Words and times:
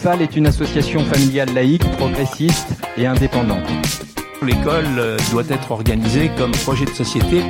L'UFAL 0.00 0.22
est 0.22 0.34
une 0.34 0.46
association 0.46 1.04
familiale 1.04 1.52
laïque, 1.52 1.84
progressiste 1.98 2.68
et 2.96 3.06
indépendante. 3.06 3.68
L'école 4.42 4.86
euh, 4.98 5.18
doit 5.30 5.46
être 5.50 5.72
organisée 5.72 6.30
comme 6.38 6.52
projet 6.52 6.86
de 6.86 6.90
société. 6.90 7.42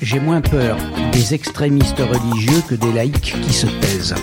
J'ai 0.00 0.20
moins 0.20 0.40
peur 0.40 0.76
des 1.10 1.34
extrémistes 1.34 1.98
religieux 1.98 2.62
que 2.68 2.76
des 2.76 2.92
laïcs 2.92 3.34
qui 3.42 3.52
se 3.52 3.66
taisent. 3.66 4.14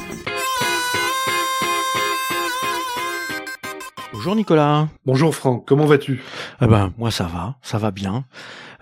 Bonjour 4.14 4.38
Nicolas. 4.38 4.88
Bonjour 5.06 5.36
Franck, 5.36 5.66
comment 5.66 5.88
vas-tu? 5.88 6.22
Ah 6.62 6.68
ben 6.68 6.94
moi 6.98 7.12
ça 7.12 7.26
va, 7.26 7.56
ça 7.62 7.78
va 7.78 7.92
bien. 7.92 8.24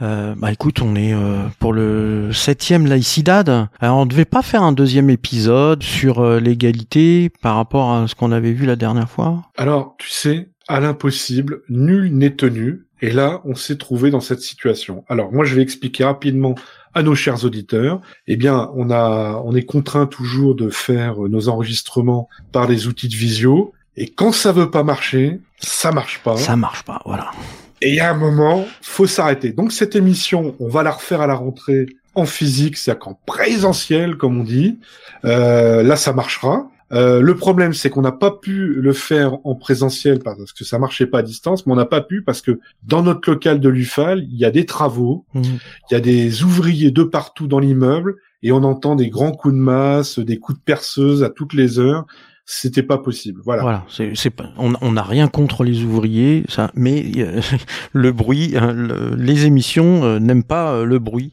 Euh, 0.01 0.35
bah 0.37 0.51
écoute, 0.51 0.81
on 0.81 0.95
est 0.95 1.13
euh, 1.13 1.43
pour 1.59 1.73
le 1.73 2.31
septième 2.33 2.85
laïcidad. 2.85 3.69
Alors 3.79 3.97
on 3.97 4.05
devait 4.05 4.25
pas 4.25 4.41
faire 4.41 4.63
un 4.63 4.71
deuxième 4.71 5.09
épisode 5.09 5.83
sur 5.83 6.19
euh, 6.19 6.39
l'égalité 6.39 7.29
par 7.41 7.55
rapport 7.55 7.93
à 7.93 8.07
ce 8.07 8.15
qu'on 8.15 8.31
avait 8.31 8.51
vu 8.51 8.65
la 8.65 8.75
dernière 8.75 9.09
fois. 9.09 9.43
Alors 9.57 9.95
tu 9.97 10.09
sais, 10.09 10.49
à 10.67 10.79
l'impossible, 10.79 11.61
nul 11.69 12.15
n'est 12.15 12.35
tenu. 12.35 12.81
Et 13.01 13.11
là, 13.11 13.41
on 13.43 13.55
s'est 13.55 13.77
trouvé 13.77 14.09
dans 14.09 14.21
cette 14.21 14.39
situation. 14.39 15.03
Alors 15.09 15.31
moi, 15.31 15.45
je 15.45 15.53
vais 15.53 15.61
expliquer 15.61 16.05
rapidement 16.05 16.55
à 16.93 17.03
nos 17.03 17.13
chers 17.13 17.43
auditeurs. 17.43 17.99
Eh 18.25 18.37
bien, 18.37 18.71
on 18.73 18.89
a, 18.89 19.41
on 19.45 19.53
est 19.53 19.65
contraint 19.65 20.07
toujours 20.07 20.55
de 20.55 20.69
faire 20.69 21.19
nos 21.19 21.49
enregistrements 21.49 22.29
par 22.53 22.67
les 22.67 22.87
outils 22.87 23.09
de 23.09 23.15
visio. 23.15 23.73
Et 23.97 24.09
quand 24.09 24.31
ça 24.31 24.53
veut 24.53 24.71
pas 24.71 24.83
marcher, 24.83 25.39
ça 25.59 25.91
marche 25.91 26.21
pas. 26.23 26.37
Ça 26.37 26.55
marche 26.55 26.83
pas, 26.83 27.01
voilà. 27.05 27.31
Et 27.85 27.89
il 27.89 27.95
y 27.95 27.99
a 27.99 28.09
un 28.09 28.17
moment, 28.17 28.65
faut 28.81 29.05
s'arrêter. 29.05 29.51
Donc 29.51 29.71
cette 29.71 29.95
émission, 29.95 30.55
on 30.59 30.67
va 30.67 30.81
la 30.81 30.89
refaire 30.89 31.21
à 31.21 31.27
la 31.27 31.35
rentrée 31.35 31.85
en 32.15 32.25
physique, 32.25 32.77
c'est-à-dire 32.77 32.99
qu'en 32.99 33.19
présentiel, 33.27 34.17
comme 34.17 34.39
on 34.39 34.43
dit. 34.43 34.79
Euh, 35.23 35.83
là, 35.83 35.95
ça 35.95 36.11
marchera. 36.11 36.67
Euh, 36.93 37.21
le 37.21 37.35
problème, 37.35 37.73
c'est 37.73 37.91
qu'on 37.91 38.01
n'a 38.01 38.11
pas 38.11 38.31
pu 38.31 38.73
le 38.73 38.91
faire 38.91 39.37
en 39.43 39.53
présentiel 39.53 40.17
parce 40.17 40.51
que 40.51 40.63
ça 40.63 40.79
marchait 40.79 41.05
pas 41.05 41.19
à 41.19 41.21
distance, 41.21 41.67
mais 41.67 41.73
on 41.73 41.75
n'a 41.75 41.85
pas 41.85 42.01
pu 42.01 42.23
parce 42.23 42.41
que 42.41 42.59
dans 42.81 43.03
notre 43.03 43.29
local 43.29 43.59
de 43.59 43.69
l'UFAL, 43.69 44.25
il 44.31 44.37
y 44.37 44.45
a 44.45 44.51
des 44.51 44.65
travaux, 44.65 45.27
Mmh. 45.35 45.41
il 45.43 45.93
y 45.93 45.95
a 45.95 45.99
des 45.99 46.41
ouvriers 46.41 46.89
de 46.89 47.03
partout 47.03 47.45
dans 47.45 47.59
l'immeuble 47.59 48.15
et 48.41 48.51
on 48.51 48.63
entend 48.63 48.95
des 48.95 49.09
grands 49.09 49.31
coups 49.31 49.53
de 49.53 49.59
masse, 49.59 50.17
des 50.17 50.39
coups 50.39 50.57
de 50.57 50.63
perceuse 50.63 51.23
à 51.23 51.29
toutes 51.29 51.53
les 51.53 51.77
heures. 51.77 52.05
C'était 52.47 52.83
pas 52.83 52.99
possible. 52.99 53.41
Voilà. 53.43 53.63
Voilà, 53.63 53.85
c'est 54.13 54.29
pas 54.29 54.49
on 54.57 54.91
n'a 54.91 55.01
rien 55.01 55.27
contre 55.27 55.63
les 55.63 55.81
ouvriers, 55.83 56.43
ça 56.47 56.69
mais 56.75 57.03
euh, 57.17 57.41
le 57.93 58.11
bruit 58.11 58.53
hein, 58.55 58.71
le- 58.71 59.15
les 59.17 59.47
émissions 59.47 60.03
euh, 60.03 60.19
n'aiment 60.19 60.43
pas 60.43 60.71
euh, 60.73 60.85
le 60.85 60.99
bruit. 60.99 61.31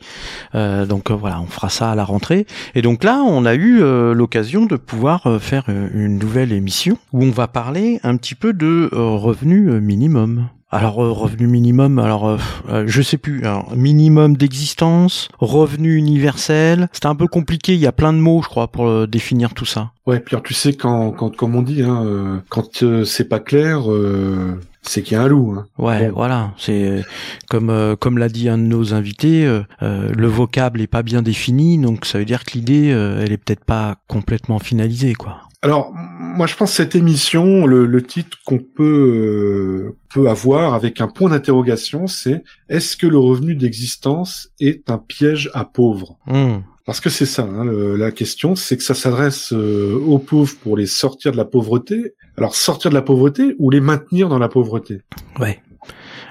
Donc 0.55 1.10
voilà, 1.10 1.40
on 1.40 1.46
fera 1.46 1.68
ça 1.68 1.90
à 1.90 1.94
la 1.94 2.05
rentrée 2.05 2.46
et 2.74 2.80
donc 2.83 3.05
là, 3.05 3.22
on 3.27 3.44
a 3.44 3.55
eu 3.55 3.80
l'occasion 4.14 4.64
de 4.66 4.77
pouvoir 4.77 5.38
faire 5.40 5.64
une 5.68 6.18
nouvelle 6.18 6.52
émission 6.52 6.96
où 7.12 7.22
on 7.24 7.30
va 7.30 7.46
parler 7.48 8.00
un 8.02 8.16
petit 8.16 8.34
peu 8.34 8.52
de 8.52 8.88
revenu 8.92 9.68
euh, 9.70 9.80
minimum. 9.80 10.48
Alors 10.74 11.04
euh, 11.04 11.10
revenu 11.12 11.46
minimum, 11.46 11.98
alors 11.98 12.26
euh, 12.26 12.38
euh, 12.70 12.84
je 12.86 13.02
sais 13.02 13.18
plus, 13.18 13.44
alors, 13.44 13.76
minimum 13.76 14.38
d'existence, 14.38 15.28
revenu 15.38 15.96
universel, 15.96 16.88
c'était 16.92 17.06
un 17.08 17.14
peu 17.14 17.26
compliqué, 17.28 17.74
il 17.74 17.78
y 17.80 17.86
a 17.86 17.92
plein 17.92 18.14
de 18.14 18.18
mots 18.18 18.40
je 18.42 18.48
crois 18.48 18.68
pour 18.68 18.86
euh, 18.88 19.06
définir 19.06 19.52
tout 19.52 19.66
ça. 19.66 19.90
Ouais, 20.06 20.18
Pierre, 20.18 20.42
tu 20.42 20.54
sais 20.54 20.72
quand, 20.72 21.12
quand 21.12 21.36
comme 21.36 21.54
on 21.56 21.62
dit, 21.62 21.82
hein, 21.82 22.02
euh, 22.06 22.38
quand 22.48 22.84
c'est 23.04 23.28
pas 23.28 23.38
clair, 23.38 23.92
euh, 23.92 24.58
c'est 24.80 25.02
qu'il 25.02 25.16
y 25.16 25.20
a 25.20 25.22
un 25.22 25.28
loup. 25.28 25.54
Hein. 25.56 25.66
Ouais, 25.78 26.08
Bon. 26.08 26.14
voilà. 26.16 26.52
C'est 26.56 27.04
comme 27.50 27.70
euh, 27.70 27.94
comme 27.94 28.16
l'a 28.18 28.28
dit 28.28 28.48
un 28.48 28.56
de 28.58 28.62
nos 28.64 28.94
invités, 28.94 29.44
euh, 29.44 29.62
le 29.80 30.26
vocable 30.26 30.80
est 30.80 30.86
pas 30.88 31.02
bien 31.04 31.20
défini, 31.22 31.78
donc 31.78 32.04
ça 32.06 32.18
veut 32.18 32.24
dire 32.24 32.44
que 32.44 32.52
l'idée, 32.54 32.90
euh, 32.92 33.22
elle 33.22 33.30
est 33.30 33.36
peut-être 33.36 33.64
pas 33.64 33.96
complètement 34.08 34.58
finalisée, 34.58 35.12
quoi. 35.14 35.41
Alors, 35.64 35.92
moi, 35.94 36.46
je 36.48 36.56
pense 36.56 36.70
que 36.70 36.77
cette 36.77 36.96
émission, 36.96 37.66
le, 37.66 37.86
le 37.86 38.02
titre 38.02 38.38
qu'on 38.44 38.58
peut 38.58 38.82
euh, 38.82 39.96
peut 40.12 40.28
avoir 40.28 40.74
avec 40.74 41.00
un 41.00 41.06
point 41.06 41.30
d'interrogation, 41.30 42.06
c'est 42.08 42.42
est-ce 42.68 42.96
que 42.96 43.06
le 43.06 43.18
revenu 43.18 43.55
d'existence 43.55 44.48
est 44.58 44.90
un 44.90 44.98
piège 44.98 45.50
à 45.55 45.64
pauvres? 45.64 46.18
Hum, 46.27 46.62
Parce 46.84 47.00
que 47.00 47.11
c'est 47.11 47.27
ça, 47.27 47.42
hein, 47.45 47.64
le- 47.64 47.95
la 47.96 48.11
question, 48.11 48.56
c'est 48.56 48.77
que 48.77 48.83
ça 48.83 48.95
s'adresse 48.95 49.52
euh, 49.52 49.95
aux 50.05 50.18
pauvres 50.18 50.55
pour 50.62 50.77
les 50.77 50.86
sortir 50.86 51.30
de 51.30 51.36
la 51.36 51.45
pauvreté. 51.45 52.14
Alors, 52.36 52.56
sortir 52.56 52.90
de 52.90 52.94
la 52.96 53.02
pauvreté 53.02 53.55
ou 53.61 53.70
les 53.70 53.80
maintenir 53.80 54.29
dans 54.29 54.40
la 54.40 54.48
pauvreté? 54.48 55.02
Ouais. 55.39 55.62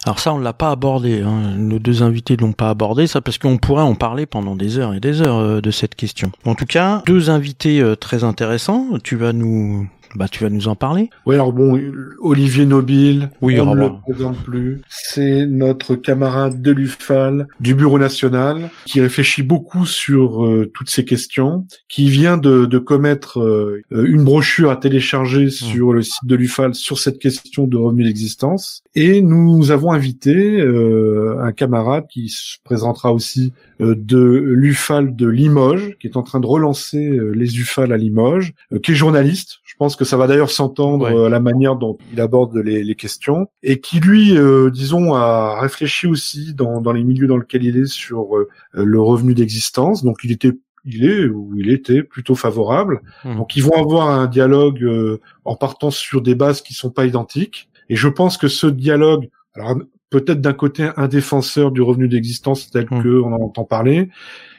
Alors 0.05 0.19
ça, 0.19 0.33
on 0.33 0.39
l'a 0.39 0.53
pas 0.53 0.71
abordé. 0.71 1.21
Hein. 1.21 1.55
Nos 1.57 1.77
deux 1.77 2.01
invités 2.01 2.35
l'ont 2.35 2.53
pas 2.53 2.69
abordé, 2.69 3.05
ça 3.05 3.21
parce 3.21 3.37
qu'on 3.37 3.57
pourrait 3.57 3.83
en 3.83 3.95
parler 3.95 4.25
pendant 4.25 4.55
des 4.55 4.79
heures 4.79 4.93
et 4.95 4.99
des 4.99 5.21
heures 5.21 5.37
euh, 5.37 5.61
de 5.61 5.69
cette 5.69 5.95
question. 5.95 6.31
En 6.45 6.55
tout 6.55 6.65
cas, 6.65 7.03
deux 7.05 7.29
invités 7.29 7.81
euh, 7.81 7.95
très 7.95 8.23
intéressants. 8.23 8.87
Tu 9.03 9.15
vas 9.15 9.31
nous, 9.31 9.87
bah, 10.15 10.27
tu 10.27 10.43
vas 10.43 10.49
nous 10.49 10.67
en 10.67 10.75
parler. 10.75 11.09
Oui, 11.25 11.35
alors 11.35 11.53
bon, 11.53 11.79
Olivier 12.19 12.65
Nobile, 12.65 13.29
Oui, 13.41 13.59
on 13.59 13.75
ne 13.75 13.79
le 13.81 13.89
présente 14.01 14.37
plus. 14.43 14.81
C'est 14.89 15.45
notre 15.45 15.95
camarade 15.95 16.61
de 16.61 16.71
l'UFAL, 16.71 17.47
du 17.59 17.75
Bureau 17.75 17.99
national, 17.99 18.69
qui 18.85 19.01
réfléchit 19.01 19.43
beaucoup 19.43 19.85
sur 19.85 20.45
euh, 20.45 20.69
toutes 20.73 20.89
ces 20.89 21.05
questions, 21.05 21.65
qui 21.87 22.09
vient 22.09 22.37
de, 22.37 22.65
de 22.65 22.77
commettre 22.77 23.39
euh, 23.39 23.81
une 23.91 24.23
brochure 24.23 24.71
à 24.71 24.75
télécharger 24.75 25.49
sur 25.49 25.93
le 25.93 26.01
site 26.01 26.25
de 26.25 26.35
l'UFAL 26.35 26.75
sur 26.75 26.99
cette 26.99 27.19
question 27.19 27.67
de 27.67 27.77
revenu 27.77 28.03
d'existence. 28.03 28.83
Et 28.95 29.21
nous 29.21 29.71
avons 29.71 29.91
invité 29.91 30.59
euh, 30.59 31.37
un 31.41 31.51
camarade 31.51 32.05
qui 32.09 32.29
se 32.29 32.57
présentera 32.63 33.13
aussi 33.13 33.53
de 33.81 34.19
l'UFAL 34.19 35.15
de 35.15 35.27
Limoges, 35.27 35.97
qui 35.99 36.07
est 36.07 36.15
en 36.17 36.23
train 36.23 36.39
de 36.39 36.45
relancer 36.45 37.03
euh, 37.09 37.31
les 37.31 37.57
UFAL 37.59 37.91
à 37.91 37.97
Limoges, 37.97 38.53
euh, 38.71 38.79
qui 38.79 38.91
est 38.91 38.95
journaliste. 38.95 39.59
Je 39.63 39.75
pense 39.77 39.95
que 39.95 40.05
ça 40.05 40.17
va 40.17 40.27
d'ailleurs 40.27 40.51
s'entendre 40.51 41.05
Ouais. 41.05 41.15
euh, 41.15 41.29
la 41.29 41.39
manière 41.39 41.75
dont 41.75 41.97
il 42.13 42.21
aborde 42.21 42.55
les, 42.57 42.83
les 42.83 42.95
questions, 42.95 43.47
et 43.63 43.79
qui 43.79 43.99
lui, 43.99 44.37
euh, 44.37 44.69
disons, 44.69 45.13
a 45.15 45.59
réfléchi 45.59 46.05
aussi 46.07 46.53
dans, 46.53 46.81
dans 46.81 46.91
les 46.93 47.03
milieux 47.03 47.27
dans 47.27 47.37
lesquels 47.37 47.63
il 47.63 47.77
est 47.77 47.87
sur 47.87 48.37
euh, 48.37 48.47
le 48.73 49.01
revenu 49.01 49.33
d'existence. 49.33 50.03
Donc 50.03 50.17
il 50.23 50.31
était 50.31 50.53
il 50.83 51.05
est 51.05 51.25
ou 51.27 51.53
il 51.57 51.69
était 51.71 52.01
plutôt 52.01 52.33
favorable. 52.35 53.01
Mhm. 53.23 53.37
Donc 53.37 53.55
ils 53.55 53.63
vont 53.63 53.79
avoir 53.79 54.09
un 54.09 54.25
dialogue 54.27 54.83
euh, 54.83 55.19
en 55.45 55.55
partant 55.55 55.91
sur 55.91 56.21
des 56.21 56.33
bases 56.35 56.61
qui 56.61 56.73
sont 56.73 56.89
pas 56.89 57.05
identiques. 57.05 57.69
Et 57.89 57.95
je 57.95 58.07
pense 58.07 58.37
que 58.37 58.47
ce 58.47 58.65
dialogue, 58.67 59.29
alors 59.53 59.75
peut-être 60.11 60.41
d'un 60.41 60.53
côté 60.53 60.89
un 60.97 61.07
défenseur 61.07 61.71
du 61.71 61.81
revenu 61.81 62.07
d'existence 62.07 62.69
tel 62.69 62.85
Mhm. 62.91 63.01
que 63.03 63.19
on 63.21 63.33
en 63.33 63.41
entend 63.41 63.63
parler, 63.63 64.09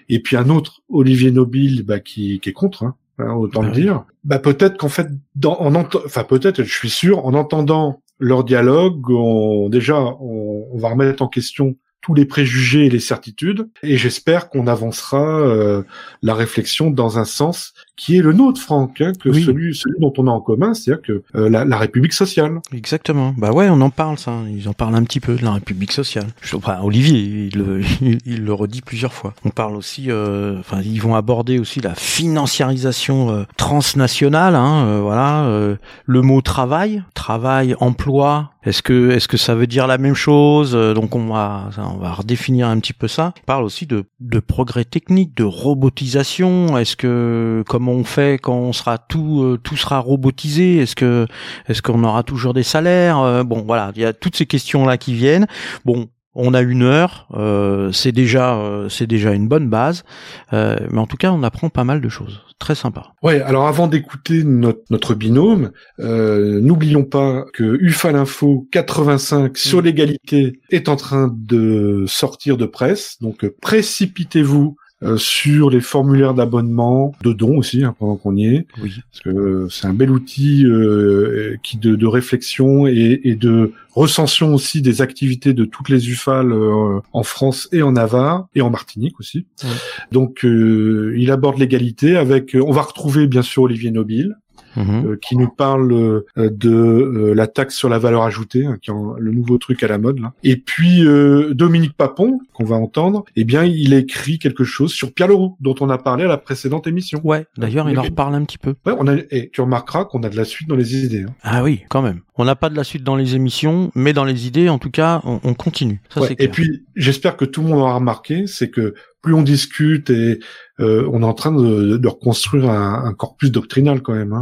et 0.09 0.19
puis 0.21 0.37
un 0.37 0.49
autre 0.49 0.81
Olivier 0.89 1.31
Nobile 1.31 1.85
bah, 1.85 2.01
qui, 2.01 2.41
qui 2.41 2.49
est 2.49 2.53
contre, 2.53 2.83
hein, 2.83 2.97
hein, 3.19 3.35
autant 3.35 3.61
Bah 3.61 3.69
le 3.69 3.75
oui. 3.75 3.83
dire. 3.83 4.05
Bah 4.25 4.41
peut-être 4.41 4.77
qu'en 4.77 4.89
fait, 4.89 5.07
dans, 5.37 5.57
en 5.61 5.75
enfin 5.77 6.25
peut-être, 6.25 6.65
je 6.65 6.75
suis 6.75 6.91
sûr, 6.91 7.25
en 7.25 7.35
entendant 7.35 8.03
leur 8.19 8.43
dialogue, 8.45 9.09
on, 9.11 9.69
déjà 9.69 10.01
on, 10.01 10.67
on 10.73 10.79
va 10.79 10.89
remettre 10.91 11.23
en 11.23 11.29
question 11.29 11.77
tous 12.03 12.15
les 12.15 12.25
préjugés 12.25 12.87
et 12.87 12.91
les 12.91 12.99
certitudes, 12.99 13.69
et 13.85 13.97
j'espère 13.97 14.49
qu'on 14.49 14.67
avancera 14.67 15.41
euh, 15.41 15.85
la 16.21 16.35
réflexion 16.35 16.91
dans 16.91 17.19
un 17.21 17.25
sens 17.25 17.75
qui 17.97 18.17
est 18.17 18.23
le 18.23 18.33
nôtre, 18.33 18.61
Franck, 18.61 19.01
hein, 19.01 19.13
que 19.23 19.29
Oui. 19.29 19.45
celui, 19.45 19.75
celui 19.75 19.99
dont 20.01 20.13
on 20.19 20.27
a 20.27 20.31
en 20.31 20.41
commun, 20.41 20.75
c'est-à-dire 20.75 21.03
que 21.03 21.23
euh, 21.37 21.49
la, 21.51 21.65
la 21.65 21.77
République 21.77 22.15
sociale. 22.15 22.61
Exactement. 22.73 23.35
Bah 23.37 23.53
ouais, 23.53 23.69
on 23.69 23.81
en 23.83 23.91
parle 23.91 24.19
ça. 24.19 24.33
Ils 24.51 24.69
en 24.69 24.73
parlent 24.73 24.95
un 24.95 25.05
petit 25.05 25.21
peu 25.21 25.35
de 25.37 25.45
la 25.45 25.53
République 25.53 25.93
sociale. 25.93 26.27
Je, 26.41 26.57
enfin, 26.57 26.79
Olivier, 26.83 27.21
il, 27.53 27.59
le- 27.59 27.81
il, 28.01 28.19
il 28.25 28.45
le 28.45 28.53
redit 28.55 28.81
plusieurs 28.81 29.13
fois. 29.13 29.35
On 29.45 29.51
parle 29.51 29.77
aussi, 29.77 30.07
euh, 30.11 30.59
enfin, 30.59 30.81
ils 30.83 31.01
vont 31.03 31.15
aborder 31.15 31.59
aussi 31.59 31.81
la 31.81 31.95
financiarisation 31.95 33.31
euh, 33.31 33.43
transnationale. 33.57 34.55
Hein, 34.55 34.87
euh, 34.87 35.01
voilà, 35.03 35.45
euh, 35.45 35.77
le 36.07 36.23
mot 36.23 36.41
travail, 36.41 37.03
travail, 37.15 37.75
emploi. 37.81 38.51
Est-ce 38.65 38.81
que 38.83 39.11
est-ce 39.11 39.27
que 39.27 39.37
ça 39.37 39.57
veut 39.57 39.67
dire 39.67 39.87
la 39.89 39.99
même 39.99 40.15
chose? 40.15 40.73
Euh, 40.77 40.95
Donc 40.95 41.17
on 41.17 41.27
va 41.27 41.69
on 41.79 41.97
va 41.99 42.13
redéfinir 42.13 42.69
un 42.69 42.79
petit 42.79 42.93
peu 42.93 43.09
ça. 43.09 43.35
On 43.43 43.45
parle 43.47 43.65
aussi 43.65 43.87
de 43.87 44.05
de 44.21 44.39
progrès 44.39 44.85
technique, 44.85 45.37
de 45.37 45.43
robotisation. 45.45 46.79
Est-ce 46.79 46.95
que 46.97 47.65
comment 47.83 47.99
on 47.99 48.05
fait 48.05 48.39
quand 48.41 48.55
on 48.57 48.73
sera 48.73 48.97
tout 48.99 49.43
euh, 49.43 49.59
tout 49.63 49.77
sera 49.77 49.99
robotisé? 49.99 50.77
Est-ce 50.79 50.95
que 50.95 51.27
est-ce 51.69 51.83
qu'on 51.83 52.05
aura 52.05 52.23
toujours 52.23 52.55
des 52.55 52.63
salaires? 52.63 53.19
Euh, 53.19 53.43
Bon, 53.43 53.65
voilà, 53.67 53.91
il 53.97 54.03
y 54.03 54.05
a 54.05 54.13
toutes 54.13 54.37
ces 54.37 54.47
questions-là 54.47 54.97
qui 54.99 55.15
viennent. 55.15 55.47
Bon, 55.85 56.07
on 56.35 56.55
a 56.55 56.63
une 56.63 56.83
heure, 56.83 57.27
euh, 57.35 57.91
c'est 57.93 58.13
déjà 58.13 58.55
euh, 58.55 58.89
c'est 58.89 59.07
déjà 59.09 59.33
une 59.33 59.49
bonne 59.49 59.69
base, 59.69 60.05
Euh, 60.53 60.79
mais 60.93 61.01
en 61.01 61.07
tout 61.07 61.17
cas, 61.17 61.33
on 61.33 61.43
apprend 61.43 61.69
pas 61.71 61.83
mal 61.85 62.01
de 62.01 62.09
choses. 62.09 62.41
Très 62.61 62.77
sympa. 62.77 63.13
Ouais, 63.25 63.41
alors 63.43 63.67
avant 63.67 63.89
d'écouter 63.89 64.45
notre, 64.45 64.83
notre 64.91 65.15
binôme, 65.17 65.73
euh, 65.99 66.61
n'oublions 66.61 67.03
pas 67.05 67.45
que 67.53 67.65
UFAL 67.83 68.15
Info 68.15 68.69
85 68.71 69.59
sur 69.59 69.81
Mm. 69.81 69.85
l'égalité 69.85 70.61
est 70.71 70.89
en 70.89 70.95
train 70.97 71.29
de 71.37 72.05
sortir 72.07 72.57
de 72.57 72.67
presse, 72.67 73.17
donc 73.21 73.45
euh, 73.45 73.55
précipitez-vous 73.61 74.77
euh, 75.03 75.17
sur 75.17 75.71
les 75.71 75.81
formulaires 75.81 76.35
d'abonnement, 76.35 77.13
de 77.23 77.33
dons 77.33 77.57
aussi, 77.59 77.85
hein, 77.85 77.95
pendant 77.99 78.17
qu'on 78.17 78.37
y 78.37 78.47
est, 78.47 78.67
Oui. 78.83 78.93
parce 79.11 79.21
que 79.23 79.29
euh, 79.31 79.69
c'est 79.71 79.87
un 79.87 79.93
bel 79.95 80.11
outil 80.11 80.65
euh, 80.67 81.57
qui 81.63 81.77
de, 81.79 81.97
de 81.97 82.07
réflexion 82.07 82.87
et, 82.87 83.21
et 83.25 83.35
de 83.35 83.73
recension 83.95 84.55
aussi 84.55 84.81
des 84.81 85.03
activités 85.03 85.53
de 85.53 85.65
toutes 85.65 85.89
les 85.89 86.09
UFAL 86.09 86.53
euh, 86.53 87.01
en 87.13 87.23
France 87.23 87.69
et 87.73 87.83
en 87.83 87.93
Navarre 87.93 88.47
et 88.55 88.63
en 88.63 88.71
Martinique 88.71 89.19
aussi. 89.21 89.45
Ouais. 89.65 89.71
Donc 90.13 90.45
euh, 90.45 91.15
il 91.19 91.31
aborde 91.31 91.59
l'égalité 91.59 92.17
avec. 92.17 92.57
on 92.59 92.73
va 92.73 92.83
retrouver 92.83 93.27
bien 93.27 93.43
sûr 93.43 93.65
Olivier 93.65 93.91
Nobile. 93.91 94.37
Mhm. 94.77 95.05
euh, 95.07 95.19
qui 95.21 95.37
nous 95.37 95.49
parle 95.49 95.93
euh, 95.93 96.25
de 96.37 96.71
euh, 96.71 97.35
la 97.35 97.47
taxe 97.47 97.75
sur 97.77 97.89
la 97.89 97.99
valeur 97.99 98.23
ajoutée, 98.23 98.65
hein, 98.67 98.77
qui 98.81 98.91
est 98.91 98.93
en- 98.93 99.15
le 99.19 99.33
nouveau 99.33 99.59
truc 99.59 99.83
à 99.83 99.89
la 99.89 99.99
mode. 99.99 100.19
Là. 100.21 100.33
Et 100.45 100.57
puis 100.57 101.05
euh, 101.07 101.53
Dominique 101.55 101.97
Papon, 101.97 102.41
qu'on 102.55 102.65
va 102.65 102.77
entendre, 102.77 103.25
eh 103.37 103.45
bien, 103.45 103.65
il 103.65 103.93
a 103.95 103.99
écrit 103.99 104.39
quelque 104.39 104.65
chose 104.65 104.93
sur 104.93 105.13
Pierre 105.13 105.29
Leroux, 105.29 105.57
dont 105.61 105.75
on 105.81 105.91
a 105.91 105.99
parlé 105.99 106.25
à 106.25 106.29
la 106.29 106.39
précédente 106.39 106.87
émission. 106.87 107.21
Ouais, 107.25 107.47
d'ailleurs, 107.57 107.89
il 107.91 107.99
en 107.99 108.03
reparle 108.03 108.35
un 108.35 108.45
petit 108.45 108.59
peu. 108.59 108.75
Ouais, 108.87 108.95
on 108.99 109.07
a, 109.09 109.17
et 109.31 109.51
tu 109.53 109.61
remarqueras 109.61 110.05
qu'on 110.07 110.23
a 110.23 110.29
de 110.29 110.37
la 110.37 110.45
suite 110.45 110.69
dans 110.69 110.77
les 110.77 111.05
idées. 111.05 111.25
hein. 111.29 111.35
Ah 111.43 111.63
oui, 111.63 111.83
quand 111.89 112.03
même. 112.03 112.21
On 112.39 112.45
n'a 112.47 112.57
pas 112.57 112.71
de 112.71 112.77
la 112.77 112.85
suite 112.85 113.05
dans 113.05 113.17
les 113.17 113.35
émissions, 113.35 113.91
mais 113.95 114.13
dans 114.15 114.25
les 114.25 114.47
idées, 114.47 114.69
en 114.71 114.79
tout 114.79 114.91
cas, 114.91 115.21
on, 115.25 115.41
on 115.45 115.53
continue. 115.55 116.01
Ça, 116.09 116.21
Ouais, 116.23 116.29
c'est 116.29 116.41
et 116.43 116.49
puis, 116.49 116.85
j'espère 116.97 117.37
que 117.37 117.45
tout 117.45 117.61
le 117.63 117.69
monde 117.69 117.81
aura 117.81 117.95
remarqué, 117.97 118.47
c'est 118.47 118.71
que 118.71 118.95
plus 119.21 119.35
on 119.35 119.43
discute 119.43 120.09
et 120.11 120.41
euh, 120.81 121.07
on 121.13 121.23
est 121.23 121.27
en 121.27 121.35
train 121.35 121.53
de, 121.53 121.97
de 121.99 122.09
reconstruire 122.09 122.71
un, 122.71 123.05
un 123.05 123.13
corpus 123.13 123.51
doctrinal 123.51 124.01
quand 124.01 124.15
même. 124.15 124.33
Hein. 124.33 124.41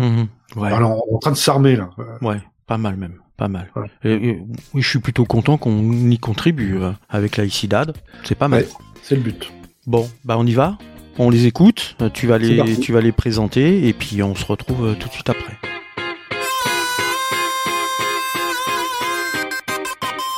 Mhm. 0.54 0.62
Ouais. 0.62 0.72
Alors, 0.72 1.02
on 1.08 1.12
est 1.12 1.16
en 1.16 1.18
train 1.18 1.32
de 1.32 1.36
s'armer 1.36 1.74
là. 1.76 1.90
Ouais, 2.22 2.40
pas 2.66 2.78
mal 2.78 2.96
même, 2.96 3.14
pas 3.36 3.48
mal. 3.48 3.70
Ouais. 3.76 3.90
Et, 4.04 4.38
je 4.76 4.88
suis 4.88 5.00
plutôt 5.00 5.24
content 5.24 5.58
qu'on 5.58 5.92
y 5.92 6.18
contribue 6.18 6.76
euh, 6.80 6.92
avec 7.08 7.36
la 7.36 7.44
ICIDAD. 7.44 7.94
C'est 8.24 8.38
pas 8.38 8.46
mal. 8.48 8.62
Ouais. 8.62 8.68
C'est 9.02 9.16
le 9.16 9.22
but. 9.22 9.50
Bon, 9.86 10.08
bah 10.24 10.36
on 10.38 10.46
y 10.46 10.52
va. 10.54 10.78
On 11.18 11.28
les 11.28 11.46
écoute. 11.46 11.96
euh, 12.00 12.08
Tu 12.08 12.28
vas 12.28 12.38
les, 12.38 12.76
tu 12.78 12.92
vas 12.92 13.00
les 13.00 13.12
présenter 13.12 13.88
et 13.88 13.92
puis 13.92 14.22
on 14.22 14.34
se 14.36 14.44
retrouve 14.46 14.94
tout 14.98 15.08
de 15.08 15.12
suite 15.12 15.28
après. 15.28 15.56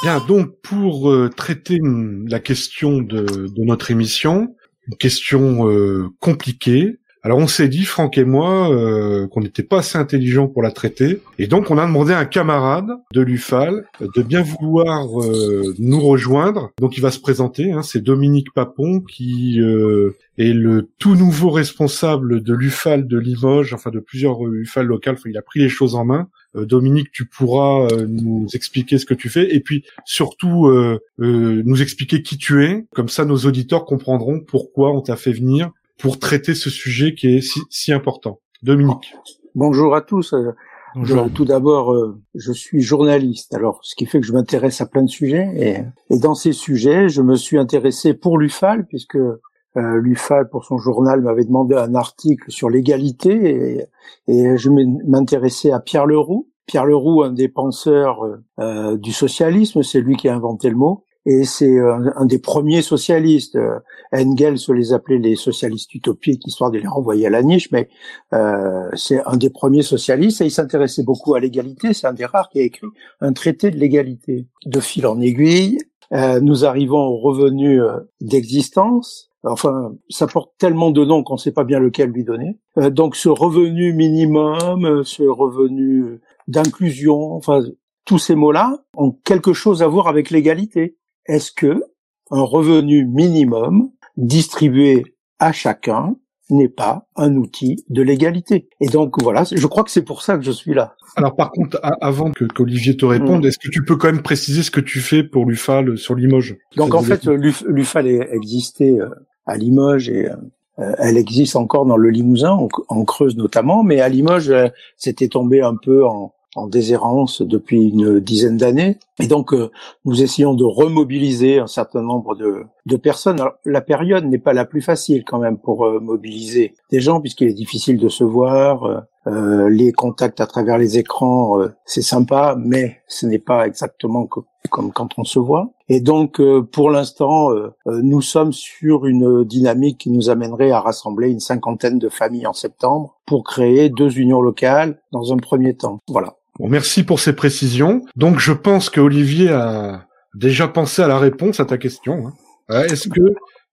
Bien, 0.03 0.19
donc 0.19 0.61
pour 0.63 1.13
euh, 1.13 1.29
traiter 1.29 1.79
la 2.27 2.41
question 2.41 3.01
de, 3.03 3.23
de 3.25 3.65
notre 3.65 3.93
émission, 3.93 4.57
une 4.89 4.97
question 4.97 5.69
euh, 5.71 6.09
compliquée. 6.19 6.99
Alors 7.25 7.39
on 7.39 7.47
s'est 7.47 7.69
dit, 7.69 7.85
Franck 7.85 8.19
et 8.19 8.25
moi, 8.25 8.75
euh, 8.75 9.29
qu'on 9.29 9.43
n'était 9.43 9.63
pas 9.63 9.79
assez 9.79 9.97
intelligents 9.97 10.49
pour 10.49 10.61
la 10.61 10.73
traiter, 10.73 11.21
et 11.39 11.47
donc 11.47 11.71
on 11.71 11.79
a 11.79 11.87
demandé 11.87 12.13
à 12.13 12.19
un 12.19 12.25
camarade 12.25 12.89
de 13.13 13.21
l'UFAL 13.21 13.85
de 14.01 14.23
bien 14.23 14.43
vouloir 14.43 15.23
euh, 15.23 15.73
nous 15.79 16.01
rejoindre. 16.01 16.73
Donc 16.81 16.97
il 16.97 17.01
va 17.01 17.13
se 17.13 17.21
présenter, 17.21 17.71
hein, 17.71 17.83
c'est 17.83 18.03
Dominique 18.03 18.53
Papon 18.53 19.01
qui 19.01 19.61
euh, 19.61 20.17
est 20.37 20.53
le 20.53 20.89
tout 20.99 21.15
nouveau 21.15 21.51
responsable 21.51 22.43
de 22.43 22.55
l'UFAL 22.55 23.07
de 23.07 23.19
Limoges, 23.19 23.73
enfin 23.73 23.91
de 23.91 24.01
plusieurs 24.01 24.45
UFAL 24.45 24.87
locales. 24.87 25.15
Enfin, 25.15 25.31
il 25.31 25.39
a 25.39 25.43
pris 25.43 25.61
les 25.61 25.69
choses 25.69 25.95
en 25.95 26.05
main. 26.05 26.29
Euh, 26.57 26.67
Dominique, 26.67 27.11
tu 27.13 27.27
pourras 27.27 27.87
euh, 27.93 28.07
nous 28.09 28.47
expliquer 28.55 28.99
ce 28.99 29.07
que 29.07 29.15
tu 29.15 29.29
fais, 29.29 29.55
et 29.55 29.61
puis 29.61 29.85
surtout 30.05 30.67
euh, 30.67 30.99
euh, 31.21 31.63
nous 31.65 31.83
expliquer 31.83 32.23
qui 32.23 32.37
tu 32.37 32.65
es. 32.65 32.85
Comme 32.95 33.09
ça, 33.09 33.25
nos 33.25 33.39
auditeurs 33.39 33.85
comprendront 33.85 34.41
pourquoi 34.41 34.93
on 34.93 35.01
t'a 35.01 35.17
fait 35.17 35.33
venir 35.33 35.71
pour 36.03 36.19
traiter 36.19 36.55
ce 36.55 36.69
sujet 36.69 37.15
qui 37.15 37.37
est 37.37 37.41
si, 37.41 37.61
si 37.71 37.93
important. 37.93 38.41
Dominique. 38.63 39.15
Bonjour 39.55 39.95
à 39.95 40.03
tous. 40.03 40.35
Euh, 40.35 40.51
Bonjour. 40.95 41.19
euh, 41.21 41.29
tout 41.35 41.45
d'abord, 41.45 41.93
euh, 41.93 42.21
je 42.35 42.53
suis 42.53 42.81
journaliste, 42.83 43.55
alors 43.55 43.81
ce 43.83 43.95
qui 43.95 44.07
fait 44.07 44.21
que 44.21 44.27
je 44.27 44.33
m'intéresse 44.33 44.81
à 44.81 44.87
plein 44.87 45.03
de 45.03 45.09
sujets. 45.11 45.49
Et, 45.57 46.15
et 46.15 46.19
dans 46.19 46.35
ces 46.35 46.53
sujets, 46.53 47.09
je 47.09 47.23
me 47.23 47.37
suis 47.37 47.59
intéressé 47.59 48.15
pour 48.15 48.37
l'UFAL, 48.39 48.87
puisque 48.87 49.17
euh, 49.17 49.39
l'UFAL, 49.77 50.49
pour 50.51 50.65
son 50.65 50.77
journal, 50.77 51.23
m'avait 51.23 51.45
demandé 51.45 51.75
un 51.77 51.95
article 51.95 52.51
sur 52.51 52.69
l'égalité, 52.69 53.87
et, 54.29 54.33
et 54.33 54.57
je 54.59 54.71
m'intéressais 54.71 55.71
à 55.71 55.81
Pierre 55.81 56.07
Leroux. 56.07 56.49
Pierre 56.67 56.85
Leroux, 56.87 57.23
un 57.23 57.33
des 57.33 57.49
penseurs 57.49 58.25
euh, 58.25 58.37
euh, 58.61 58.97
du 58.97 59.13
socialisme, 59.13 59.83
c'est 59.83 60.01
lui 60.01 60.17
qui 60.17 60.29
a 60.29 60.35
inventé 60.35 60.69
le 60.69 60.77
mot. 60.77 61.05
Et 61.25 61.45
c'est 61.45 61.79
euh, 61.79 62.11
un, 62.17 62.27
des 62.27 62.39
premiers 62.39 62.83
socialistes. 62.83 63.57
Euh, 63.57 63.79
Engels 64.13 64.59
les 64.75 64.93
appelait 64.93 65.19
les 65.19 65.37
socialistes 65.37 65.95
utopiques, 65.95 66.47
histoire 66.47 66.71
de 66.71 66.79
les 66.79 66.89
renvoyer 66.89 67.27
à 67.27 67.31
la 67.31 67.43
niche, 67.43 67.71
mais 67.71 67.89
euh, 68.35 68.89
c'est 68.95 69.23
un 69.25 69.37
des 69.37 69.51
premiers 69.51 69.83
socialistes 69.83 70.41
et 70.41 70.47
il 70.47 70.51
s'intéressait 70.51 71.05
beaucoup 71.05 71.35
à 71.35 71.41
l'égalité. 71.41 71.93
C'est 71.93 72.07
un 72.07 72.13
des 72.13 72.27
rares 72.27 72.49
qui 72.49 72.61
a 72.61 72.65
écrit 72.65 72.89
un 73.21 73.33
traité 73.33 73.71
de 73.71 73.79
l'égalité. 73.79 74.47
De 74.67 74.81
fil 74.81 75.07
en 75.07 75.21
aiguille, 75.21 75.79
euh, 76.13 76.41
nous 76.41 76.65
arrivons 76.65 76.99
au 76.99 77.17
revenu 77.17 77.81
euh, 77.81 77.99
d'existence. 78.21 79.31
Enfin, 79.45 79.93
ça 80.09 80.27
porte 80.27 80.53
tellement 80.59 80.91
de 80.91 81.05
noms 81.05 81.23
qu'on 81.25 81.35
ne 81.35 81.39
sait 81.39 81.53
pas 81.53 81.65
bien 81.65 81.81
lequel 81.81 82.11
lui 82.11 82.23
donner. 82.23 82.59
Euh, 82.79 82.91
donc, 82.91 83.17
ce 83.17 83.29
revenu 83.29 83.93
minimum, 83.93 85.03
ce 85.05 85.23
revenu 85.23 86.21
d'inclusion, 86.49 87.33
enfin, 87.33 87.63
tous 88.05 88.19
ces 88.19 88.35
mots-là 88.35 88.85
ont 88.97 89.13
quelque 89.25 89.53
chose 89.53 89.83
à 89.83 89.89
voir 89.89 90.07
avec 90.07 90.31
l'égalité. 90.31 90.97
Est-ce 91.27 91.53
que 91.53 91.85
un 92.31 92.43
revenu 92.43 93.05
minimum 93.07 93.91
distribué 94.17 95.05
à 95.39 95.53
chacun 95.53 96.17
n'est 96.51 96.69
pas 96.69 97.07
un 97.17 97.37
outil 97.37 97.85
de 97.89 98.03
l'égalité? 98.03 98.69
Et 98.81 98.89
donc 98.89 99.23
voilà, 99.23 99.45
je 99.51 99.67
crois 99.67 99.85
que 99.85 99.91
c'est 99.91 100.05
pour 100.05 100.23
ça 100.23 100.37
que 100.37 100.45
je 100.45 100.51
suis 100.51 100.75
là. 100.75 100.97
Alors 101.17 101.37
par 101.37 101.51
contre, 101.51 101.79
avant 102.01 102.31
que 102.31 102.45
qu'Olivier 102.45 102.97
te 102.97 103.05
réponde, 103.05 103.45
Mm. 103.45 103.49
est-ce 103.49 103.59
que 103.59 103.69
tu 103.69 103.85
peux 103.85 103.97
quand 103.97 104.09
même 104.13 104.23
préciser 104.23 104.63
ce 104.63 104.71
que 104.71 104.81
tu 104.81 105.01
fais 105.01 105.23
pour 105.23 105.47
l'UFAL 105.47 105.99
sur 105.99 106.15
Limoges? 106.15 106.57
Donc 106.77 106.95
en 106.95 107.03
fait, 107.03 107.25
l'UFAL 107.27 108.07
existait 108.07 108.99
euh, 108.99 109.09
à 109.47 109.57
Limoges 109.57 110.09
et 110.09 110.31
euh, 110.79 110.95
elle 110.99 111.17
existe 111.17 111.57
encore 111.57 111.85
dans 111.85 111.97
le 111.97 112.09
Limousin, 112.09 112.51
en, 112.89 113.05
Creuse 113.05 113.37
notamment, 113.37 113.83
mais 113.83 114.01
à 114.01 114.09
Limoges, 114.09 114.51
euh, 114.51 114.69
c'était 114.97 115.29
tombé 115.29 115.61
un 115.61 115.77
peu 115.77 116.07
en, 116.07 116.33
en 116.55 116.67
déshérence 116.67 117.43
depuis 117.43 117.89
une 117.89 118.21
dizaine 118.21 118.57
d'années. 118.57 118.99
Et 119.19 119.27
donc, 119.27 119.55
euh, 119.55 119.71
nous 120.05 120.23
essayons 120.23 120.55
de 120.55 120.65
remobiliser 120.65 121.59
un 121.59 121.67
certain 121.67 122.03
nombre 122.03 122.35
de, 122.35 122.65
de 122.87 122.97
personnes. 122.97 123.41
Alors, 123.41 123.55
la 123.65 123.81
période 123.81 124.25
n'est 124.27 124.39
pas 124.39 124.53
la 124.53 124.65
plus 124.65 124.83
facile 124.83 125.25
quand 125.25 125.39
même 125.39 125.59
pour 125.59 125.85
euh, 125.85 126.01
mobiliser 126.01 126.75
des 126.91 127.01
gens, 127.01 127.21
puisqu'il 127.21 127.49
est 127.49 127.55
difficile 127.55 127.99
de 127.99 128.09
se 128.09 128.25
voir. 128.25 128.85
euh, 128.85 129.01
euh, 129.29 129.69
les 129.71 129.93
contacts 129.93 130.41
à 130.41 130.49
travers 130.49 130.79
les 130.79 130.99
écrans, 130.99 131.61
euh, 131.61 131.69
c'est 131.85 132.03
sympa, 132.03 132.57
mais 132.59 132.97
ce 133.07 133.25
n'est 133.25 133.39
pas 133.39 133.69
exactement 133.69 134.27
co- 134.27 134.47
comme 134.69 134.91
quand 134.91 135.11
on 135.17 135.23
se 135.23 135.39
voit. 135.39 135.71
Et 135.89 136.01
donc, 136.01 136.41
pour 136.73 136.91
l'instant, 136.91 137.51
nous 137.87 138.21
sommes 138.21 138.53
sur 138.53 139.07
une 139.07 139.45
dynamique 139.45 139.99
qui 139.99 140.11
nous 140.11 140.29
amènerait 140.31 140.71
à 140.71 140.81
rassembler 140.81 141.31
une 141.31 141.41
cinquantaine 141.41 141.99
de 141.99 142.09
familles 142.09 142.47
en 142.47 142.53
septembre 142.53 143.19
pour 143.27 143.45
créer 143.45 143.91
deux 143.91 144.19
unions 144.19 144.41
locales 144.41 145.01
dans 145.13 145.33
un 145.33 145.37
premier 145.37 145.77
temps. 145.77 145.99
Voilà. 146.09 146.35
Merci 146.69 147.03
pour 147.03 147.20
ces 147.20 147.32
précisions. 147.32 148.03
Donc 148.17 148.38
je 148.38 148.53
pense 148.53 148.91
que 148.91 149.00
Olivier 149.00 149.50
a 149.50 150.06
déjà 150.35 150.69
pensé 150.69 151.03
à 151.03 151.09
la 151.09 151.19
réponse 151.19 151.61
à 151.61 151.64
ta 151.64 151.79
question. 151.79 152.29
hein. 152.29 152.32
Euh, 152.70 152.85
Est-ce 152.85 153.09
que 153.09 153.20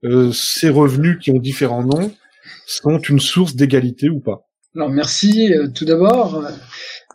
euh, 0.05 0.31
ces 0.31 0.69
revenus 0.69 1.17
qui 1.21 1.31
ont 1.31 1.39
différents 1.39 1.83
noms 1.83 2.11
sont 2.65 2.97
une 2.99 3.19
source 3.19 3.55
d'égalité 3.55 4.09
ou 4.09 4.19
pas? 4.19 4.47
Alors 4.75 4.89
merci 4.89 5.53
euh, 5.53 5.67
tout 5.67 5.85
d'abord. 5.85 6.43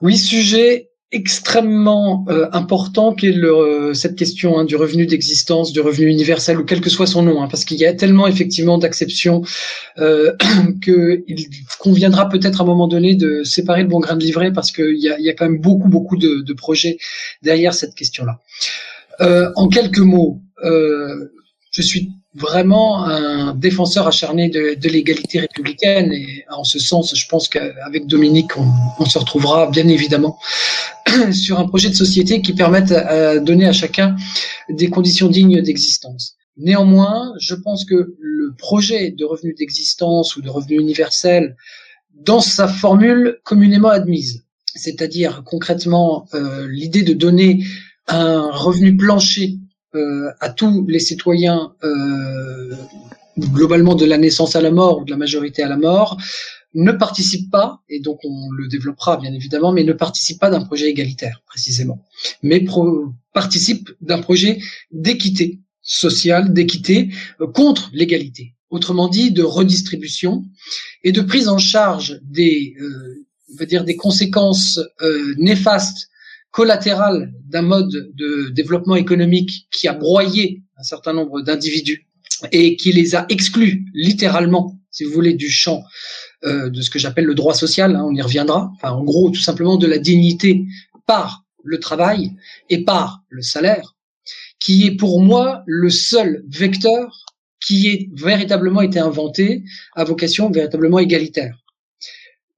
Oui, 0.01 0.17
sujet 0.17 0.91
extrêmement 1.13 2.25
euh, 2.29 2.49
important 2.53 3.15
qui 3.15 3.29
est 3.29 3.37
euh, 3.37 3.95
cette 3.95 4.17
question 4.17 4.59
hein, 4.59 4.65
du 4.65 4.75
revenu 4.75 5.07
d'existence, 5.07 5.73
du 5.73 5.81
revenu 5.81 6.09
universel 6.09 6.59
ou 6.59 6.65
quel 6.65 6.81
que 6.81 6.91
soit 6.91 7.07
son 7.07 7.23
nom, 7.23 7.43
hein, 7.43 7.49
parce 7.49 7.65
qu'il 7.65 7.77
y 7.77 7.87
a 7.87 7.93
tellement 7.93 8.27
effectivement 8.27 8.79
d'acceptions 8.79 9.43
euh, 9.99 10.33
qu'il 10.83 11.25
conviendra 11.79 12.29
peut-être 12.29 12.61
à 12.61 12.65
un 12.65 12.67
moment 12.67 12.89
donné 12.89 13.15
de 13.15 13.45
séparer 13.45 13.83
le 13.83 13.89
bon 13.89 14.01
grain 14.01 14.17
de 14.17 14.25
livret 14.25 14.53
parce 14.53 14.73
qu'il 14.73 14.99
y 14.99 15.09
a, 15.09 15.19
y 15.21 15.29
a 15.29 15.35
quand 15.35 15.49
même 15.49 15.61
beaucoup 15.61 15.89
beaucoup 15.89 16.17
de, 16.17 16.41
de 16.41 16.53
projets 16.53 16.99
derrière 17.43 17.75
cette 17.75 17.95
question-là. 17.95 18.41
Euh, 19.21 19.51
en 19.57 19.69
quelques 19.69 19.99
mots, 19.99 20.41
euh, 20.65 21.31
je 21.71 21.83
suis 21.83 22.11
vraiment 22.35 23.05
un 23.05 23.55
défenseur 23.55 24.07
acharné 24.07 24.49
de, 24.49 24.75
de 24.75 24.89
l'égalité 24.89 25.41
républicaine 25.41 26.13
et 26.13 26.45
en 26.51 26.65
ce 26.65 26.79
sens, 26.79 27.15
je 27.17 27.29
pense 27.29 27.49
qu'avec 27.49 28.07
Dominique, 28.07 28.57
on, 28.57 28.67
on, 28.99 29.05
se 29.05 29.19
retrouvera 29.19 29.71
bien 29.71 29.87
évidemment 29.89 30.39
sur 31.33 31.61
un 31.61 31.67
projet 31.67 31.91
de 31.91 31.95
société 31.95 32.43
qui 32.43 32.53
permette 32.53 32.91
à 32.91 33.39
donner 33.39 33.67
à 33.67 33.73
chacun 33.73 34.17
des 34.69 34.91
conditions 34.91 35.29
dignes 35.29 35.63
d'existence. 35.63 36.37
Néanmoins, 36.57 37.33
je 37.39 37.55
pense 37.55 37.85
que 37.85 38.15
le 38.19 38.55
projet 38.57 39.11
de 39.11 39.25
revenu 39.25 39.55
d'existence 39.55 40.37
ou 40.37 40.43
de 40.43 40.49
revenu 40.49 40.79
universel, 40.79 41.57
dans 42.15 42.41
sa 42.41 42.69
formule 42.69 43.41
communément 43.45 43.89
admise, 43.89 44.45
c'est-à-dire 44.75 45.43
concrètement 45.45 46.27
euh, 46.35 46.69
l'idée 46.71 47.03
de 47.03 47.13
donner 47.13 47.65
un 48.07 48.51
revenu 48.53 48.97
plancher 48.97 49.55
euh, 49.55 49.64
à 50.41 50.51
tous 50.51 50.87
les 50.89 50.99
citoyens 50.99 51.75
euh, 51.85 52.75
globalement 53.39 53.95
de 53.95 54.05
la 54.05 54.19
naissance 54.19 54.57
à 54.57 54.61
la 54.61 54.71
mort 54.71 55.01
ou 55.01 55.05
de 55.05 55.11
la 55.11 55.17
majorité 55.17 55.63
à 55.63 55.69
la 55.69 55.77
mort 55.77 56.19
ne 56.75 56.93
participe 56.93 57.51
pas, 57.51 57.81
et 57.89 58.01
donc 58.01 58.19
on 58.25 58.51
le 58.51 58.67
développera 58.69 59.17
bien 59.17 59.33
évidemment, 59.33 59.73
mais 59.73 59.85
ne 59.85 59.93
participe 59.93 60.41
pas 60.41 60.51
d'un 60.51 60.61
projet 60.61 60.89
égalitaire 60.89 61.43
précisément, 61.47 62.05
mais 62.43 62.61
pro 62.61 63.13
participe 63.33 63.91
d'un 64.01 64.21
projet 64.21 64.59
d'équité 64.91 65.61
sociale, 65.83 66.53
d'équité 66.53 67.11
euh, 67.41 67.47
contre 67.47 67.91
l'égalité. 67.93 68.55
Autrement 68.71 69.09
dit, 69.09 69.31
de 69.31 69.43
redistribution 69.43 70.45
et 71.05 71.13
de 71.13 71.21
prise 71.21 71.49
en 71.49 71.59
charge 71.59 72.21
des, 72.23 72.75
euh, 72.81 73.25
on 73.53 73.57
va 73.57 73.67
dire 73.67 73.85
des 73.85 73.97
conséquences 73.97 74.81
euh, 75.03 75.35
néfastes 75.39 76.09
collatérales 76.55 77.35
d'un 77.49 77.63
mode 77.63 78.13
de 78.15 78.49
développement 78.51 78.95
économique 78.95 79.67
qui 79.73 79.89
a 79.89 79.93
broyé 79.93 80.63
un 80.79 80.85
certain 80.85 81.13
nombre 81.13 81.43
d'individus 81.43 82.07
et 82.53 82.77
qui 82.77 82.93
les 82.93 83.17
a 83.17 83.27
exclus 83.29 83.85
littéralement 83.93 84.79
si 84.95 85.03
vous 85.03 85.11
voulez, 85.11 85.35
du 85.35 85.51
champ 85.51 85.83
euh, 86.45 86.71
de 86.71 86.81
ce 86.81 86.89
que 86.89 87.01
j'appelle 87.01 87.25
le 87.25 87.35
droit 87.35 87.55
social, 87.55 87.97
hein, 87.97 88.05
on 88.09 88.15
y 88.15 88.23
reviendra, 88.23 88.71
en 88.83 89.03
gros, 89.03 89.31
tout 89.31 89.41
simplement 89.41 89.77
de 89.77 89.89
la 89.89 89.99
dignité 89.99 90.65
par 91.05 91.45
le 91.65 91.81
travail 91.81 92.31
et 92.71 92.85
par 92.85 93.25
le 93.29 93.43
salaire, 93.43 93.97
qui 94.61 94.87
est 94.87 94.97
pour 94.97 95.21
moi 95.21 95.65
le 95.67 95.91
seul 95.91 96.45
vecteur 96.49 97.27
qui 97.67 97.89
ait 97.89 98.09
véritablement 98.15 98.83
été 98.83 99.01
inventé 99.01 99.65
à 99.97 100.05
vocation 100.05 100.49
véritablement 100.51 101.01
égalitaire. 101.01 101.64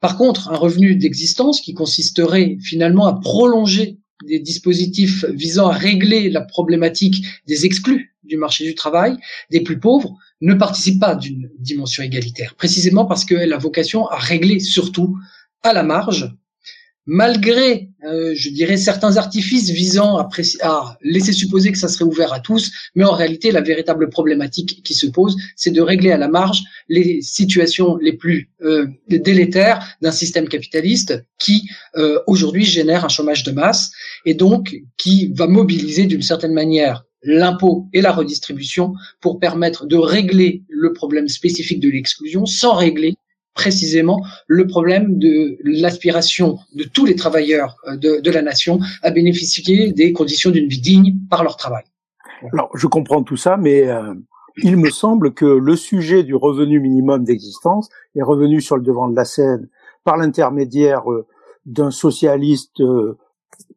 Par 0.00 0.17
contre, 0.17 0.50
un 0.50 0.57
revenu 0.57 0.97
d'existence 0.97 1.61
qui 1.61 1.75
consisterait 1.75 2.59
finalement 2.62 3.07
à 3.07 3.15
prolonger 3.15 3.99
des 4.26 4.38
dispositifs 4.38 5.25
visant 5.26 5.69
à 5.69 5.75
régler 5.75 6.31
la 6.31 6.41
problématique 6.41 7.25
des 7.47 7.67
exclus 7.67 8.15
du 8.25 8.37
marché 8.37 8.65
du 8.65 8.75
travail, 8.75 9.17
des 9.50 9.61
plus 9.61 9.79
pauvres, 9.79 10.17
ne 10.41 10.55
participe 10.55 11.00
pas 11.00 11.15
d'une 11.15 11.50
dimension 11.59 12.03
égalitaire, 12.03 12.55
précisément 12.57 13.07
parce 13.07 13.25
qu'elle 13.25 13.53
a 13.53 13.59
vocation 13.59 14.07
à 14.09 14.17
régler 14.17 14.61
surtout 14.61 15.17
à 15.62 15.73
la 15.73 15.83
marge 15.83 16.35
malgré, 17.07 17.89
euh, 18.05 18.33
je 18.35 18.51
dirais, 18.51 18.77
certains 18.77 19.17
artifices 19.17 19.71
visant 19.71 20.19
à, 20.19 20.99
laisser 21.03 21.33
supposer 21.33 21.73
que 21.73 21.79
ça 21.79 21.89
serait 21.89 22.05
ouvert 22.05 22.33
à 22.33 22.41
tous, 22.41 22.73
mais 22.95 23.05
en 23.05 23.13
réalité, 23.13 23.53
la 23.53 23.61
véritable 23.61 24.11
problématique 24.11 24.83
qui 24.83 24.95
se 24.95 25.07
pose, 25.07 25.37
c'est 25.55 25.71
de 25.71 25.81
régler 25.81 26.11
à 26.11 26.19
la 26.19 26.29
marge 26.29 26.63
les 26.89 27.23
situations 27.23 27.97
les 27.97 28.13
plus 28.13 28.51
euh, 28.63 28.87
délétères 29.09 29.97
d'un 30.03 30.11
système 30.11 30.49
capitaliste 30.49 31.25
qui, 31.39 31.69
euh, 31.97 32.19
aujourd'hui, 32.27 32.65
génère 32.65 33.05
un 33.05 33.09
chômage 33.09 33.45
de 33.45 33.53
masse 33.53 33.91
et 34.25 34.35
donc 34.35 34.77
qui 34.97 35.33
va 35.35 35.47
mobiliser 35.47 36.07
d'une 36.07 36.23
certaine 36.23 36.53
manière 36.53 37.05
l'impôt 37.23 37.89
et 37.93 38.01
la 38.01 38.13
redistribution 38.13 38.95
pour 39.21 39.39
permettre 39.41 39.87
de 39.87 39.97
régler 39.97 40.63
le 40.69 40.93
problème 40.93 41.29
spécifique 41.29 41.81
de 41.81 41.89
l'exclusion 41.89 42.47
sans 42.47 42.75
régler 42.75 43.17
précisément 43.57 44.23
le 44.47 44.69
problème 44.69 45.19
de 45.19 45.57
l'aspiration 45.65 46.59
de 46.75 46.85
tous 46.85 47.05
les 47.07 47.17
travailleurs 47.17 47.77
euh, 47.89 47.97
de, 47.97 48.31
la 48.31 48.43
nation 48.43 48.79
à 49.03 49.11
bénéficier 49.11 49.93
des 49.93 50.13
conditions 50.13 50.51
d'une 50.51 50.69
vie 50.69 50.81
digne 50.81 51.17
par 51.29 51.43
leur 51.43 51.57
travail. 51.57 51.85
Alors, 52.53 52.71
je 52.75 52.87
comprends 52.87 53.23
tout 53.23 53.39
ça, 53.39 53.57
mais 53.57 53.89
euh, 53.89 54.15
il 54.63 54.77
me 54.77 54.91
semble 54.91 55.33
que 55.33 55.47
le 55.47 55.75
sujet 55.75 56.23
du 56.23 56.35
revenu 56.35 56.79
minimum 56.79 57.25
d'existence 57.25 57.89
est 58.15 58.23
revenu 58.23 58.61
sur 58.61 58.77
le 58.77 58.83
devant 58.83 59.09
de 59.09 59.17
la 59.17 59.25
scène 59.25 59.69
par 60.05 60.19
l'intermédiaire 60.19 61.11
euh, 61.11 61.27
d'un 61.65 61.91
socialiste 61.91 62.81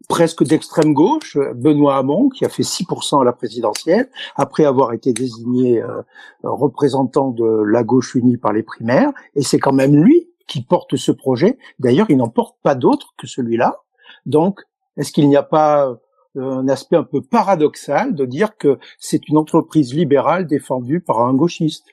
presque 0.09 0.43
d'extrême 0.43 0.93
gauche, 0.93 1.37
Benoît 1.55 1.95
Hamon, 1.95 2.29
qui 2.29 2.43
a 2.43 2.49
fait 2.49 2.63
6% 2.63 3.21
à 3.21 3.23
la 3.23 3.31
présidentielle, 3.31 4.09
après 4.35 4.65
avoir 4.65 4.91
été 4.91 5.13
désigné 5.13 5.81
euh, 5.81 6.01
représentant 6.43 7.29
de 7.29 7.63
la 7.63 7.83
gauche 7.83 8.15
unie 8.15 8.35
par 8.35 8.51
les 8.51 8.63
primaires, 8.63 9.11
et 9.35 9.43
c'est 9.43 9.59
quand 9.59 9.71
même 9.71 9.95
lui 9.95 10.27
qui 10.47 10.63
porte 10.63 10.95
ce 10.95 11.11
projet. 11.11 11.59
D'ailleurs, 11.77 12.09
il 12.09 12.17
n'en 12.17 12.27
porte 12.27 12.57
pas 12.63 12.73
d'autre 12.73 13.13
que 13.17 13.27
celui-là. 13.27 13.81
Donc, 14.25 14.61
est-ce 14.97 15.13
qu'il 15.13 15.29
n'y 15.29 15.37
a 15.37 15.43
pas 15.43 15.87
euh, 15.87 15.97
un 16.35 16.67
aspect 16.67 16.97
un 16.97 17.03
peu 17.03 17.21
paradoxal 17.21 18.15
de 18.15 18.25
dire 18.25 18.57
que 18.57 18.79
c'est 18.97 19.29
une 19.29 19.37
entreprise 19.37 19.93
libérale 19.93 20.47
défendue 20.47 21.01
par 21.01 21.21
un 21.21 21.35
gauchiste? 21.35 21.85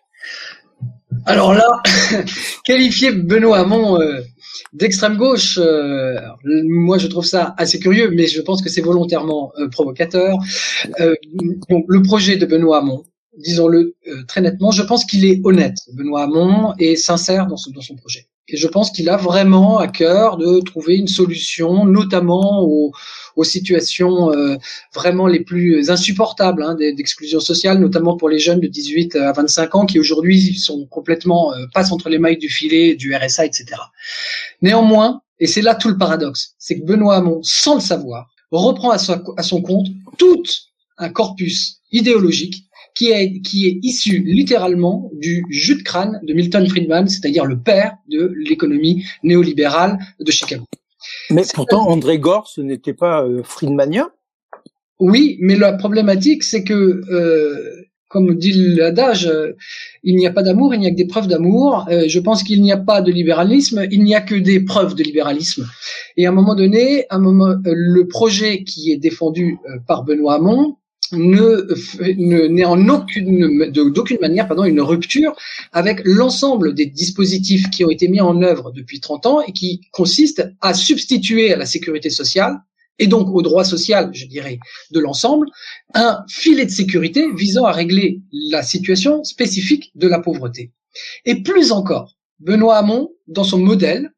Alors 1.25 1.55
là, 1.55 1.83
qualifier 2.65 3.13
Benoît 3.13 3.59
Hamon 3.59 4.01
euh, 4.01 4.21
d'extrême 4.73 5.17
gauche, 5.17 5.59
euh, 5.59 6.19
moi 6.45 6.99
je 6.99 7.07
trouve 7.07 7.25
ça 7.25 7.55
assez 7.59 7.79
curieux, 7.79 8.11
mais 8.11 8.27
je 8.27 8.41
pense 8.41 8.63
que 8.63 8.69
c'est 8.69 8.81
volontairement 8.81 9.53
euh, 9.59 9.69
provocateur. 9.69 10.39
donc 11.69 11.85
le 11.89 12.03
projet 12.03 12.37
de 12.37 12.47
Benoît 12.47 12.79
Hamon, 12.79 13.05
disons-le 13.39 13.95
très 14.29 14.41
nettement, 14.41 14.71
je 14.71 14.83
pense 14.83 15.05
qu'il 15.05 15.25
est 15.25 15.41
honnête, 15.45 15.77
Benoît 15.95 16.25
Hamon, 16.25 16.75
et 16.79 16.97
sincère 16.97 17.47
dans, 17.47 17.57
dans 17.75 17.81
son 17.81 17.97
projet. 17.97 18.27
Et 18.49 18.57
je 18.57 18.69
pense 18.69 18.93
qu'il 18.93 19.09
a 19.09 19.17
vraiment 19.17 19.79
à 19.79 19.89
cœur 19.89 20.37
de 20.37 20.61
trouver 20.61 20.97
une 20.97 21.09
solution, 21.09 21.85
notamment 21.85 22.63
aux, 22.63 22.93
situations 23.43 24.33
euh, 24.33 24.57
vraiment 24.95 25.27
les 25.27 25.41
plus 25.41 25.91
insupportables 25.91 26.63
hein, 26.63 26.75
d'exclusion 26.75 27.39
sociale, 27.39 27.79
notamment 27.79 28.17
pour 28.17 28.29
les 28.29 28.39
jeunes 28.39 28.61
de 28.61 28.67
18 28.67 29.17
à 29.17 29.33
25 29.33 29.75
ans 29.75 29.87
qui 29.87 29.99
aujourd'hui 29.99 30.57
sont 30.57 30.87
complètement 30.87 31.53
euh, 31.53 31.67
passent 31.75 31.93
entre 31.93 32.09
les 32.09 32.19
mailles 32.19 32.39
du 32.39 32.49
filet, 32.49 32.95
du 32.95 33.15
RSA, 33.15 33.45
etc. 33.45 33.67
Néanmoins, 34.63 35.21
et 35.39 35.47
c'est 35.47 35.61
là 35.61 35.75
tout 35.75 35.89
le 35.89 35.99
paradoxe, 35.99 36.55
c'est 36.59 36.81
que 36.81 36.85
Benoît 36.85 37.17
Hamon, 37.17 37.41
sans 37.43 37.75
le 37.75 37.81
savoir, 37.81 38.29
reprend 38.51 38.91
à 38.91 38.99
son 39.43 39.63
compte 39.63 39.89
tout 40.17 40.43
un 40.99 41.11
corpus 41.11 41.81
idéologique 41.93 42.66
qui 42.97 43.11
est, 43.11 43.41
qui 43.43 43.67
est 43.67 43.79
issu 43.83 44.23
littéralement 44.25 45.11
du 45.13 45.45
jus 45.51 45.77
de 45.77 45.83
crâne 45.83 46.19
de 46.23 46.33
Milton 46.33 46.67
Friedman, 46.67 47.07
c'est-à-dire 47.07 47.45
le 47.45 47.59
père 47.59 47.97
de 48.09 48.33
l'économie 48.49 49.05
néolibérale 49.23 49.99
de 50.19 50.31
Chicago. 50.31 50.65
Mais 51.31 51.43
pourtant, 51.55 51.89
André 51.89 52.19
Gore, 52.19 52.49
ce 52.49 52.63
n'était 52.63 52.95
pas 52.95 53.23
euh, 53.23 53.43
Friedmanien 53.45 54.09
Oui, 54.99 55.37
mais 55.41 55.57
la 55.57 55.75
problématique, 55.75 56.43
c'est 56.43 56.65
que, 56.65 57.03
euh, 57.11 57.87
comme 58.09 58.35
dit 58.35 58.53
l'adage, 58.53 59.27
euh, 59.27 59.53
il 60.03 60.17
n'y 60.17 60.27
a 60.27 60.33
pas 60.33 60.43
d'amour, 60.43 60.75
il 60.75 60.81
n'y 60.81 60.87
a 60.87 60.91
que 60.91 60.97
des 60.97 61.07
preuves 61.07 61.29
d'amour. 61.29 61.87
Euh, 61.91 62.05
je 62.09 62.19
pense 62.19 62.43
qu'il 62.43 62.63
n'y 62.63 62.73
a 62.73 62.79
pas 62.79 63.03
de 63.03 63.13
libéralisme, 63.13 63.87
il 63.91 64.03
n'y 64.05 64.15
a 64.15 64.23
que 64.23 64.35
des 64.35 64.61
preuves 64.61 64.95
de 64.95 65.03
libéralisme. 65.03 65.69
Et 66.17 66.27
à 66.27 66.31
un 66.31 66.33
moment 66.33 66.55
donné, 66.55 67.05
un 67.11 67.19
moment, 67.19 67.55
le 67.63 68.09
projet 68.09 68.65
qui 68.65 68.91
est 68.91 68.97
défendu 68.97 69.59
par 69.87 70.03
Benoît 70.03 70.37
Hamon, 70.37 70.77
ne 71.13 72.53
n'est 72.53 72.65
en 72.65 72.89
aucune 72.89 73.71
d'aucune 73.71 74.19
manière 74.21 74.49
pardon 74.49 74.65
une 74.65 74.81
rupture 74.81 75.35
avec 75.73 76.01
l'ensemble 76.05 76.75
des 76.75 76.87
dispositifs 76.87 77.71
qui 77.71 77.85
ont 77.85 77.91
été 77.91 78.09
mis 78.09 78.21
en 78.21 78.43
œuvre 78.43 78.73
depuis 78.73 79.01
30 79.01 79.27
ans 79.27 79.41
et 79.41 79.53
qui 79.53 79.83
consistent 79.93 80.49
à 80.61 80.75
substituer 80.75 81.53
à 81.53 81.57
la 81.57 81.67
sécurité 81.67 82.11
sociale 82.11 82.59
et 82.99 83.07
donc 83.07 83.29
au 83.29 83.43
droit 83.43 83.65
social, 83.65 84.11
je 84.13 84.27
dirais, 84.27 84.59
de 84.91 85.01
l'ensemble, 85.01 85.49
un 85.95 86.25
filet 86.29 86.65
de 86.65 86.71
sécurité 86.71 87.27
visant 87.35 87.65
à 87.65 87.73
régler 87.73 88.23
la 88.33 88.63
situation 88.63 89.23
spécifique 89.23 89.93
de 89.95 90.09
la 90.09 90.19
pauvreté. 90.19 90.73
Et 91.25 91.43
plus 91.43 91.73
encore, 91.73 92.17
Benoît 92.41 92.79
Hamon, 92.79 93.11
dans 93.27 93.45
son 93.45 93.59
modèle, 93.59 94.13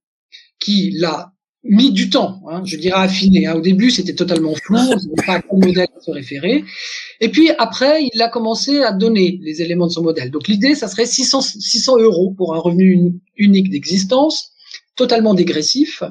qui 0.61 0.93
l'a 0.93 1.33
mis 1.69 1.93
du 1.93 2.09
temps, 2.11 2.41
hein, 2.51 2.63
je 2.65 2.77
dirais 2.77 2.99
affiné. 2.99 3.47
Hein. 3.47 3.55
Au 3.55 3.61
début, 3.61 3.91
c'était 3.91 4.15
totalement 4.15 4.55
flou, 4.55 4.77
on 4.77 4.95
ne 4.95 4.99
savait 4.99 5.27
pas 5.27 5.33
à 5.35 5.43
quel 5.43 5.59
modèle 5.59 5.89
se 6.01 6.11
référer. 6.11 6.65
Et 7.21 7.29
puis 7.29 7.51
après, 7.59 8.09
il 8.13 8.23
a 8.23 8.29
commencé 8.29 8.81
à 8.81 8.93
donner 8.93 9.39
les 9.43 9.63
éléments 9.63 9.87
de 9.87 9.93
son 9.93 10.03
modèle. 10.03 10.31
Donc 10.31 10.49
l'idée, 10.49 10.75
ça 10.75 10.89
serait 10.89 11.07
600, 11.07 11.41
600 11.43 11.99
euros 11.99 12.35
pour 12.37 12.55
un 12.55 12.59
revenu 12.59 13.15
unique 13.37 13.71
d'existence, 13.71 14.53
totalement 14.97 15.35
dégressif, 15.35 16.03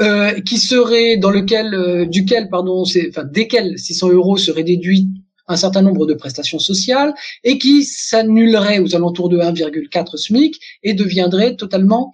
euh, 0.00 0.40
qui 0.40 0.58
serait 0.58 1.16
dans 1.16 1.30
lequel, 1.30 1.74
euh, 1.74 2.04
duquel, 2.04 2.48
pardon, 2.48 2.82
enfin 2.82 3.24
desquels 3.24 3.78
600 3.78 4.10
euros 4.10 4.36
seraient 4.36 4.64
déduits 4.64 5.08
un 5.48 5.56
certain 5.56 5.82
nombre 5.82 6.06
de 6.06 6.14
prestations 6.14 6.58
sociales 6.58 7.14
et 7.44 7.58
qui 7.58 7.84
s'annulerait 7.84 8.78
aux 8.78 8.94
alentours 8.94 9.28
de 9.28 9.38
1,4 9.38 10.16
SMIC 10.16 10.58
et 10.82 10.94
deviendrait 10.94 11.56
totalement 11.56 12.12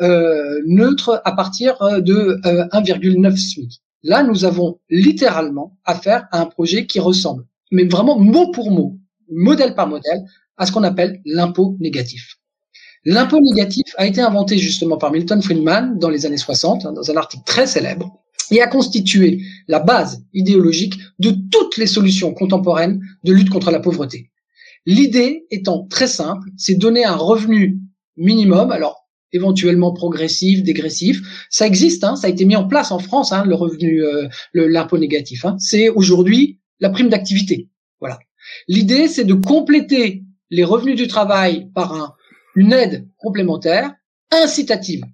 neutre 0.00 1.22
à 1.24 1.32
partir 1.32 1.80
euh, 1.82 2.00
de 2.00 2.38
1,9 2.44 3.26
euh, 3.26 3.36
SMIC. 3.36 3.82
Là, 4.02 4.22
nous 4.22 4.44
avons 4.44 4.78
littéralement 4.90 5.78
affaire 5.84 6.28
à 6.30 6.40
un 6.40 6.46
projet 6.46 6.86
qui 6.86 7.00
ressemble, 7.00 7.44
mais 7.70 7.84
vraiment 7.84 8.18
mot 8.18 8.50
pour 8.50 8.70
mot, 8.70 8.98
modèle 9.30 9.74
par 9.74 9.88
modèle, 9.88 10.24
à 10.56 10.66
ce 10.66 10.72
qu'on 10.72 10.84
appelle 10.84 11.20
l'impôt 11.24 11.76
négatif. 11.80 12.36
L'impôt 13.04 13.40
négatif 13.40 13.84
a 13.96 14.06
été 14.06 14.20
inventé 14.20 14.58
justement 14.58 14.96
par 14.96 15.12
Milton 15.12 15.40
Friedman 15.40 15.98
dans 15.98 16.08
les 16.08 16.26
années 16.26 16.36
60, 16.36 16.86
hein, 16.86 16.92
dans 16.92 17.10
un 17.10 17.16
article 17.16 17.44
très 17.44 17.66
célèbre, 17.66 18.22
et 18.50 18.62
a 18.62 18.66
constitué 18.66 19.42
la 19.68 19.80
base 19.80 20.22
idéologique 20.32 20.94
de 21.18 21.34
toutes 21.50 21.76
les 21.76 21.86
solutions 21.86 22.32
contemporaines 22.32 23.00
de 23.24 23.32
lutte 23.32 23.50
contre 23.50 23.70
la 23.70 23.80
pauvreté. 23.80 24.30
L'idée 24.86 25.46
étant 25.50 25.86
très 25.88 26.06
simple, 26.06 26.48
c'est 26.56 26.74
donner 26.74 27.04
un 27.04 27.16
revenu 27.16 27.80
minimum, 28.16 28.70
alors 28.70 29.05
éventuellement 29.32 29.92
progressif, 29.92 30.62
dégressif. 30.62 31.46
Ça 31.50 31.66
existe, 31.66 32.04
hein, 32.04 32.16
ça 32.16 32.26
a 32.26 32.30
été 32.30 32.44
mis 32.44 32.56
en 32.56 32.66
place 32.66 32.90
en 32.90 32.98
France, 32.98 33.32
hein, 33.32 33.44
le 33.44 33.54
revenu, 33.54 34.04
euh, 34.04 34.28
l'impôt 34.54 34.98
négatif. 34.98 35.44
Hein. 35.44 35.56
C'est 35.58 35.88
aujourd'hui 35.88 36.60
la 36.80 36.90
prime 36.90 37.08
d'activité. 37.08 37.68
Voilà. 38.00 38.18
L'idée, 38.68 39.08
c'est 39.08 39.24
de 39.24 39.34
compléter 39.34 40.22
les 40.50 40.64
revenus 40.64 40.96
du 40.96 41.08
travail 41.08 41.68
par 41.74 41.92
un, 41.92 42.14
une 42.54 42.72
aide 42.72 43.06
complémentaire 43.18 43.94
incitative 44.30 45.04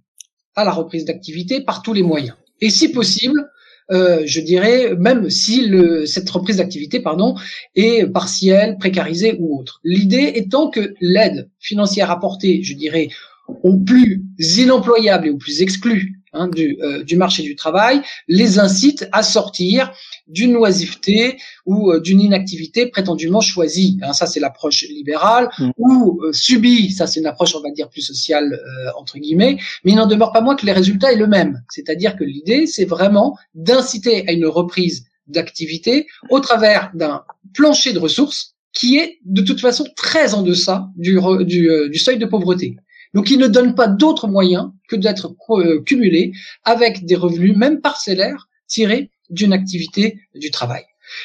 à 0.54 0.64
la 0.64 0.72
reprise 0.72 1.04
d'activité 1.04 1.60
par 1.60 1.82
tous 1.82 1.92
les 1.92 2.02
moyens. 2.02 2.36
Et 2.60 2.70
si 2.70 2.90
possible, 2.90 3.48
euh, 3.90 4.22
je 4.24 4.40
dirais, 4.40 4.94
même 4.96 5.28
si 5.28 5.66
le, 5.66 6.06
cette 6.06 6.30
reprise 6.30 6.58
d'activité, 6.58 7.00
pardon, 7.00 7.34
est 7.74 8.06
partielle, 8.06 8.78
précarisée 8.78 9.36
ou 9.38 9.58
autre. 9.58 9.80
L'idée 9.82 10.32
étant 10.36 10.70
que 10.70 10.94
l'aide 11.00 11.50
financière 11.58 12.10
apportée, 12.10 12.62
je 12.62 12.74
dirais, 12.74 13.08
aux 13.48 13.78
plus 13.78 14.24
inemployables 14.38 15.26
et 15.26 15.30
aux 15.30 15.36
plus 15.36 15.62
exclus 15.62 16.20
hein, 16.32 16.48
du, 16.48 16.78
euh, 16.82 17.02
du 17.02 17.16
marché 17.16 17.42
du 17.42 17.56
travail 17.56 18.02
les 18.28 18.58
incite 18.58 19.08
à 19.12 19.22
sortir 19.22 19.92
d'une 20.26 20.56
oisiveté 20.56 21.38
ou 21.66 21.90
euh, 21.90 22.00
d'une 22.00 22.20
inactivité 22.20 22.86
prétendument 22.86 23.40
choisie. 23.40 23.98
Hein, 24.02 24.12
ça, 24.12 24.26
c'est 24.26 24.40
l'approche 24.40 24.82
libérale 24.82 25.48
Mm. 25.58 25.70
ou 25.78 26.20
euh, 26.22 26.32
subie. 26.32 26.90
Ça, 26.92 27.06
c'est 27.06 27.20
une 27.20 27.26
approche, 27.26 27.54
on 27.54 27.60
va 27.60 27.70
dire, 27.70 27.88
plus 27.88 28.02
sociale 28.02 28.52
euh, 28.52 28.90
entre 28.96 29.18
guillemets. 29.18 29.58
Mais 29.84 29.92
il 29.92 29.96
n'en 29.96 30.06
demeure 30.06 30.32
pas 30.32 30.40
moins 30.40 30.56
que 30.56 30.66
les 30.66 30.72
résultats 30.72 31.12
est 31.12 31.16
le 31.16 31.26
même. 31.26 31.62
C'est-à-dire 31.70 32.16
que 32.16 32.24
l'idée, 32.24 32.66
c'est 32.66 32.84
vraiment 32.84 33.36
d'inciter 33.54 34.28
à 34.28 34.32
une 34.32 34.46
reprise 34.46 35.06
d'activité 35.28 36.06
au 36.30 36.40
travers 36.40 36.90
d'un 36.94 37.22
plancher 37.54 37.92
de 37.92 37.98
ressources 37.98 38.54
qui 38.72 38.96
est 38.96 39.18
de 39.24 39.42
toute 39.42 39.60
façon 39.60 39.84
très 39.96 40.34
en 40.34 40.42
deçà 40.42 40.88
du, 40.96 41.18
du, 41.44 41.70
du 41.90 41.98
seuil 41.98 42.18
de 42.18 42.26
pauvreté. 42.26 42.76
Donc, 43.14 43.30
il 43.30 43.38
ne 43.38 43.46
donne 43.46 43.74
pas 43.74 43.88
d'autre 43.88 44.26
moyen 44.28 44.72
que 44.88 44.96
d'être 44.96 45.34
euh, 45.50 45.82
cumulé 45.82 46.32
avec 46.64 47.04
des 47.04 47.16
revenus, 47.16 47.56
même 47.56 47.80
parcellaires, 47.80 48.48
tirés 48.66 49.10
d'une 49.30 49.52
activité 49.52 50.20
du 50.34 50.50
travail. 50.50 50.84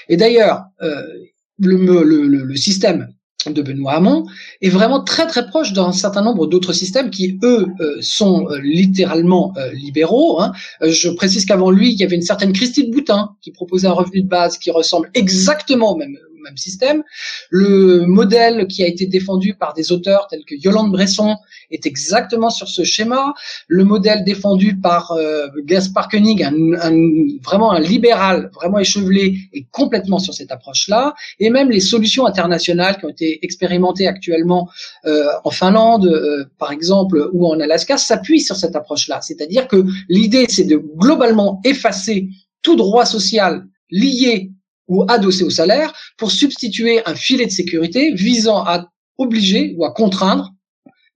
Et 0.10 0.17
d'ailleurs, 0.17 0.65
euh, 0.82 1.01
le, 1.60 2.56
système 2.56 3.13
de 3.46 3.62
Benoît 3.62 3.94
Hamon 3.94 4.25
est 4.62 4.70
vraiment 4.70 5.01
très 5.01 5.27
très 5.27 5.48
proche 5.48 5.72
d'un 5.72 5.94
certain 5.94 6.22
nombre 6.22 6.48
d'autres 6.48 6.74
systèmes 6.74 7.10
qui 7.10 7.39
eux 7.44 7.67
euh, 7.79 7.98
sont 8.01 8.48
littéralement 8.62 9.53
libéraux. 9.74 10.41
hein. 10.41 10.51
Je 10.82 11.10
précise 11.10 11.46
qu'avant 11.46 11.72
lui, 11.72 11.91
il 11.91 12.00
y 12.00 12.03
avait 12.03 12.15
une 12.15 12.22
certaine 12.22 12.51
Christine 12.51 12.91
Boutin 12.91 13.36
qui 13.41 13.51
proposait 13.51 13.88
un 13.88 13.94
revenu 13.94 14.24
de 14.24 14.27
base 14.27 14.58
qui 14.58 14.72
ressemble 14.72 15.10
exactement 15.13 15.94
au 15.94 15.96
même, 15.96 16.17
Le 17.49 18.05
modèle 18.05 18.67
qui 18.67 18.83
a 18.83 18.87
été 18.87 19.05
défendu 19.05 19.53
par 19.53 19.73
des 19.73 19.91
auteurs 19.91 20.27
tels 20.29 20.43
que 20.45 20.55
Yolande 20.55 20.91
Bresson 20.91 21.35
est 21.71 21.85
exactement 21.85 22.49
sur 22.49 22.67
ce 22.67 22.83
schéma. 22.83 23.33
Le 23.67 23.83
modèle 23.83 24.23
défendu 24.23 24.77
par 24.77 25.11
euh, 25.11 25.47
Gaspard 25.65 26.07
Koenig, 26.09 26.43
un, 26.43 26.73
un- 26.81 27.37
vraiment 27.43 27.71
un 27.71 27.79
libéral, 27.79 28.49
vraiment 28.53 28.79
échevelé, 28.79 29.37
est 29.53 29.65
complètement 29.71 30.19
sur 30.19 30.33
cette 30.33 30.51
approche-là. 30.51 31.13
Et 31.39 31.49
même 31.49 31.69
les 31.69 31.79
solutions 31.79 32.25
internationales 32.25 32.97
qui 32.97 33.05
ont 33.05 33.09
été 33.09 33.39
expérimentées 33.43 34.07
actuellement 34.07 34.69
euh, 35.05 35.25
en 35.43 35.51
Finlande, 35.51 36.05
euh, 36.07 36.45
par 36.57 36.71
exemple, 36.71 37.29
ou 37.33 37.47
en 37.47 37.59
Alaska, 37.59 37.97
s'appuient 37.97 38.41
sur 38.41 38.55
cette 38.55 38.75
approche-là. 38.75 39.19
C'est-à-dire 39.21 39.67
que 39.67 39.83
l'idée, 40.09 40.45
c'est 40.49 40.65
de 40.65 40.77
globalement 40.77 41.61
effacer 41.63 42.29
tout 42.61 42.75
droit 42.75 43.05
social 43.05 43.65
lié 43.89 44.51
ou 44.88 45.03
adossé 45.08 45.44
au 45.44 45.50
salaire 45.50 45.94
pour 46.17 46.32
substituer 46.32 47.01
un 47.06 47.15
filet 47.15 47.46
de 47.46 47.51
sécurité 47.51 48.13
visant 48.13 48.63
à 48.63 48.88
obliger 49.17 49.75
ou 49.77 49.86
à 49.86 49.94
contraindre 49.94 50.53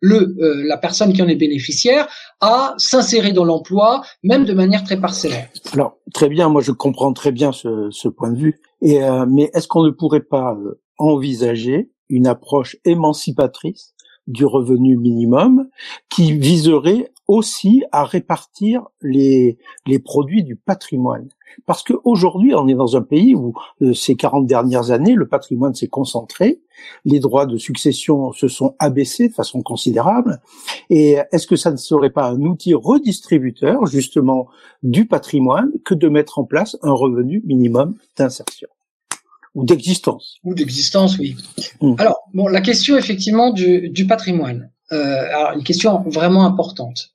le, 0.02 0.36
euh, 0.40 0.64
la 0.68 0.78
personne 0.78 1.14
qui 1.14 1.22
en 1.22 1.28
est 1.28 1.36
bénéficiaire 1.36 2.08
à 2.40 2.74
s'insérer 2.78 3.34
dans 3.34 3.46
l'emploi, 3.46 4.04
même 4.24 4.46
de 4.46 4.54
manière 4.54 4.84
très 4.84 5.00
parcellaire. 5.00 5.48
Alors 5.74 5.98
très 6.14 6.28
bien, 6.28 6.50
moi 6.50 6.62
je 6.62 6.72
comprends 6.72 7.14
très 7.14 7.32
bien 7.32 7.52
ce, 7.52 7.90
ce 7.92 8.08
point 8.08 8.32
de 8.32 8.38
vue. 8.38 8.60
Et 8.82 9.04
euh, 9.04 9.26
mais 9.30 9.52
est-ce 9.54 9.68
qu'on 9.68 9.84
ne 9.84 9.92
pourrait 9.92 10.24
pas 10.24 10.56
euh, 10.56 10.82
envisager 10.98 11.92
une 12.10 12.28
approche 12.28 12.78
émancipatrice 12.84 13.94
du 14.28 14.46
revenu 14.46 14.98
minimum 14.98 15.68
qui 16.10 16.34
viserait 16.34 17.12
aussi 17.32 17.84
à 17.94 18.04
répartir 18.04 18.84
les 19.02 19.58
les 19.88 20.00
produits 20.00 20.44
du 20.44 20.58
patrimoine 20.58 21.30
Parce 21.66 21.82
qu'aujourd'hui, 21.82 22.54
on 22.54 22.68
est 22.68 22.74
dans 22.74 22.98
un 22.98 23.02
pays 23.02 23.36
où 23.36 23.54
euh, 23.82 23.94
ces 23.94 24.18
40 24.18 24.46
dernières 24.48 24.92
années, 24.92 25.16
le 25.16 25.30
patrimoine 25.30 25.74
s'est 25.74 25.88
concentré, 25.88 26.60
les 27.06 27.22
droits 27.22 27.46
de 27.46 27.58
succession 27.58 28.34
se 28.34 28.50
sont 28.50 28.76
abaissés 28.80 29.30
de 29.30 29.34
façon 29.34 29.62
considérable. 29.62 30.42
Et 30.90 31.20
est-ce 31.32 31.48
que 31.48 31.56
ça 31.56 31.72
ne 31.72 31.78
serait 31.78 32.10
pas 32.10 32.28
un 32.28 32.42
outil 32.42 32.74
redistributeur 32.74 33.86
justement 33.86 34.48
du 34.84 35.06
patrimoine 35.06 35.72
que 35.86 35.94
de 35.94 36.10
mettre 36.10 36.38
en 36.38 36.44
place 36.44 36.78
un 36.82 36.92
revenu 36.92 37.42
minimum 37.46 37.96
d'insertion 38.18 38.68
ou 39.56 39.64
d'existence? 39.64 40.38
Ou 40.44 40.54
d'existence, 40.54 41.18
oui. 41.18 41.38
Mm. 41.80 41.96
Alors, 41.98 42.20
bon, 42.34 42.48
la 42.48 42.62
question 42.62 42.98
effectivement 42.98 43.52
du, 43.52 43.90
du 43.90 44.06
patrimoine. 44.06 44.70
Euh, 44.92 45.28
alors, 45.34 45.54
une 45.54 45.64
question 45.64 46.04
vraiment 46.10 46.46
importante. 46.46 47.12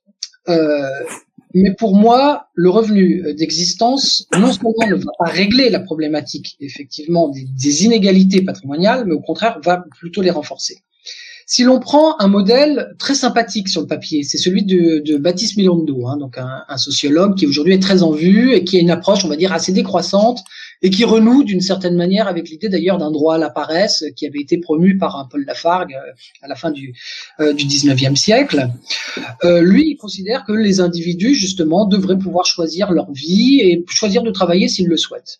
Euh, 0.49 0.89
mais 1.53 1.73
pour 1.73 1.95
moi, 1.95 2.47
le 2.53 2.69
revenu 2.69 3.33
d'existence, 3.33 4.27
non 4.37 4.51
seulement 4.51 4.73
ne 4.87 4.95
va 4.95 5.11
pas 5.17 5.29
régler 5.31 5.69
la 5.69 5.79
problématique, 5.79 6.57
effectivement, 6.59 7.29
des, 7.29 7.45
des 7.45 7.85
inégalités 7.85 8.41
patrimoniales, 8.41 9.05
mais 9.05 9.13
au 9.13 9.21
contraire, 9.21 9.59
va 9.63 9.83
plutôt 9.99 10.21
les 10.21 10.31
renforcer. 10.31 10.83
Si 11.49 11.63
l'on 11.63 11.79
prend 11.79 12.19
un 12.19 12.27
modèle 12.27 12.93
très 12.99 13.15
sympathique 13.15 13.69
sur 13.69 13.79
le 13.79 13.87
papier, 13.87 14.23
c'est 14.23 14.37
celui 14.37 14.65
de, 14.65 14.99
de 14.99 15.17
Baptiste 15.17 15.55
Milondo, 15.55 16.05
hein, 16.05 16.17
donc 16.17 16.37
un, 16.37 16.65
un 16.67 16.77
sociologue 16.77 17.35
qui 17.35 17.47
aujourd'hui 17.47 17.73
est 17.73 17.81
très 17.81 18.03
en 18.03 18.11
vue 18.11 18.53
et 18.53 18.65
qui 18.65 18.75
a 18.75 18.81
une 18.81 18.91
approche, 18.91 19.23
on 19.23 19.29
va 19.29 19.37
dire, 19.37 19.53
assez 19.53 19.71
décroissante 19.71 20.41
et 20.81 20.89
qui 20.89 21.03
renoue 21.03 21.43
d'une 21.43 21.61
certaine 21.61 21.95
manière 21.95 22.27
avec 22.27 22.49
l'idée 22.49 22.69
d'ailleurs 22.69 22.97
d'un 22.97 23.11
droit 23.11 23.35
à 23.35 23.37
la 23.37 23.49
paresse 23.49 24.05
qui 24.15 24.25
avait 24.27 24.39
été 24.39 24.57
promu 24.57 24.97
par 24.97 25.17
un 25.17 25.25
Paul 25.25 25.43
Lafargue 25.45 25.93
euh, 25.93 26.11
à 26.41 26.47
la 26.47 26.55
fin 26.55 26.71
du, 26.71 26.93
euh, 27.39 27.53
du 27.53 27.65
19e 27.65 28.15
siècle. 28.15 28.69
Euh, 29.43 29.61
lui, 29.61 29.91
il 29.91 29.97
considère 29.97 30.43
que 30.45 30.53
les 30.53 30.79
individus, 30.79 31.35
justement, 31.35 31.85
devraient 31.85 32.17
pouvoir 32.17 32.45
choisir 32.45 32.91
leur 32.91 33.11
vie 33.11 33.59
et 33.61 33.85
choisir 33.89 34.23
de 34.23 34.31
travailler 34.31 34.67
s'ils 34.67 34.87
le 34.87 34.97
souhaitent. 34.97 35.39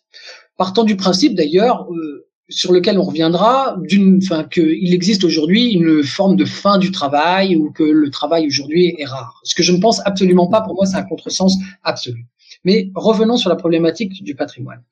Partant 0.56 0.84
du 0.84 0.96
principe, 0.96 1.34
d'ailleurs, 1.34 1.86
euh, 1.92 2.26
sur 2.48 2.72
lequel 2.72 2.98
on 2.98 3.04
reviendra, 3.04 3.76
d'une, 3.82 4.20
enfin, 4.22 4.44
qu'il 4.44 4.92
existe 4.94 5.22
aujourd'hui 5.22 5.72
une 5.72 6.02
forme 6.02 6.34
de 6.34 6.44
fin 6.44 6.78
du 6.78 6.90
travail 6.90 7.56
ou 7.56 7.70
que 7.70 7.82
le 7.82 8.10
travail 8.10 8.46
aujourd'hui 8.46 8.94
est 8.98 9.04
rare. 9.04 9.40
Ce 9.44 9.54
que 9.54 9.62
je 9.62 9.72
ne 9.72 9.78
pense 9.78 10.00
absolument 10.06 10.48
pas. 10.48 10.62
Pour 10.62 10.74
moi, 10.74 10.86
c'est 10.86 10.96
un 10.96 11.02
contresens 11.02 11.58
absolu. 11.84 12.24
Mais 12.64 12.90
revenons 12.94 13.36
sur 13.36 13.50
la 13.50 13.56
problématique 13.56 14.22
du 14.22 14.34
patrimoine. 14.34 14.82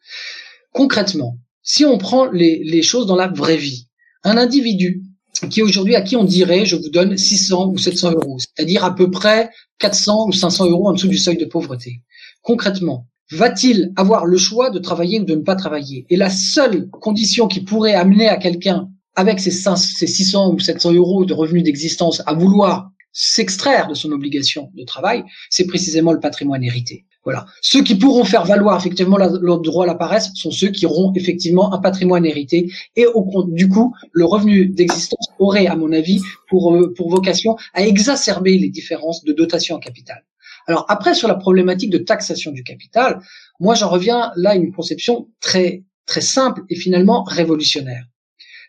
Concrètement, 0.72 1.38
si 1.62 1.84
on 1.84 1.98
prend 1.98 2.30
les, 2.30 2.62
les 2.64 2.82
choses 2.82 3.06
dans 3.06 3.16
la 3.16 3.28
vraie 3.28 3.56
vie, 3.56 3.88
un 4.24 4.36
individu 4.36 5.02
qui 5.50 5.62
aujourd'hui 5.62 5.94
à 5.94 6.00
qui 6.00 6.16
on 6.16 6.24
dirait 6.24 6.64
je 6.64 6.76
vous 6.76 6.88
donne 6.88 7.16
600 7.16 7.70
ou 7.70 7.78
700 7.78 8.12
euros, 8.12 8.38
c'est-à-dire 8.38 8.84
à 8.84 8.94
peu 8.94 9.10
près 9.10 9.50
400 9.78 10.28
ou 10.28 10.32
500 10.32 10.70
euros 10.70 10.88
en 10.88 10.92
dessous 10.92 11.08
du 11.08 11.18
seuil 11.18 11.36
de 11.36 11.44
pauvreté. 11.44 12.00
Concrètement, 12.42 13.06
va-t-il 13.32 13.92
avoir 13.96 14.24
le 14.24 14.38
choix 14.38 14.70
de 14.70 14.78
travailler 14.78 15.20
ou 15.20 15.24
de 15.24 15.34
ne 15.34 15.42
pas 15.42 15.56
travailler? 15.56 16.06
Et 16.10 16.16
la 16.16 16.30
seule 16.30 16.88
condition 16.90 17.48
qui 17.48 17.60
pourrait 17.60 17.94
amener 17.94 18.28
à 18.28 18.36
quelqu'un 18.36 18.88
avec 19.16 19.40
ses, 19.40 19.50
500, 19.50 19.96
ses 19.96 20.06
600 20.06 20.52
ou 20.52 20.58
700 20.58 20.92
euros 20.92 21.24
de 21.24 21.34
revenus 21.34 21.64
d'existence 21.64 22.22
à 22.26 22.34
vouloir 22.34 22.90
s'extraire 23.12 23.88
de 23.88 23.94
son 23.94 24.12
obligation 24.12 24.70
de 24.74 24.84
travail, 24.84 25.24
c'est 25.48 25.66
précisément 25.66 26.12
le 26.12 26.20
patrimoine 26.20 26.62
hérité. 26.62 27.05
Voilà. 27.26 27.44
Ceux 27.60 27.82
qui 27.82 27.96
pourront 27.96 28.22
faire 28.22 28.44
valoir 28.44 28.78
effectivement 28.78 29.16
leur 29.18 29.60
droit 29.60 29.82
à 29.82 29.86
la 29.88 29.96
paresse 29.96 30.30
sont 30.34 30.52
ceux 30.52 30.68
qui 30.68 30.86
auront 30.86 31.12
effectivement 31.16 31.74
un 31.74 31.78
patrimoine 31.78 32.24
hérité 32.24 32.70
et 32.94 33.04
au 33.04 33.26
du 33.48 33.68
coup 33.68 33.92
le 34.12 34.24
revenu 34.24 34.66
d'existence 34.68 35.26
aurait, 35.40 35.66
à 35.66 35.74
mon 35.74 35.90
avis, 35.90 36.20
pour 36.48 36.72
euh, 36.72 36.94
pour 36.96 37.10
vocation 37.10 37.56
à 37.74 37.84
exacerber 37.84 38.56
les 38.56 38.68
différences 38.68 39.24
de 39.24 39.32
dotation 39.32 39.74
en 39.74 39.80
capital. 39.80 40.24
Alors 40.68 40.86
après 40.88 41.14
sur 41.14 41.26
la 41.26 41.34
problématique 41.34 41.90
de 41.90 41.98
taxation 41.98 42.52
du 42.52 42.62
capital, 42.62 43.18
moi 43.58 43.74
j'en 43.74 43.88
reviens 43.88 44.30
là 44.36 44.50
à 44.50 44.54
une 44.54 44.72
conception 44.72 45.26
très 45.40 45.82
très 46.06 46.20
simple 46.20 46.62
et 46.70 46.76
finalement 46.76 47.24
révolutionnaire. 47.24 48.04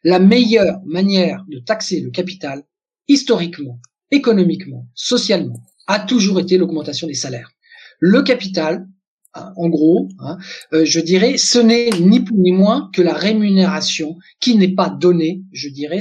La 0.04 0.18
meilleure 0.18 0.80
manière 0.84 1.46
de 1.48 1.60
taxer 1.60 2.02
le 2.02 2.10
capital, 2.10 2.64
historiquement, 3.08 3.80
économiquement, 4.10 4.88
socialement, 4.96 5.62
a 5.86 6.00
toujours 6.00 6.40
été 6.40 6.58
l'augmentation 6.58 7.06
des 7.06 7.14
salaires. 7.14 7.52
Le 8.00 8.22
capital, 8.22 8.88
hein, 9.34 9.54
en 9.56 9.70
gros, 9.70 10.10
hein, 10.20 10.38
euh, 10.74 10.86
je 10.86 11.00
dirais, 11.00 11.38
ce 11.38 11.60
n'est 11.60 11.90
ni 12.00 12.20
plus 12.20 12.38
ni 12.38 12.52
moins 12.52 12.90
que 12.94 13.02
la 13.02 13.14
rémunération 13.14 14.18
qui 14.40 14.56
n'est 14.56 14.74
pas 14.74 14.90
donnée, 14.90 15.42
je 15.52 15.70
dirais, 15.70 16.00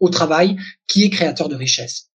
au 0.00 0.08
travail 0.08 0.56
qui 0.86 1.04
est 1.04 1.10
créateur 1.10 1.48
de 1.48 1.54
richesse. 1.54 2.10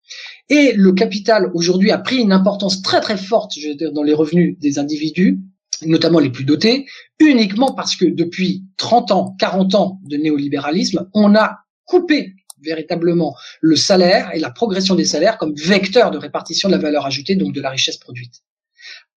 Et 0.50 0.74
le 0.74 0.92
capital 0.94 1.52
aujourd'hui 1.54 1.92
a 1.92 2.00
pris 2.00 2.18
une 2.18 2.32
importance 2.32 2.82
très 2.82 3.00
très 3.02 3.18
forte, 3.18 3.54
dans 3.94 4.04
les 4.04 4.14
revenus 4.14 4.58
des 4.60 4.80
individus, 4.80 5.40
notamment 5.86 6.20
les 6.20 6.32
plus 6.32 6.44
dotés, 6.44 6.88
uniquement 7.20 7.74
parce 7.74 7.96
que 7.96 8.06
depuis 8.06 8.66
30 8.78 9.12
ans, 9.12 9.36
40 9.40 9.76
ans 9.76 10.00
de 10.04 10.18
néolibéralisme, 10.18 11.08
on 11.14 11.36
a 11.36 11.60
coupé 11.86 12.34
véritablement 12.62 13.36
le 13.62 13.76
salaire 13.76 14.32
et 14.34 14.40
la 14.40 14.50
progression 14.50 14.96
des 14.96 15.06
salaires 15.06 15.38
comme 15.38 15.54
vecteur 15.56 16.12
de 16.12 16.18
répartition 16.18 16.70
de 16.70 16.76
la 16.76 16.82
valeur 16.82 17.06
ajoutée, 17.06 17.36
donc 17.36 17.54
de 17.54 17.62
la 17.62 17.70
richesse 17.70 17.98
produite. 17.98 18.42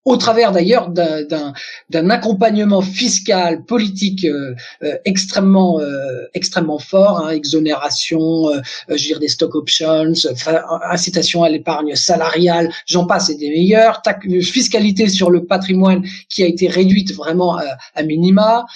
Au 0.04 0.16
travers 0.16 0.50
d'ailleurs 0.50 0.88
d'un 0.90 2.10
accompagnement 2.10 2.82
fiscal, 2.82 3.64
politique 3.64 4.24
euh, 4.24 4.54
euh, 4.82 4.96
extrêmement 5.04 5.80
euh, 5.80 6.26
extrêmement 6.34 6.80
fort, 6.80 7.24
hein, 7.24 7.30
exonération, 7.30 8.50
je 8.88 8.92
veux 8.92 8.98
dire 8.98 9.20
des 9.20 9.28
stock 9.28 9.54
options, 9.54 10.12
incitation 10.90 11.44
à 11.44 11.48
l'épargne 11.48 11.94
salariale, 11.94 12.72
j'en 12.86 13.06
passe 13.06 13.30
et 13.30 13.36
des 13.36 13.48
meilleurs, 13.50 14.02
fiscalité 14.42 15.08
sur 15.08 15.30
le 15.30 15.44
patrimoine 15.44 16.04
qui 16.28 16.42
a 16.42 16.46
été 16.46 16.66
réduite 16.68 17.14
vraiment 17.14 17.56
à, 17.94 18.02
minima. 18.02 18.66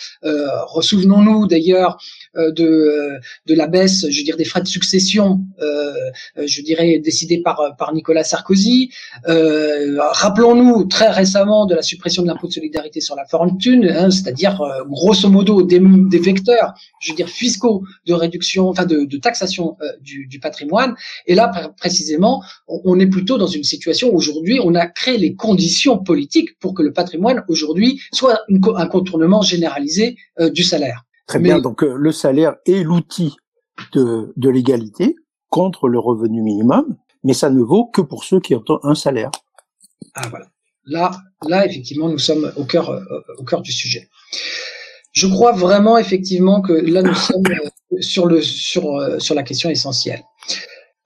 Souvenons-nous 0.80 1.46
d'ailleurs 1.46 1.98
de 2.36 3.18
de 3.46 3.54
la 3.54 3.66
baisse, 3.66 4.06
je 4.08 4.18
veux 4.18 4.24
dire 4.24 4.36
des 4.36 4.44
frais 4.44 4.60
de 4.60 4.68
succession, 4.68 5.40
je 5.60 6.62
dirais 6.62 7.00
décidés 7.02 7.38
par 7.38 7.74
par 7.76 7.92
Nicolas 7.92 8.24
Sarkozy. 8.24 8.90
Rappelons-nous 9.26 10.84
très 10.84 11.15
récemment 11.16 11.66
de 11.66 11.74
la 11.74 11.83
suppression 11.83 12.22
de 12.22 12.29
l'impôt 12.29 12.46
de 12.46 12.52
solidarité 12.52 13.00
sur 13.00 13.16
la 13.16 13.24
fortune, 13.26 13.85
hein, 13.85 14.11
c'est-à-dire 14.11 14.61
euh, 14.61 14.85
grosso 14.88 15.29
modo 15.29 15.62
des, 15.62 15.81
des, 15.81 16.18
vecteurs, 16.18 16.74
je 17.00 17.11
veux 17.11 17.16
dire 17.16 17.29
fiscaux 17.29 17.83
de 18.07 18.14
réduction, 18.14 18.68
enfin 18.68 18.85
de, 18.85 19.05
de 19.05 19.16
taxation 19.16 19.76
euh, 19.81 19.87
du, 20.00 20.26
du, 20.26 20.38
patrimoine. 20.38 20.94
Et 21.26 21.35
là, 21.35 21.50
précisément, 21.76 22.42
on, 22.68 22.98
est 23.00 23.07
plutôt 23.07 23.38
dans 23.38 23.46
une 23.46 23.64
situation 23.64 24.14
aujourd'hui, 24.14 24.61
on 24.62 24.74
a 24.74 24.87
créé 24.87 25.18
les 25.18 25.35
conditions 25.35 25.98
politiques 25.98 26.59
pour 26.61 26.74
que 26.74 26.83
le 26.83 26.92
patrimoine 26.92 27.44
aujourd'hui 27.48 28.00
soit 28.12 28.40
un 28.76 28.87
contournement 28.87 29.42
généralisé 29.42 30.16
euh, 30.38 30.50
du 30.50 30.62
salaire. 30.62 31.05
Très 31.26 31.40
bien. 31.40 31.59
Donc 31.59 31.83
le 31.83 32.12
salaire 32.12 32.55
est 32.66 32.85
l'outil 32.85 33.35
de, 33.92 34.33
de 34.37 34.48
l'égalité 34.48 35.16
contre 35.48 35.88
le 35.88 35.98
revenu 35.98 36.42
minimum, 36.42 36.96
mais 37.24 37.33
ça 37.33 37.50
ne 37.50 37.61
vaut 37.61 37.87
que 37.87 38.00
pour 38.00 38.22
ceux 38.24 38.40
qui 38.40 38.55
ont 38.55 38.62
un 38.85 38.94
salaire. 38.94 39.31
Ah 40.14 40.29
voilà. 40.31 40.46
Là, 40.87 41.11
là, 41.49 41.66
effectivement, 41.66 42.09
nous 42.09 42.18
sommes 42.18 42.53
au 42.57 42.64
cœur, 42.64 42.90
euh, 42.90 43.03
au 43.38 43.44
cœur 43.44 43.62
du 43.62 43.72
sujet. 43.72 44.09
Je 45.16 45.27
crois 45.27 45.53
vraiment, 45.53 45.96
effectivement, 45.96 46.61
que 46.61 46.75
là, 46.75 47.03
nous 47.03 47.14
sommes 47.14 47.42
euh, 47.46 48.01
sur 48.01 48.27
le, 48.27 48.42
sur, 48.42 48.96
euh, 48.96 49.18
sur 49.18 49.35
la 49.35 49.42
question 49.42 49.70
essentielle. 49.70 50.22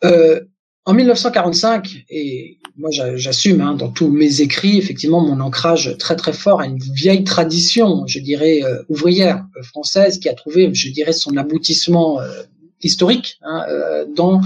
Euh, 0.05 0.40
en 0.85 0.95
1945, 0.95 2.07
et 2.09 2.59
moi 2.77 2.90
j'assume 2.90 3.61
hein, 3.61 3.75
dans 3.75 3.90
tous 3.90 4.09
mes 4.09 4.40
écrits 4.40 4.79
effectivement 4.79 5.21
mon 5.21 5.38
ancrage 5.38 5.97
très 5.99 6.16
très 6.16 6.33
fort 6.33 6.62
à 6.62 6.66
une 6.66 6.79
vieille 6.79 7.23
tradition, 7.23 8.07
je 8.07 8.19
dirais 8.19 8.62
ouvrière 8.88 9.45
française 9.62 10.19
qui 10.19 10.29
a 10.31 10.35
trouvé, 10.35 10.73
je 10.73 10.88
dirais, 10.88 11.12
son 11.12 11.37
aboutissement 11.37 12.19
historique 12.83 13.38
hein, 13.43 13.66
dans 14.16 14.40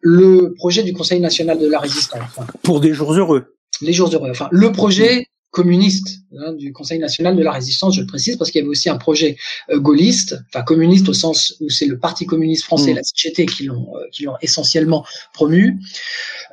le 0.00 0.52
projet 0.52 0.82
du 0.82 0.92
Conseil 0.92 1.18
national 1.18 1.58
de 1.58 1.66
la 1.66 1.80
résistance. 1.80 2.38
Pour 2.62 2.80
des 2.80 2.92
jours 2.92 3.14
heureux 3.14 3.57
les 3.80 3.92
jours 3.92 4.10
heureux. 4.12 4.30
Enfin, 4.30 4.48
le 4.50 4.72
projet 4.72 5.28
communiste 5.50 6.20
hein, 6.38 6.52
du 6.52 6.72
Conseil 6.72 6.98
national 6.98 7.34
de 7.34 7.42
la 7.42 7.52
résistance, 7.52 7.94
je 7.94 8.02
le 8.02 8.06
précise, 8.06 8.36
parce 8.36 8.50
qu'il 8.50 8.60
y 8.60 8.62
avait 8.62 8.70
aussi 8.70 8.90
un 8.90 8.98
projet 8.98 9.36
euh, 9.70 9.78
gaulliste, 9.78 10.36
enfin 10.48 10.62
communiste 10.62 11.08
au 11.08 11.14
sens 11.14 11.56
où 11.60 11.70
c'est 11.70 11.86
le 11.86 11.98
Parti 11.98 12.26
communiste 12.26 12.64
français, 12.64 12.90
et 12.90 12.92
mm. 12.92 12.96
la 12.96 13.02
CGT, 13.02 13.46
qui 13.46 13.64
l'ont 13.64 13.96
euh, 13.96 14.04
qui 14.12 14.24
l'ont 14.24 14.36
essentiellement 14.42 15.04
promu. 15.32 15.80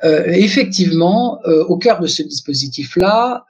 Euh, 0.04 0.24
effectivement, 0.28 1.40
euh, 1.46 1.64
au 1.64 1.76
cœur 1.76 2.00
de 2.00 2.06
ce 2.06 2.22
dispositif-là, 2.22 3.44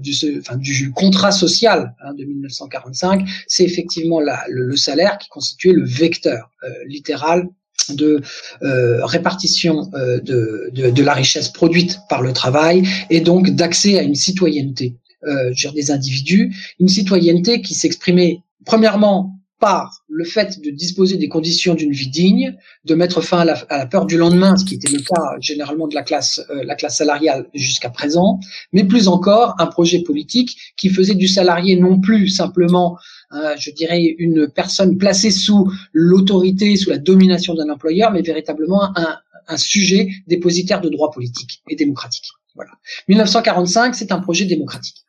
du, 0.00 0.12
enfin, 0.38 0.56
du 0.56 0.92
contrat 0.92 1.32
social 1.32 1.94
hein, 2.04 2.14
de 2.14 2.24
1945, 2.24 3.26
c'est 3.46 3.64
effectivement 3.64 4.20
la, 4.20 4.44
le, 4.48 4.66
le, 4.66 4.76
salaire 4.76 5.18
qui 5.18 5.28
constituait 5.28 5.72
le 5.72 5.84
vecteur 5.84 6.50
littéral 6.86 7.48
de 7.88 8.20
euh, 8.62 9.04
répartition 9.04 9.90
euh, 9.94 10.20
de, 10.20 10.70
de, 10.72 11.02
la 11.02 11.14
richesse 11.14 11.48
produite 11.48 11.98
par 12.08 12.22
le 12.22 12.32
travail 12.32 12.86
et 13.08 13.20
donc 13.20 13.50
d'accès 13.50 13.98
à 13.98 14.02
une 14.02 14.14
citoyenneté 14.14 14.96
euh, 15.26 15.52
des 15.74 15.90
individus, 15.90 16.54
une 16.78 16.88
citoyenneté 16.88 17.62
qui 17.62 17.74
s'exprimait 17.74 18.40
premièrement 18.64 19.39
par 19.60 20.02
le 20.08 20.24
fait 20.24 20.60
de 20.60 20.70
disposer 20.70 21.18
des 21.18 21.28
conditions 21.28 21.74
d'une 21.74 21.92
vie 21.92 22.08
digne, 22.08 22.56
de 22.86 22.94
mettre 22.94 23.20
fin 23.20 23.40
à 23.40 23.44
la, 23.44 23.86
peur 23.86 24.06
du 24.06 24.16
lendemain, 24.16 24.56
ce 24.56 24.64
qui 24.64 24.74
était 24.74 24.90
le 24.90 25.00
cas 25.00 25.36
généralement 25.38 25.86
de 25.86 25.94
la 25.94 26.02
classe, 26.02 26.40
euh, 26.50 26.64
la 26.64 26.74
classe 26.74 26.96
salariale 26.96 27.46
jusqu'à 27.54 27.90
présent, 27.90 28.40
mais 28.72 28.84
plus 28.84 29.06
encore 29.06 29.54
un 29.58 29.66
projet 29.66 30.02
politique 30.02 30.56
qui 30.76 30.88
faisait 30.88 31.14
du 31.14 31.28
salarié 31.28 31.76
non 31.76 32.00
plus 32.00 32.28
simplement, 32.28 32.96
euh, 33.32 33.54
je 33.58 33.70
dirais, 33.70 34.02
une 34.18 34.48
personne 34.48 34.96
placée 34.96 35.30
sous 35.30 35.70
l'autorité, 35.92 36.76
sous 36.76 36.90
la 36.90 36.98
domination 36.98 37.54
d'un 37.54 37.68
employeur, 37.68 38.10
mais 38.12 38.22
véritablement 38.22 38.96
un, 38.98 39.18
un 39.46 39.56
sujet 39.58 40.08
dépositaire 40.26 40.80
de 40.80 40.88
droits 40.88 41.10
politiques 41.10 41.62
et 41.68 41.76
démocratiques. 41.76 42.30
Voilà. 42.54 42.72
1945, 43.08 43.94
c'est 43.94 44.10
un 44.10 44.20
projet 44.20 44.46
démocratique 44.46 45.04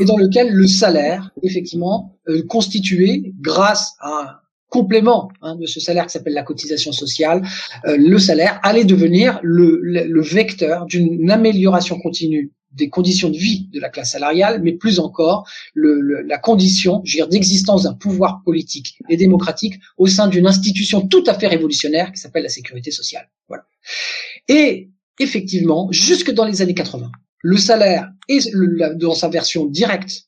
et 0.00 0.04
dans 0.04 0.16
lequel 0.16 0.50
le 0.50 0.66
salaire, 0.66 1.30
effectivement, 1.42 2.18
euh, 2.28 2.42
constitué 2.48 3.32
grâce 3.40 3.94
à 4.00 4.08
un 4.08 4.40
complément 4.70 5.30
hein, 5.42 5.56
de 5.56 5.66
ce 5.66 5.80
salaire 5.80 6.06
qui 6.06 6.12
s'appelle 6.12 6.32
la 6.32 6.42
cotisation 6.42 6.92
sociale, 6.92 7.42
euh, 7.86 7.96
le 7.98 8.18
salaire 8.18 8.58
allait 8.62 8.84
devenir 8.84 9.40
le, 9.42 9.80
le, 9.82 10.22
vecteur 10.22 10.86
d'une 10.86 11.30
amélioration 11.30 11.98
continue 11.98 12.52
des 12.72 12.88
conditions 12.88 13.28
de 13.28 13.36
vie 13.36 13.68
de 13.72 13.80
la 13.80 13.88
classe 13.88 14.12
salariale, 14.12 14.62
mais 14.62 14.72
plus 14.72 15.00
encore 15.00 15.46
le, 15.74 16.22
la 16.22 16.38
condition, 16.38 17.02
d'existence 17.28 17.82
d'un 17.82 17.94
pouvoir 17.94 18.42
politique 18.44 18.96
et 19.08 19.16
démocratique 19.16 19.74
au 19.98 20.06
sein 20.06 20.28
d'une 20.28 20.46
institution 20.46 21.06
tout 21.06 21.24
à 21.26 21.34
fait 21.34 21.48
révolutionnaire 21.48 22.12
qui 22.12 22.20
s'appelle 22.20 22.44
la 22.44 22.48
sécurité 22.48 22.92
sociale. 22.92 23.28
Voilà. 23.48 23.64
Et 24.46 24.90
effectivement, 25.18 25.88
jusque 25.90 26.30
dans 26.30 26.44
les 26.44 26.62
années 26.62 26.74
80, 26.74 27.10
le 27.42 27.56
salaire 27.56 28.10
dans 28.96 29.14
sa 29.14 29.28
version 29.28 29.66
directe 29.66 30.24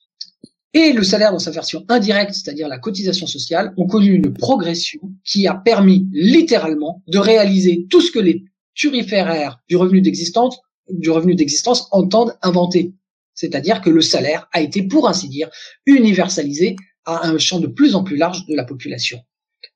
et 0.75 0.93
le 0.93 1.05
salaire 1.05 1.33
dans 1.33 1.39
sa 1.39 1.51
version 1.51 1.85
indirecte, 1.89 2.35
c'est-à-dire 2.35 2.67
la 2.67 2.79
cotisation 2.79 3.27
sociale, 3.27 3.75
ont 3.77 3.87
connu 3.87 4.13
une 4.13 4.33
progression 4.33 5.01
qui 5.25 5.47
a 5.47 5.55
permis 5.55 6.09
littéralement 6.13 7.03
de 7.09 7.19
réaliser 7.19 7.87
tout 7.91 8.01
ce 8.01 8.11
que 8.11 8.19
les 8.19 8.45
turiféraires 8.75 9.61
du 9.69 9.77
revenu 9.77 10.01
d'existence, 10.01 10.59
du 10.89 11.11
revenu 11.11 11.35
d'existence 11.35 11.89
entendent 11.91 12.35
inventer. 12.41 12.95
C'est-à-dire 13.35 13.83
que 13.83 13.91
le 13.91 14.01
salaire 14.01 14.49
a 14.53 14.63
été, 14.63 14.83
pour 14.83 15.09
ainsi 15.09 15.29
dire, 15.29 15.51
universalisé 15.85 16.77
à 17.05 17.27
un 17.29 17.39
champ 17.39 17.61
de 17.61 17.67
plus 17.67 17.95
en 17.95 18.03
plus 18.03 18.17
large 18.17 18.47
de 18.47 18.55
la 18.55 18.65
population. 18.65 19.21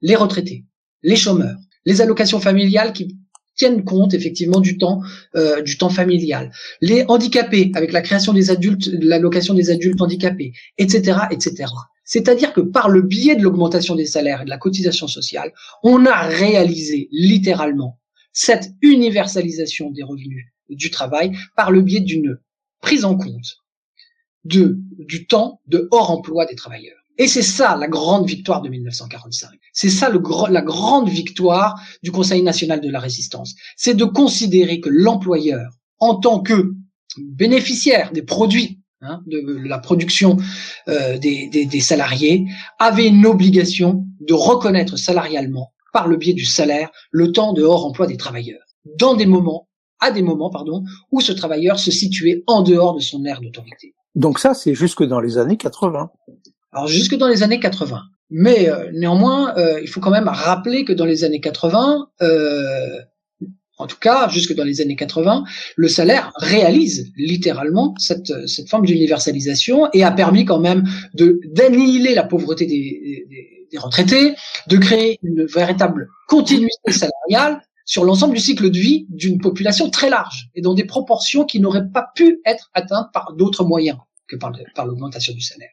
Les 0.00 0.16
retraités, 0.16 0.64
les 1.02 1.16
chômeurs, 1.16 1.58
les 1.84 2.00
allocations 2.00 2.40
familiales 2.40 2.92
qui 2.92 3.16
tiennent 3.56 3.84
compte 3.84 4.14
effectivement 4.14 4.60
du 4.60 4.78
temps 4.78 5.00
euh, 5.34 5.62
du 5.62 5.78
temps 5.78 5.88
familial. 5.88 6.52
Les 6.80 7.04
handicapés 7.08 7.72
avec 7.74 7.92
la 7.92 8.02
création 8.02 8.32
des 8.32 8.50
adultes, 8.50 8.88
l'allocation 9.00 9.54
des 9.54 9.70
adultes 9.70 10.00
handicapés, 10.00 10.52
etc., 10.78 11.18
etc. 11.30 11.72
C'est-à-dire 12.04 12.52
que 12.52 12.60
par 12.60 12.88
le 12.88 13.02
biais 13.02 13.34
de 13.34 13.42
l'augmentation 13.42 13.96
des 13.96 14.06
salaires 14.06 14.42
et 14.42 14.44
de 14.44 14.50
la 14.50 14.58
cotisation 14.58 15.08
sociale, 15.08 15.52
on 15.82 16.06
a 16.06 16.22
réalisé 16.22 17.08
littéralement 17.10 17.98
cette 18.32 18.70
universalisation 18.82 19.90
des 19.90 20.04
revenus 20.04 20.46
du 20.68 20.90
travail 20.90 21.36
par 21.56 21.70
le 21.70 21.82
biais 21.82 22.00
d'une 22.00 22.38
prise 22.80 23.04
en 23.04 23.16
compte 23.16 23.64
du 24.44 25.26
temps 25.26 25.60
de 25.66 25.88
hors 25.90 26.10
emploi 26.10 26.46
des 26.46 26.54
travailleurs. 26.54 26.95
Et 27.18 27.28
c'est 27.28 27.42
ça 27.42 27.76
la 27.76 27.88
grande 27.88 28.26
victoire 28.26 28.60
de 28.62 28.68
1945. 28.68 29.50
C'est 29.72 29.88
ça 29.88 30.08
le, 30.08 30.20
la 30.50 30.62
grande 30.62 31.08
victoire 31.08 31.80
du 32.02 32.12
Conseil 32.12 32.42
national 32.42 32.80
de 32.80 32.90
la 32.90 33.00
résistance. 33.00 33.54
C'est 33.76 33.94
de 33.94 34.04
considérer 34.04 34.80
que 34.80 34.90
l'employeur, 34.90 35.70
en 35.98 36.16
tant 36.16 36.40
que 36.40 36.74
bénéficiaire 37.18 38.12
des 38.12 38.22
produits 38.22 38.80
hein, 39.00 39.22
de 39.26 39.66
la 39.66 39.78
production 39.78 40.36
euh, 40.88 41.16
des, 41.18 41.48
des, 41.48 41.64
des 41.64 41.80
salariés, 41.80 42.46
avait 42.78 43.06
une 43.06 43.26
obligation 43.26 44.06
de 44.20 44.34
reconnaître 44.34 44.98
salarialement, 44.98 45.72
par 45.92 46.08
le 46.08 46.16
biais 46.16 46.34
du 46.34 46.44
salaire, 46.44 46.90
le 47.10 47.32
temps 47.32 47.54
de 47.54 47.62
hors 47.62 47.86
emploi 47.86 48.06
des 48.06 48.18
travailleurs, 48.18 48.60
dans 48.98 49.14
des 49.14 49.26
moments, 49.26 49.68
à 50.00 50.10
des 50.10 50.22
moments, 50.22 50.50
pardon, 50.50 50.84
où 51.10 51.22
ce 51.22 51.32
travailleur 51.32 51.78
se 51.78 51.90
situait 51.90 52.42
en 52.46 52.60
dehors 52.62 52.94
de 52.94 53.00
son 53.00 53.24
aire 53.24 53.40
d'autorité. 53.40 53.94
Donc 54.14 54.38
ça, 54.38 54.52
c'est 54.52 54.74
jusque 54.74 55.02
dans 55.02 55.20
les 55.20 55.38
années 55.38 55.56
80 55.56 56.10
alors 56.72 56.88
jusque 56.88 57.16
dans 57.16 57.28
les 57.28 57.42
années 57.42 57.60
80. 57.60 58.02
Mais 58.30 58.68
euh, 58.68 58.90
néanmoins, 58.92 59.56
euh, 59.56 59.80
il 59.80 59.88
faut 59.88 60.00
quand 60.00 60.10
même 60.10 60.28
rappeler 60.28 60.84
que 60.84 60.92
dans 60.92 61.04
les 61.04 61.22
années 61.24 61.40
80, 61.40 62.08
euh, 62.22 63.00
en 63.78 63.86
tout 63.86 63.98
cas 64.00 64.28
jusque 64.28 64.54
dans 64.54 64.64
les 64.64 64.80
années 64.80 64.96
80, 64.96 65.44
le 65.76 65.88
salaire 65.88 66.32
réalise 66.36 67.12
littéralement 67.16 67.94
cette, 67.98 68.48
cette 68.48 68.68
forme 68.68 68.86
d'universalisation 68.86 69.88
et 69.92 70.02
a 70.02 70.10
permis 70.10 70.44
quand 70.44 70.58
même 70.58 70.84
de 71.14 71.40
d'annihiler 71.52 72.14
la 72.14 72.24
pauvreté 72.24 72.66
des, 72.66 73.26
des, 73.30 73.68
des, 73.70 73.78
retraités, 73.78 74.34
de 74.66 74.76
créer 74.76 75.18
une 75.22 75.44
véritable 75.44 76.08
continuité 76.26 76.90
salariale 76.90 77.60
sur 77.84 78.02
l'ensemble 78.04 78.34
du 78.34 78.40
cycle 78.40 78.70
de 78.70 78.78
vie 78.78 79.06
d'une 79.10 79.38
population 79.38 79.88
très 79.90 80.10
large 80.10 80.48
et 80.56 80.62
dans 80.62 80.74
des 80.74 80.84
proportions 80.84 81.44
qui 81.44 81.60
n'auraient 81.60 81.88
pas 81.88 82.08
pu 82.14 82.40
être 82.44 82.70
atteintes 82.74 83.12
par 83.12 83.34
d'autres 83.34 83.64
moyens 83.64 83.98
que 84.26 84.34
par, 84.34 84.52
par 84.74 84.86
l'augmentation 84.86 85.32
du 85.32 85.40
salaire. 85.40 85.70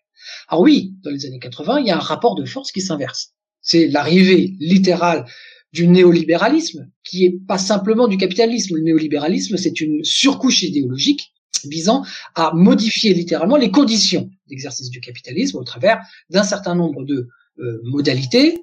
Alors 0.48 0.62
oui, 0.62 0.94
dans 1.04 1.12
les 1.12 1.26
années 1.26 1.40
80, 1.40 1.80
il 1.80 1.88
y 1.88 1.92
a 1.92 1.98
un 1.98 2.00
rapport 2.00 2.36
de 2.36 2.46
force 2.46 2.72
qui 2.72 2.82
s'inverse. 2.82 3.34
C'est 3.62 3.88
l'arrivée 3.88 4.54
littérale 4.60 5.26
du 5.72 5.88
néolibéralisme, 5.88 6.90
qui 7.04 7.26
est 7.26 7.40
pas 7.48 7.58
simplement 7.58 8.08
du 8.08 8.18
capitalisme. 8.18 8.76
Le 8.76 8.84
néolibéralisme, 8.84 9.58
c'est 9.58 9.82
une 9.82 10.04
surcouche 10.04 10.62
idéologique 10.62 11.34
visant 11.66 12.04
à 12.36 12.52
modifier 12.54 13.14
littéralement 13.14 13.56
les 13.56 13.72
conditions 13.72 14.30
d'exercice 14.48 14.90
du 14.90 15.00
capitalisme 15.00 15.58
au 15.58 15.64
travers 15.64 16.00
d'un 16.30 16.44
certain 16.44 16.76
nombre 16.76 17.04
de 17.06 17.28
euh, 17.60 17.80
modalités, 17.84 18.62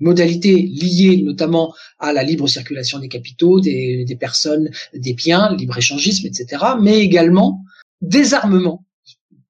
modalités 0.00 0.62
liées 0.62 1.22
notamment 1.22 1.74
à 1.98 2.12
la 2.12 2.22
libre 2.22 2.48
circulation 2.48 2.98
des 2.98 3.08
capitaux, 3.08 3.60
des, 3.60 4.16
personnes, 4.18 4.70
des 4.94 5.14
biens, 5.14 5.54
libre-échangisme, 5.56 6.26
etc., 6.26 6.64
mais 6.80 6.98
également 7.00 7.62
désarmement. 8.00 8.84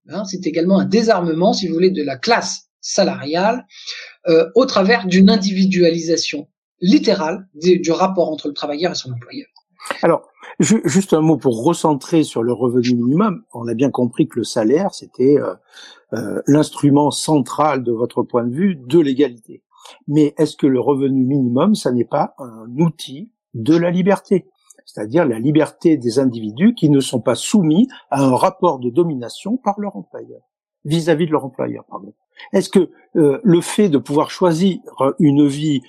Hein, 0.09 0.25
c'est 0.25 0.47
également 0.47 0.81
un 0.81 0.85
désarmement, 0.85 1.53
si 1.53 1.69
vous 1.69 1.75
voulez, 1.75 1.91
de 1.91 2.03
la 2.03 2.17
classe 2.17 2.69
salariale 2.81 3.67
euh, 4.29 4.49
au 4.55 4.67
travers 4.67 5.07
d'une 5.07 5.31
individualisation 5.31 6.49
littérale 6.81 7.47
du 7.55 7.93
rapport 7.93 8.29
entre 8.31 8.49
le 8.49 8.55
travailleur 8.55 8.93
et 8.93 8.95
son 8.97 9.13
employeur. 9.13 9.47
Alors, 10.03 10.29
juste 10.59 11.13
un 11.13 11.21
mot 11.21 11.37
pour 11.37 11.65
recentrer 11.65 12.25
sur 12.25 12.43
le 12.43 12.53
revenu 12.53 12.95
minimum. 12.95 13.45
On 13.53 13.69
a 13.69 13.75
bien 13.75 13.91
compris 13.91 14.29
que 14.29 14.41
le 14.41 14.45
salaire, 14.45 14.93
c'était 14.95 15.39
euh, 15.39 15.55
euh, 16.13 16.43
l'instrument 16.47 17.11
central 17.11 17.85
de 17.85 17.93
votre 17.93 18.23
point 18.23 18.45
de 18.45 18.55
vue 18.55 18.77
de 18.77 18.99
l'égalité. 18.99 19.63
Mais 20.09 20.35
est-ce 20.39 20.57
que 20.57 20.67
le 20.67 20.81
revenu 20.81 21.25
minimum, 21.25 21.75
ça 21.75 21.93
n'est 21.93 22.05
pas 22.05 22.35
un 22.39 22.67
outil 22.79 23.31
de 23.55 23.77
la 23.77 23.91
liberté? 23.91 24.47
C'est-à-dire 24.93 25.25
la 25.25 25.39
liberté 25.39 25.97
des 25.97 26.19
individus 26.19 26.75
qui 26.75 26.91
ne 26.91 27.01
sont 27.01 27.21
pas 27.21 27.35
soumis 27.35 27.89
à 28.11 28.23
un 28.23 28.35
rapport 28.35 28.79
de 28.79 28.91
domination 28.91 29.57
par 29.57 29.79
leur 29.81 29.97
employeur, 29.97 30.41
vis-à-vis 30.85 31.27
de 31.27 31.33
leur 31.33 31.45
employeur, 31.45 31.85
pardon. 31.89 32.15
Est-ce 32.53 32.69
que 32.69 32.91
euh, 33.17 33.41
le 33.43 33.61
fait 33.61 33.89
de 33.89 33.99
pouvoir 33.99 34.31
choisir 34.31 34.79
une 35.19 35.47
vie 35.47 35.83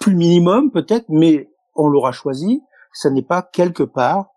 plus 0.00 0.14
minimum 0.14 0.70
peut-être, 0.70 1.06
mais 1.08 1.48
on 1.74 1.88
l'aura 1.88 2.12
choisi, 2.12 2.62
ça 2.92 3.10
n'est 3.10 3.22
pas 3.22 3.42
quelque 3.42 3.82
part 3.82 4.32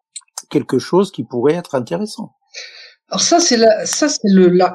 quelque 0.50 0.80
chose 0.80 1.12
qui 1.12 1.24
pourrait 1.24 1.56
être 1.56 1.76
intéressant. 1.76 2.36
Alors 3.10 3.22
ça, 3.22 3.39
c'est 3.39 3.58
ça, 3.86 4.10
c'est 4.10 4.20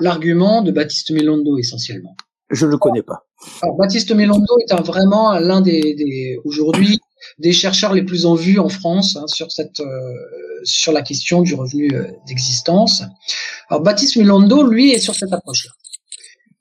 l'argument 0.01 0.63
de 0.63 0.71
Baptiste 0.71 1.11
Melondo 1.11 1.59
essentiellement. 1.59 2.15
Je 2.51 2.67
ne 2.67 2.73
le 2.73 2.79
connais 2.79 3.03
pas. 3.03 3.27
Alors 3.63 3.77
Baptiste 3.77 4.13
Melondo 4.15 4.59
est 4.67 4.73
un, 4.73 4.83
vraiment 4.83 5.39
l'un 5.39 5.61
des, 5.61 5.95
des 5.95 6.39
aujourd'hui 6.45 7.01
des 7.39 7.53
chercheurs 7.53 7.93
les 7.93 8.03
plus 8.03 8.27
en 8.27 8.35
vue 8.35 8.59
en 8.59 8.69
France 8.69 9.17
hein, 9.17 9.27
sur 9.27 9.51
cette 9.53 9.81
euh, 9.81 9.87
sur 10.65 10.93
la 10.93 11.03
question 11.03 11.43
du 11.43 11.55
revenu 11.55 11.91
euh, 11.95 12.07
d'existence. 12.27 13.03
Alors 13.69 13.83
Baptiste 13.83 14.17
Melondo, 14.17 14.63
lui, 14.67 14.93
est 14.93 14.99
sur 14.99 15.15
cette 15.15 15.33
approche-là. 15.33 15.73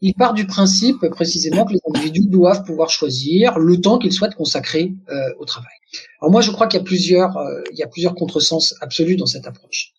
Il 0.02 0.14
part 0.14 0.34
du 0.34 0.48
principe 0.48 1.06
précisément 1.10 1.66
que 1.66 1.74
les 1.74 1.80
individus 1.90 2.28
doivent 2.28 2.64
pouvoir 2.64 2.90
choisir 2.90 3.60
le 3.60 3.82
temps 3.82 4.00
qu'ils 4.00 4.14
souhaitent 4.14 4.36
consacrer 4.36 4.94
euh, 5.10 5.16
au 5.40 5.46
travail. 5.46 5.74
Alors 6.22 6.32
moi, 6.32 6.42
je 6.42 6.52
crois 6.52 6.68
qu'il 6.68 6.80
y 6.80 6.82
a 6.82 6.86
plusieurs, 6.86 7.36
euh, 7.38 7.62
il 7.72 7.78
y 7.78 7.84
a 7.84 7.88
plusieurs 7.88 8.16
contresens 8.16 8.76
absolus 8.80 9.18
dans 9.18 9.26
cette 9.26 9.46
approche. 9.46 9.92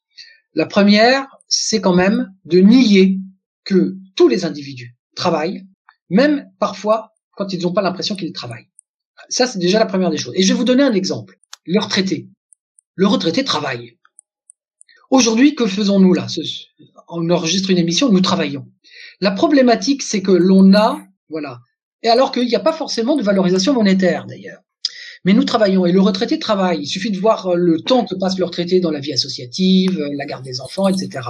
La 0.55 0.65
première, 0.65 1.27
c'est 1.49 1.81
quand 1.81 1.95
même 1.95 2.33
de 2.47 2.61
nier 2.61 3.19
que 3.65 3.97
tous 4.17 4.29
les 4.29 4.45
individus 4.45 4.97
travaillent, 5.15 5.67
même 6.09 6.47
parfois 6.59 7.13
quand 7.37 7.53
ils 7.53 7.61
n'ont 7.61 7.73
pas 7.73 7.83
l'impression 7.83 8.17
qu'ils 8.17 8.33
travaillent. 8.33 8.70
Ça, 9.31 9.47
c'est 9.47 9.59
déjà 9.59 9.79
la 9.79 9.87
première 9.87 10.11
des 10.11 10.19
choses. 10.19 10.35
Et 10.37 10.43
je 10.43 10.53
vais 10.53 10.59
vous 10.59 10.65
donner 10.65 10.83
un 10.83 10.93
exemple. 10.93 11.39
Le 11.65 11.81
retraité. 11.81 12.29
Le 12.95 13.07
retraité 13.07 13.45
travaille. 13.45 13.97
Aujourd'hui, 15.11 15.55
que 15.55 15.67
faisons-nous 15.67 16.13
là? 16.13 16.27
On 17.09 17.29
enregistre 17.31 17.71
une 17.71 17.79
émission, 17.79 18.11
nous 18.11 18.21
travaillons. 18.21 18.67
La 19.21 19.31
problématique, 19.31 20.03
c'est 20.03 20.23
que 20.23 20.31
l'on 20.31 20.75
a, 20.75 21.01
voilà, 21.29 21.61
et 22.03 22.09
alors 22.09 22.33
qu'il 22.33 22.47
n'y 22.47 22.55
a 22.55 22.61
pas 22.61 22.73
forcément 22.73 23.17
de 23.17 23.23
valorisation 23.23 23.75
monétaire 23.75 24.27
d'ailleurs. 24.27 24.61
Mais 25.25 25.35
nous 25.35 25.45
travaillons 25.45 25.85
et 25.85 25.93
le 25.93 26.01
retraité 26.01 26.39
travaille. 26.39 26.81
Il 26.81 26.87
suffit 26.87 27.11
de 27.11 27.19
voir 27.19 27.49
euh, 27.49 27.57
le 27.57 27.81
temps 27.81 28.07
que 28.07 28.15
passe 28.15 28.39
le 28.39 28.45
retraité 28.45 28.81
dans 28.81 28.91
la 28.91 29.01
vie 29.01 29.13
associative, 29.13 30.01
euh, 30.01 30.09
la 30.15 30.25
garde 30.25 30.45
des 30.45 30.63
enfants, 30.63 30.89
etc. 30.89 31.29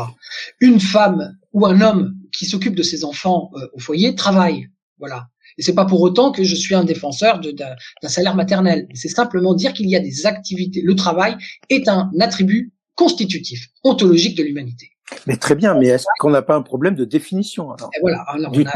Une 0.61 0.79
femme 0.79 1.37
ou 1.53 1.67
un 1.67 1.81
homme 1.81 2.15
qui 2.33 2.47
s'occupe 2.47 2.77
de 2.77 2.85
ses 2.85 3.05
enfants 3.05 3.51
euh, 3.57 3.67
au 3.73 3.81
foyer 3.81 4.15
travaille. 4.15 4.69
Voilà. 4.99 5.30
Et 5.59 5.63
c'est 5.63 5.75
pas 5.75 5.85
pour 5.85 6.01
autant 6.01 6.33
que 6.33 6.45
je 6.45 6.55
suis 6.55 6.75
un 6.75 6.85
défenseur 6.85 7.41
d'un 7.41 8.09
salaire 8.09 8.35
maternel. 8.35 8.87
C'est 8.95 9.09
simplement 9.09 9.55
dire 9.55 9.73
qu'il 9.73 9.89
y 9.89 9.97
a 9.97 10.01
des 10.01 10.27
activités. 10.27 10.83
Le 10.83 10.95
travail 10.95 11.37
est 11.69 11.89
un 11.89 12.11
attribut 12.21 12.73
constitutif, 12.95 13.69
ontologique 13.83 14.37
de 14.37 14.43
l'humanité. 14.43 14.91
Mais 15.27 15.37
très 15.37 15.55
bien, 15.55 15.75
mais 15.75 15.87
est-ce 15.87 16.05
qu'on 16.19 16.31
n'a 16.31 16.43
pas 16.43 16.55
un 16.55 16.63
problème 16.63 16.95
de 16.95 17.05
définition 17.05 17.73
alors, 17.73 17.91
voilà, 18.01 18.25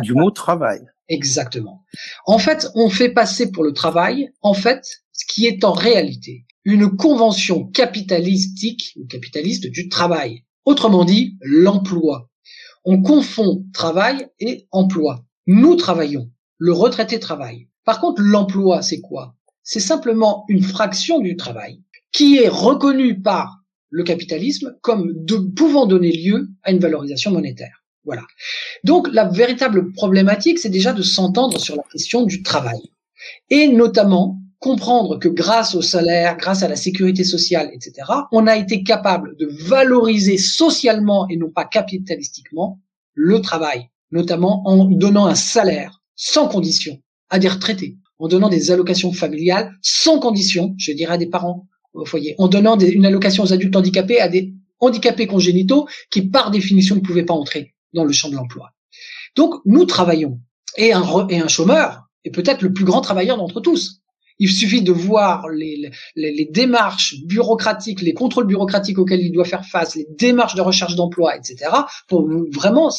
du, 0.03 0.15
mot 0.15 0.31
travail 0.31 0.81
Exactement. 1.09 1.85
En 2.27 2.39
fait, 2.39 2.69
on 2.75 2.89
fait 2.89 3.11
passer 3.11 3.53
pour 3.53 3.63
le 3.63 3.73
travail, 3.73 4.31
en 4.43 4.55
fait, 4.55 4.85
ce 5.13 5.25
qui 5.27 5.47
est 5.47 5.63
en 5.65 5.73
réalité 5.73 6.45
une 6.65 6.97
convention 6.97 7.67
capitalistique 7.67 8.95
ou 8.97 9.07
capitaliste 9.07 9.67
du 9.67 9.89
travail. 9.89 10.45
Autrement 10.65 11.05
dit, 11.05 11.37
l'emploi. 11.43 12.31
On 12.85 13.03
confond 13.03 13.65
travail 13.73 14.29
et 14.41 14.67
emploi. 14.71 15.25
Nous 15.47 15.77
travaillons. 15.77 16.31
Le 16.59 16.73
retraité 16.73 17.19
travaille. 17.19 17.69
Par 17.85 18.01
contre, 18.01 18.23
l'emploi, 18.23 18.83
c'est 18.83 19.01
quoi? 19.01 19.35
C'est 19.63 19.81
simplement 19.81 20.45
une 20.49 20.63
fraction 20.63 21.21
du 21.21 21.37
travail 21.37 21.81
qui 22.13 22.39
est 22.39 22.49
reconnue 22.49 23.21
par 23.21 23.59
le 23.91 24.05
capitalisme 24.05 24.77
comme 24.83 25.13
de, 25.25 25.37
pouvant 25.37 25.87
donner 25.87 26.13
lieu 26.13 26.49
à 26.63 26.71
une 26.71 26.79
valorisation 26.79 27.31
monétaire. 27.31 27.85
Voilà. 28.05 28.23
Donc 28.85 29.09
la 29.13 29.25
véritable 29.25 29.93
problématique, 29.93 30.59
c'est 30.59 30.69
déjà 30.69 30.93
de 30.93 31.03
s'entendre 31.03 31.59
sur 31.59 31.77
la 31.77 31.83
question 31.91 32.25
du 32.25 32.43
travail. 32.43 32.81
Et 33.51 33.69
notamment 33.69 34.39
comprendre 34.59 35.19
que 35.19 35.29
grâce 35.29 35.75
au 35.75 35.83
salaire, 35.83 36.37
grâce 36.37 36.63
à 36.63 36.69
la 36.69 36.77
sécurité 36.77 37.25
sociale, 37.25 37.71
etc., 37.73 38.07
on 38.33 38.47
a 38.47 38.57
été 38.57 38.83
capable 38.83 39.37
de 39.37 39.49
valoriser 39.67 40.39
socialement 40.39 41.29
et 41.29 41.37
non 41.37 41.51
pas 41.51 41.65
capitalistiquement 41.65 42.81
le 43.15 43.41
travail, 43.41 43.91
notamment 44.11 44.67
en 44.67 44.85
donnant 44.87 45.27
un 45.27 45.35
salaire 45.35 46.03
sans 46.17 46.49
condition 46.49 47.01
à 47.31 47.39
des 47.39 47.49
retraités, 47.49 47.97
en 48.19 48.29
donnant 48.29 48.49
des 48.49 48.71
allocations 48.71 49.13
familiales 49.13 49.73
sans 49.83 50.19
condition, 50.19 50.75
je 50.79 50.93
dirais 50.93 51.15
à 51.15 51.19
des 51.19 51.29
parents 51.29 51.67
au 51.93 52.05
foyer, 52.05 52.35
en 52.39 52.49
donnant 52.49 52.79
une 52.79 53.07
allocation 53.07 53.45
aux 53.45 53.53
adultes 53.53 53.77
handicapés 53.77 54.21
à 54.21 54.29
des 54.29 54.55
handicapés 54.81 55.27
congénitaux 55.27 55.89
qui, 56.11 56.23
par 56.23 56.51
définition, 56.51 56.97
ne 56.97 57.01
pouvaient 57.01 57.25
pas 57.25 57.35
entrer 57.35 57.75
dans 57.93 58.05
le 58.05 58.13
champ 58.13 58.29
de 58.29 58.35
l'emploi. 58.35 58.73
Donc, 59.37 59.55
nous 59.65 59.85
travaillons. 59.85 60.41
Et 60.77 60.93
un, 60.93 61.29
et 61.29 61.39
un 61.39 61.49
chômeur 61.49 62.09
est 62.25 62.31
peut-être 62.31 62.63
le 62.63 62.73
plus 62.73 62.85
grand 62.85 63.01
travailleur 63.01 63.37
d'entre 63.37 63.61
tous. 63.61 64.01
Il 64.41 64.51
suffit 64.51 64.83
de 64.83 64.91
voir 64.91 65.49
les, 65.49 65.93
démarches 66.51 67.15
bureaucratiques, 67.25 68.03
les 68.03 68.15
contrôles 68.15 68.49
bureaucratiques 68.49 68.99
auxquels 68.99 69.21
il 69.21 69.31
doit 69.31 69.45
faire 69.45 69.65
face, 69.65 69.95
les 69.95 70.09
démarches 70.19 70.57
de 70.57 70.61
recherche 70.61 70.97
d'emploi, 70.97 71.37
etc., 71.37 71.71
pour 72.09 72.29
vraiment 72.53 72.91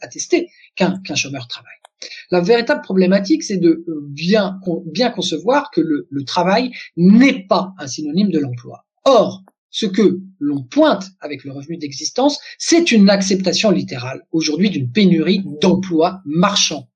attester 0.00 0.48
qu'un 0.74 1.14
chômeur 1.14 1.46
travaille. 1.46 1.81
La 2.30 2.40
véritable 2.40 2.82
problématique, 2.82 3.42
c'est 3.42 3.58
de 3.58 3.84
bien, 4.08 4.58
bien 4.86 5.10
concevoir 5.10 5.70
que 5.70 5.80
le, 5.80 6.06
le 6.10 6.24
travail 6.24 6.72
n'est 6.96 7.46
pas 7.46 7.74
un 7.78 7.86
synonyme 7.86 8.30
de 8.30 8.38
l'emploi. 8.38 8.84
Or, 9.04 9.42
ce 9.70 9.86
que 9.86 10.20
l'on 10.38 10.62
pointe 10.62 11.10
avec 11.20 11.44
le 11.44 11.52
revenu 11.52 11.78
d'existence, 11.78 12.38
c'est 12.58 12.92
une 12.92 13.08
acceptation 13.10 13.70
littérale 13.70 14.22
aujourd'hui 14.30 14.70
d'une 14.70 14.92
pénurie 14.92 15.42
d'emplois 15.60 16.20
marchands. 16.24 16.88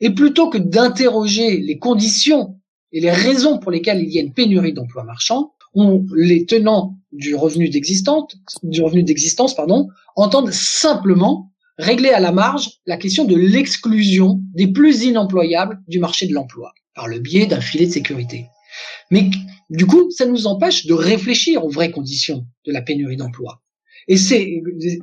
Et 0.00 0.10
plutôt 0.10 0.48
que 0.48 0.58
d'interroger 0.58 1.58
les 1.58 1.78
conditions 1.78 2.60
et 2.92 3.00
les 3.00 3.10
raisons 3.10 3.58
pour 3.58 3.72
lesquelles 3.72 4.02
il 4.02 4.12
y 4.12 4.18
a 4.18 4.22
une 4.22 4.32
pénurie 4.32 4.72
d'emplois 4.72 5.04
marchands, 5.04 5.52
on, 5.74 6.06
les 6.14 6.46
tenants 6.46 6.96
du 7.12 7.34
revenu 7.34 7.68
d'existence, 7.68 8.36
du 8.62 8.82
revenu 8.82 9.02
d'existence, 9.02 9.54
pardon, 9.54 9.88
entendent 10.14 10.52
simplement 10.52 11.52
régler 11.78 12.10
à 12.10 12.20
la 12.20 12.32
marge 12.32 12.70
la 12.86 12.96
question 12.96 13.24
de 13.24 13.36
l'exclusion 13.36 14.40
des 14.54 14.68
plus 14.68 15.04
inemployables 15.04 15.80
du 15.88 15.98
marché 15.98 16.26
de 16.26 16.34
l'emploi 16.34 16.72
par 16.94 17.08
le 17.08 17.18
biais 17.18 17.46
d'un 17.46 17.60
filet 17.60 17.86
de 17.86 17.92
sécurité. 17.92 18.46
Mais 19.10 19.30
du 19.70 19.86
coup, 19.86 20.10
ça 20.10 20.26
nous 20.26 20.46
empêche 20.46 20.86
de 20.86 20.94
réfléchir 20.94 21.64
aux 21.64 21.70
vraies 21.70 21.90
conditions 21.90 22.46
de 22.64 22.72
la 22.72 22.82
pénurie 22.82 23.16
d'emploi. 23.16 23.62
Et 24.08 24.16
c'est 24.16 24.62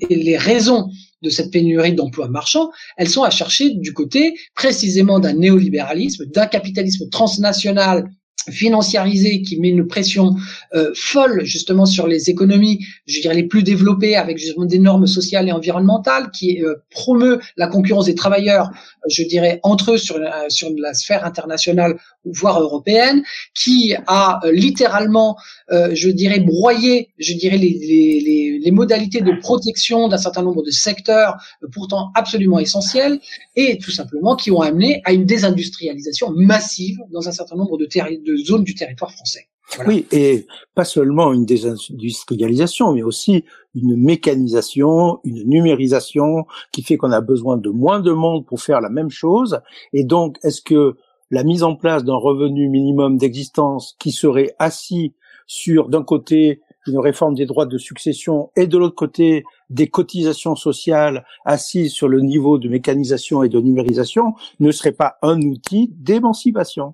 les 0.10 0.38
raisons 0.38 0.90
de 1.22 1.30
cette 1.30 1.52
pénurie 1.52 1.94
d'emplois 1.94 2.30
marchands, 2.30 2.70
elles 2.98 3.10
sont 3.10 3.24
à 3.24 3.30
chercher 3.30 3.72
du 3.72 3.94
côté 3.94 4.34
précisément 4.56 5.20
d'un 5.20 5.34
néolibéralisme, 5.34 6.26
d'un 6.26 6.48
capitalisme 6.48 7.10
transnational 7.10 8.10
financiarisé 8.50 9.42
qui 9.42 9.60
met 9.60 9.70
une 9.70 9.88
pression 9.88 10.36
euh, 10.74 10.92
folle 10.96 11.46
justement 11.46 11.86
sur 11.86 12.08
les 12.08 12.30
économies, 12.30 12.86
je 13.06 13.22
dirais 13.22 13.36
les 13.36 13.44
plus 13.44 13.64
développées 13.64 14.16
avec 14.16 14.38
justement 14.38 14.66
des 14.66 14.80
normes 14.80 15.08
sociales 15.08 15.48
et 15.48 15.52
environnementales, 15.52 16.30
qui 16.32 16.64
euh, 16.64 16.76
promeut 16.90 17.40
la 17.58 17.68
concurrence 17.68 18.06
des 18.06 18.16
travailleurs, 18.16 18.72
je 19.10 19.24
dirais 19.24 19.60
entre 19.64 19.94
eux 19.94 19.98
sur 19.98 20.20
sur 20.50 20.70
la 20.78 20.94
sphère 20.94 21.26
internationale 21.26 21.98
voire 22.26 22.62
européenne, 22.62 23.24
qui 23.54 23.96
a 24.08 24.40
euh, 24.44 24.52
littéralement, 24.52 25.38
je 25.70 26.10
dirais 26.10 26.40
broyé, 26.40 27.10
je 27.18 27.34
dirais 27.34 27.58
les, 27.58 27.70
les, 27.70 28.60
les 28.64 28.72
modalités 28.72 29.22
de 29.22 29.32
protection 29.42 30.08
d'un 30.08 30.18
certain 30.18 30.44
nombre 30.44 30.64
de 30.64 30.72
secteurs 30.72 31.36
pourtant 31.72 32.12
absolument 32.16 32.60
essentiels 32.60 33.20
et 33.56 33.78
tout 33.78 33.92
simplement 33.92 34.36
qui 34.36 34.52
ont 34.52 34.62
amené 34.62 35.02
à 35.04 35.14
une 35.14 35.26
désindustrialisation 35.26 36.32
massive 36.32 37.00
dans 37.12 37.28
un 37.28 37.32
certain 37.32 37.56
nombre 37.56 37.78
de, 37.78 37.88
de 38.24 38.64
du 38.64 38.76
territoire 38.76 39.12
français. 39.12 39.48
Oui, 39.88 40.06
et 40.12 40.46
pas 40.76 40.84
seulement 40.84 41.34
une 41.34 41.46
désindustrialisation, 41.46 42.94
mais 42.94 43.02
aussi 43.02 43.44
une 43.74 43.96
mécanisation, 43.96 45.20
une 45.24 45.48
numérisation 45.48 46.46
qui 46.72 46.84
fait 46.84 46.98
qu'on 46.98 47.12
a 47.12 47.22
besoin 47.22 47.58
de 47.58 47.70
moins 47.70 48.00
de 48.00 48.12
monde 48.12 48.46
pour 48.46 48.62
faire 48.62 48.82
la 48.82 48.90
même 48.90 49.10
chose. 49.10 49.62
Et 49.94 50.04
donc, 50.04 50.38
est-ce 50.44 50.62
que 50.62 50.96
la 51.32 51.44
mise 51.44 51.64
en 51.64 51.76
place 51.76 52.04
d'un 52.04 52.16
revenu 52.16 52.70
minimum 52.70 53.18
d'existence 53.18 53.96
qui 54.00 54.12
serait 54.12 54.54
assis 54.60 55.14
sur, 55.48 55.90
d'un 55.90 56.04
côté, 56.04 56.62
une 56.86 57.00
réforme 57.00 57.34
des 57.34 57.46
droits 57.46 57.66
de 57.66 57.78
succession 57.78 58.52
et 58.56 58.68
de 58.68 58.78
l'autre 58.78 58.96
côté, 58.96 59.44
des 59.70 59.88
cotisations 59.88 60.56
sociales 60.56 61.26
assises 61.46 61.94
sur 61.94 62.08
le 62.08 62.22
niveau 62.22 62.60
de 62.60 62.70
mécanisation 62.70 63.42
et 63.42 63.50
de 63.50 63.60
numérisation 63.60 64.34
ne 64.60 64.72
serait 64.72 64.92
pas 64.92 65.18
un 65.22 65.42
outil 65.42 65.90
d'émancipation? 65.94 66.94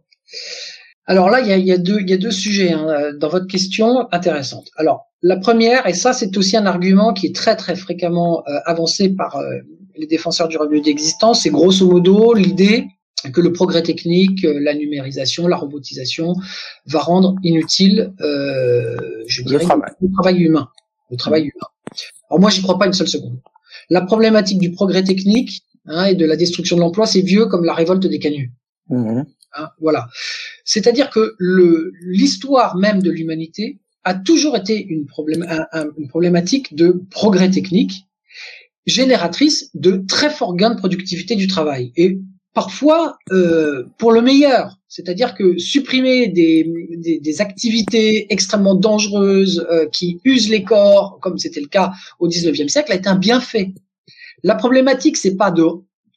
Alors 1.09 1.29
là, 1.29 1.41
il 1.41 1.47
y 1.47 1.51
a, 1.51 1.57
y 1.57 1.71
a, 1.71 1.77
deux, 1.77 1.99
y 2.01 2.13
a 2.13 2.17
deux 2.17 2.31
sujets 2.31 2.71
hein, 2.71 3.11
dans 3.19 3.29
votre 3.29 3.47
question 3.47 4.07
intéressantes. 4.11 4.69
Alors, 4.77 5.09
la 5.21 5.37
première, 5.37 5.85
et 5.87 5.93
ça 5.93 6.13
c'est 6.13 6.37
aussi 6.37 6.55
un 6.55 6.65
argument 6.65 7.13
qui 7.13 7.27
est 7.27 7.35
très 7.35 7.55
très 7.55 7.75
fréquemment 7.75 8.43
euh, 8.47 8.59
avancé 8.65 9.09
par 9.09 9.35
euh, 9.35 9.57
les 9.97 10.07
défenseurs 10.07 10.47
du 10.47 10.57
revenu 10.57 10.81
d'existence, 10.81 11.43
c'est 11.43 11.49
grosso 11.49 11.85
modo 11.85 12.33
l'idée 12.33 12.85
que 13.33 13.41
le 13.41 13.51
progrès 13.51 13.83
technique, 13.83 14.45
euh, 14.45 14.59
la 14.61 14.73
numérisation, 14.73 15.47
la 15.47 15.57
robotisation 15.57 16.35
va 16.85 16.99
rendre 16.99 17.35
inutile, 17.43 18.13
je 18.19 19.43
dirais, 19.43 19.63
le 19.63 19.65
travail. 19.65 19.91
le 19.99 20.11
travail 20.13 20.37
humain. 20.37 20.69
Le 21.11 21.17
travail 21.17 21.41
humain. 21.41 21.67
Alors 22.29 22.39
moi, 22.39 22.49
j'y 22.49 22.61
crois 22.61 22.77
pas 22.77 22.85
une 22.85 22.93
seule 22.93 23.07
seconde. 23.07 23.39
La 23.89 24.01
problématique 24.01 24.59
du 24.59 24.71
progrès 24.71 25.03
technique 25.03 25.63
hein, 25.85 26.05
et 26.05 26.15
de 26.15 26.25
la 26.25 26.37
destruction 26.37 26.77
de 26.77 26.81
l'emploi, 26.81 27.07
c'est 27.07 27.21
vieux 27.21 27.47
comme 27.47 27.65
la 27.65 27.73
révolte 27.73 28.05
des 28.05 28.19
canuts. 28.19 28.53
Mmh. 28.89 29.23
Hein, 29.55 29.69
voilà. 29.81 30.07
C'est-à-dire 30.69 31.09
que 31.09 31.35
l'histoire 31.99 32.77
même 32.77 33.01
de 33.01 33.09
l'humanité 33.09 33.79
a 34.03 34.13
toujours 34.13 34.55
été 34.55 34.79
une, 34.79 35.07
problématique 35.07 36.75
de 36.75 37.01
progrès 37.09 37.49
technique 37.49 38.05
génératrice 38.85 39.71
de 39.73 40.03
très 40.07 40.29
forts 40.29 40.55
gains 40.55 40.69
de 40.69 40.77
productivité 40.77 41.35
du 41.35 41.47
travail 41.47 41.91
et 41.95 42.19
parfois 42.53 43.17
euh, 43.31 43.85
pour 43.97 44.11
le 44.11 44.21
meilleur. 44.21 44.77
C'est-à-dire 44.87 45.33
que 45.33 45.57
supprimer 45.57 46.27
des, 46.27 47.41
activités 47.41 48.31
extrêmement 48.31 48.75
dangereuses 48.75 49.65
euh, 49.71 49.87
qui 49.89 50.19
usent 50.23 50.49
les 50.49 50.63
corps, 50.63 51.17
comme 51.19 51.39
c'était 51.39 51.61
le 51.61 51.67
cas 51.67 51.93
au 52.19 52.27
19e 52.29 52.67
siècle, 52.67 52.93
été 52.93 53.09
un 53.09 53.17
bienfait. 53.17 53.73
La 54.43 54.53
problématique, 54.53 55.17
c'est 55.17 55.35
pas 55.35 55.49
de 55.49 55.63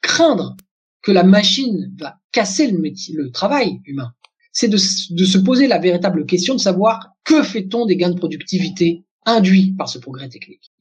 craindre 0.02 0.58
que 1.00 1.10
la 1.10 1.24
machine 1.24 1.90
va 1.98 2.18
casser 2.32 2.70
le 2.70 3.30
travail 3.30 3.80
humain. 3.86 4.12
C'est 4.52 4.68
de, 4.68 4.76
se 4.76 5.38
poser 5.38 5.66
la 5.66 5.78
véritable 5.78 6.26
question 6.26 6.54
de 6.54 6.60
savoir 6.60 7.08
que 7.24 7.42
fait-on 7.42 7.86
des 7.86 7.96
gains 7.96 8.10
de 8.10 8.18
productivité 8.18 9.04
induits 9.24 9.74
par 9.78 9.88
ce 9.88 9.98
progrès 9.98 10.28
technique. 10.28 10.72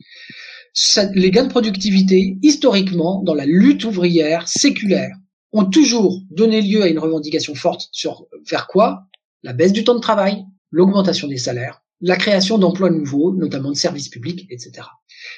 les 1.13 1.31
gains 1.31 1.45
de 1.45 1.49
productivité, 1.49 2.38
historiquement, 2.41 3.21
dans 3.23 3.34
la 3.34 3.45
lutte 3.45 3.86
ouvrière 3.86 4.47
séculaire, 4.47 5.15
ont 5.53 5.65
toujours 5.65 6.21
donné 6.29 6.62
lieu 6.62 6.84
à 6.84 6.88
une 6.88 6.99
revendication 6.99 7.55
forte 7.55 7.89
sur 7.91 8.27
vers 8.49 8.67
quoi? 8.67 9.03
La 9.43 9.53
baisse 9.53 9.73
du 9.73 9.84
temps 9.84 9.95
de 9.95 9.99
travail, 9.99 10.45
l'augmentation 10.71 11.27
des 11.27 11.38
salaires, 11.38 11.81
la 12.01 12.15
création 12.15 12.57
d'emplois 12.57 12.89
nouveaux, 12.89 13.34
notamment 13.34 13.69
de 13.69 13.75
services 13.75 14.10
publics, 14.10 14.47
etc. 14.49 14.88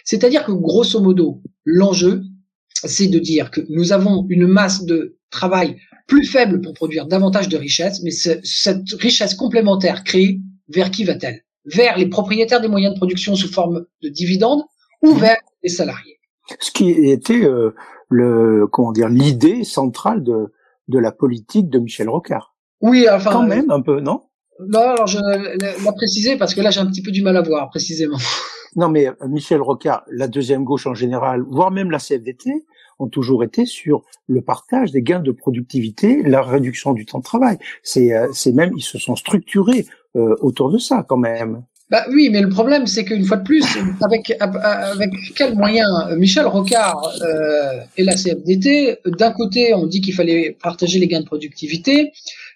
C'est-à-dire 0.05 0.45
que 0.45 0.51
grosso 0.51 0.99
modo, 1.01 1.41
l'enjeu, 1.65 2.23
c'est 2.69 3.07
de 3.07 3.19
dire 3.19 3.51
que 3.51 3.61
nous 3.69 3.91
avons 3.91 4.25
une 4.29 4.47
masse 4.47 4.85
de 4.85 5.17
travail 5.29 5.77
plus 6.07 6.25
faible 6.25 6.61
pour 6.61 6.73
produire 6.73 7.07
davantage 7.07 7.49
de 7.49 7.57
richesses, 7.57 8.01
mais 8.03 8.11
cette 8.11 8.91
richesse 8.99 9.33
complémentaire 9.35 10.03
créée, 10.03 10.39
vers 10.69 10.91
qui 10.91 11.03
va-t-elle? 11.03 11.41
Vers 11.65 11.97
les 11.97 12.07
propriétaires 12.07 12.61
des 12.61 12.67
moyens 12.67 12.93
de 12.93 12.99
production 12.99 13.35
sous 13.35 13.51
forme 13.51 13.85
de 14.01 14.09
dividendes 14.09 14.63
ou 15.01 15.13
vers 15.13 15.37
les 15.63 15.69
salariés? 15.69 16.19
Ce 16.59 16.71
qui 16.71 16.89
était 16.89 17.45
euh, 17.45 17.73
le 18.09 18.67
comment 18.67 18.91
dire 18.91 19.07
l'idée 19.07 19.63
centrale 19.63 20.23
de 20.23 20.51
de 20.89 20.99
la 20.99 21.13
politique 21.13 21.69
de 21.69 21.79
Michel 21.79 22.09
Rocard. 22.09 22.55
Oui, 22.81 23.07
enfin 23.09 23.31
quand 23.31 23.47
même 23.47 23.71
un 23.71 23.81
peu, 23.81 24.01
non? 24.01 24.23
Non, 24.59 24.81
alors 24.81 25.07
je 25.07 25.17
l'ai 25.17 25.91
précisé 25.95 26.37
parce 26.37 26.53
que 26.53 26.61
là 26.61 26.69
j'ai 26.69 26.81
un 26.81 26.85
petit 26.85 27.01
peu 27.01 27.11
du 27.11 27.21
mal 27.21 27.37
à 27.37 27.41
voir 27.41 27.69
précisément. 27.69 28.17
Non, 28.75 28.89
mais 28.89 29.07
euh, 29.07 29.13
Michel 29.27 29.61
Rocard, 29.61 30.03
la 30.11 30.27
deuxième 30.27 30.63
gauche 30.63 30.87
en 30.87 30.95
général, 30.95 31.43
voire 31.47 31.69
même 31.69 31.91
la 31.91 31.99
CFDT, 31.99 32.65
ont 33.03 33.09
toujours 33.09 33.43
été 33.43 33.65
sur 33.65 34.03
le 34.27 34.41
partage 34.41 34.91
des 34.91 35.01
gains 35.01 35.19
de 35.19 35.31
productivité, 35.31 36.23
la 36.23 36.41
réduction 36.41 36.93
du 36.93 37.05
temps 37.05 37.19
de 37.19 37.23
travail. 37.23 37.57
C'est, 37.83 38.13
euh, 38.13 38.29
c'est 38.33 38.53
même, 38.53 38.71
ils 38.75 38.83
se 38.83 38.97
sont 38.97 39.15
structurés 39.15 39.85
euh, 40.15 40.35
autour 40.41 40.71
de 40.71 40.77
ça 40.77 41.05
quand 41.07 41.17
même. 41.17 41.63
Bah 41.93 42.05
oui, 42.09 42.29
mais 42.31 42.41
le 42.41 42.49
problème, 42.49 42.87
c'est 42.87 43.05
qu'une 43.05 43.23
fois 43.23 43.37
de 43.37 43.43
plus, 43.43 43.63
avec 44.01 44.35
avec 44.41 45.11
quels 45.35 45.53
moyens 45.53 45.87
Michel 46.17 46.47
Rocard 46.47 46.99
euh, 47.21 47.81
et 47.97 48.03
la 48.03 48.15
CFDT, 48.15 48.97
d'un 49.05 49.31
côté, 49.31 49.75
on 49.75 49.85
dit 49.85 50.01
qu'il 50.01 50.15
fallait 50.15 50.57
partager 50.59 50.97
les 50.97 51.07
gains 51.07 51.19
de 51.19 51.25
productivité, 51.25 52.11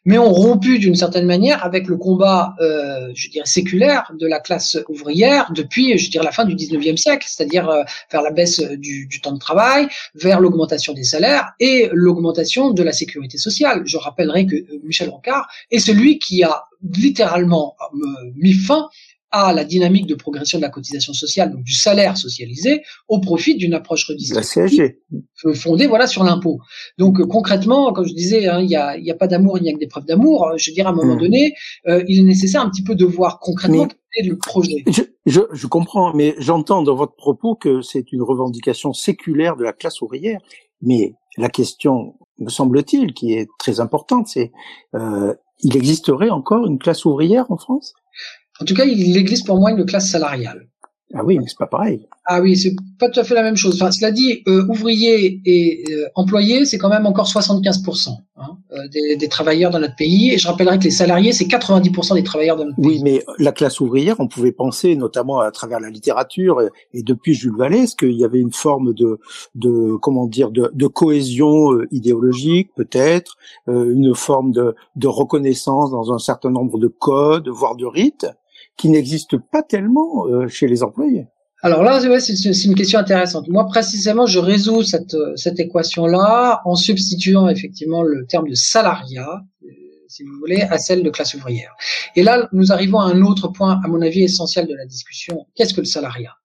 mais 0.06 0.18
ont 0.18 0.32
rompu 0.32 0.80
d'une 0.80 0.96
certaine 0.96 1.28
manière 1.28 1.64
avec 1.64 1.88
le 1.88 1.98
combat, 1.98 2.56
euh, 2.62 3.12
je 3.14 3.30
dirais, 3.30 3.46
séculaire 3.46 4.12
de 4.18 4.26
la 4.26 4.40
classe 4.40 4.80
ouvrière 4.90 5.52
depuis, 5.54 6.00
je 6.00 6.10
dirais, 6.10 6.26
la 6.26 6.32
fin 6.32 6.46
du 6.46 6.56
19e 6.56 6.98
siècle, 6.98 7.28
c'est-à-dire 7.30 7.70
euh, 7.70 7.84
vers 8.12 8.24
la 8.24 8.32
baisse 8.32 8.62
du, 8.62 9.06
du, 9.06 9.22
temps 9.22 9.34
de 9.34 9.38
travail, 9.38 9.88
vers 10.16 10.40
l'augmentation 10.40 10.94
des 10.94 11.04
salaires 11.04 11.52
et 11.60 11.90
l'augmentation 11.92 12.72
de 12.72 12.82
la 12.82 12.92
sécurité 12.92 13.38
sociale. 13.38 13.84
Je 13.86 13.98
rappellerai 13.98 14.48
que 14.48 14.56
euh, 14.56 14.80
Michel 14.84 15.10
Rocard 15.10 15.48
est 15.70 15.80
celui 15.80 16.18
qui 16.18 16.42
a 16.42 16.64
littéralement 16.82 17.76
mis 18.36 18.54
fin 18.54 18.88
à 19.32 19.54
la 19.54 19.64
dynamique 19.64 20.08
de 20.08 20.16
progression 20.16 20.58
de 20.58 20.64
la 20.64 20.70
cotisation 20.70 21.14
sociale, 21.14 21.52
donc 21.52 21.64
du 21.64 21.74
salaire 21.74 22.18
socialisé, 22.18 22.84
au 23.08 23.20
profit 23.20 23.56
d'une 23.56 23.74
approche 23.74 24.08
redistributive 24.08 24.94
fondée 25.56 25.88
voilà 25.88 26.08
sur 26.08 26.24
l'impôt. 26.24 26.60
Donc 26.98 27.20
euh, 27.20 27.26
concrètement, 27.26 27.94
comme 27.94 28.08
je 28.08 28.14
disais, 28.14 28.48
hein, 28.48 28.60
il 28.62 28.68
n'y 28.68 28.76
a, 28.76 28.98
y 28.98 29.12
a 29.12 29.16
pas 29.16 29.28
d'amour, 29.28 29.58
il 29.58 29.64
n'y 29.64 29.70
a 29.70 29.74
que 29.74 29.80
des 29.80 29.88
preuves 29.88 30.06
d'amour. 30.06 30.54
Je 30.58 30.70
veux 30.70 30.74
dire, 30.74 30.88
à 30.88 30.92
un 30.92 30.94
moment 30.94 31.16
mmh. 31.16 31.20
donné, 31.20 31.54
euh, 31.88 32.04
il 32.08 32.20
est 32.20 32.24
nécessaire 32.24 32.62
un 32.62 32.70
petit 32.70 32.84
peu 32.84 32.96
de 32.96 33.06
voir 33.06 33.40
concrètement 33.40 33.88
quel 33.88 34.26
est 34.26 34.30
le 34.30 34.38
projet. 34.38 34.84
Je, 34.88 35.04
je, 35.26 35.42
je 35.52 35.68
comprends, 35.68 36.14
mais 36.14 36.36
j'entends 36.40 36.82
dans 36.82 36.96
votre 36.96 37.16
propos 37.16 37.56
que 37.56 37.82
c'est 37.82 38.12
une 38.12 38.22
revendication 38.22 38.94
séculaire 38.94 39.56
de 39.56 39.64
la 39.64 39.74
classe 39.74 40.02
ouvrière. 40.02 40.40
Mais 40.82 41.14
la 41.38 41.50
question, 41.50 42.16
me 42.40 42.50
semble-t-il, 42.50 43.14
qui 43.14 43.34
est 43.34 43.48
très 43.60 43.80
importante, 43.80 44.28
c'est 44.28 44.52
euh, 44.96 45.34
il 45.60 45.76
existerait 45.76 46.30
encore 46.30 46.66
une 46.68 46.78
classe 46.78 47.06
ouvrière 47.06 47.50
en 47.50 47.58
France? 47.58 47.94
En 48.60 48.66
tout 48.66 48.74
cas, 48.74 48.86
existe 48.86 49.46
pour 49.46 49.60
moi 49.60 49.72
une 49.72 49.86
classe 49.86 50.10
salariale. 50.10 50.68
Ah 51.14 51.24
oui, 51.24 51.40
mais 51.40 51.46
c'est 51.48 51.58
pas 51.58 51.68
pareil. 51.68 52.06
Ah 52.26 52.42
oui, 52.42 52.58
c'est 52.58 52.76
pas 53.00 53.10
tout 53.10 53.22
à 53.22 53.24
fait 53.24 53.34
la 53.34 53.42
même 53.42 53.56
chose. 53.56 53.76
Enfin, 53.76 53.92
cela 53.92 54.12
dit, 54.12 54.44
euh, 54.50 54.68
ouvriers 54.68 55.42
et 55.46 55.86
euh, 55.90 56.08
employés, 56.16 56.66
c'est 56.66 56.78
quand 56.78 56.90
même 56.90 57.06
encore 57.06 57.28
75% 57.28 58.10
hein, 58.36 58.44
euh, 58.74 58.88
des, 58.90 59.16
des, 59.16 59.30
travailleurs 59.30 59.72
dans 59.72 59.80
notre 59.80 59.96
pays. 59.96 60.34
Et 60.34 60.38
je 60.38 60.46
rappellerai 60.46 60.80
que 60.80 60.84
les 60.84 60.92
salariés, 60.92 61.32
c'est 61.32 61.46
90% 61.46 62.16
des 62.16 62.24
travailleurs 62.24 62.58
de 62.58 62.66
notre 62.66 62.76
pays. 62.76 62.86
Oui, 62.86 63.02
mais 63.02 63.24
la 63.40 63.54
classe 63.54 63.80
ouvrière, 63.80 64.18
on 64.20 64.28
pouvait 64.28 64.52
penser, 64.52 64.98
notamment 64.98 65.40
à 65.40 65.50
travers 65.52 65.80
la 65.80 65.90
littérature 65.90 66.62
et, 66.94 67.04
depuis 67.04 67.34
Jules 67.34 67.56
Vallée, 67.56 67.86
qu'il 67.98 68.12
y 68.12 68.26
avait 68.26 68.40
une 68.40 68.52
forme 68.52 68.94
de, 68.94 69.18
de 69.56 69.96
comment 70.02 70.28
dire, 70.28 70.52
de, 70.52 70.70
de 70.74 70.88
cohésion 70.88 71.80
idéologique, 71.92 72.72
peut-être, 72.76 73.38
une 73.68 74.14
forme 74.14 74.52
de, 74.52 74.76
de 74.98 75.08
reconnaissance 75.08 75.92
dans 75.92 76.12
un 76.12 76.20
certain 76.20 76.50
nombre 76.50 76.80
de 76.80 76.88
codes, 76.88 77.48
voire 77.48 77.78
de 77.78 77.86
rites? 77.86 78.28
Qui 78.78 78.90
n'existe 78.90 79.38
pas 79.38 79.64
tellement 79.64 80.28
euh, 80.28 80.48
chez 80.48 80.68
les 80.68 80.84
employés. 80.84 81.26
Alors 81.64 81.84
là, 81.84 82.00
c'est 82.20 82.66
une 82.66 82.76
question 82.76 83.00
intéressante. 83.00 83.48
Moi, 83.48 83.66
précisément, 83.66 84.28
je 84.28 84.38
résous 84.38 84.84
cette, 84.84 85.18
cette 85.36 85.60
équation-là 85.60 86.62
en 86.66 86.76
substituant 86.76 87.50
effectivement 87.50 88.04
le 88.04 88.28
terme 88.28 88.48
de 88.48 88.54
salariat, 88.54 89.42
euh, 89.64 89.68
si 90.08 90.24
vous 90.24 90.38
voulez, 90.40 90.62
à 90.62 90.78
celle 90.78 91.02
de 91.02 91.10
classe 91.10 91.34
ouvrière. 91.34 91.76
Et 92.16 92.22
là, 92.22 92.48
nous 92.54 92.72
arrivons 92.72 93.00
à 93.00 93.06
un 93.06 93.24
autre 93.24 93.48
point, 93.48 93.82
à 93.84 93.88
mon 93.88 94.02
avis, 94.02 94.22
essentiel 94.22 94.68
de 94.68 94.76
la 94.76 94.86
discussion. 94.86 95.48
Qu'est-ce 95.56 95.74
que 95.74 95.82
le 95.82 95.88
salariat? 95.88 96.36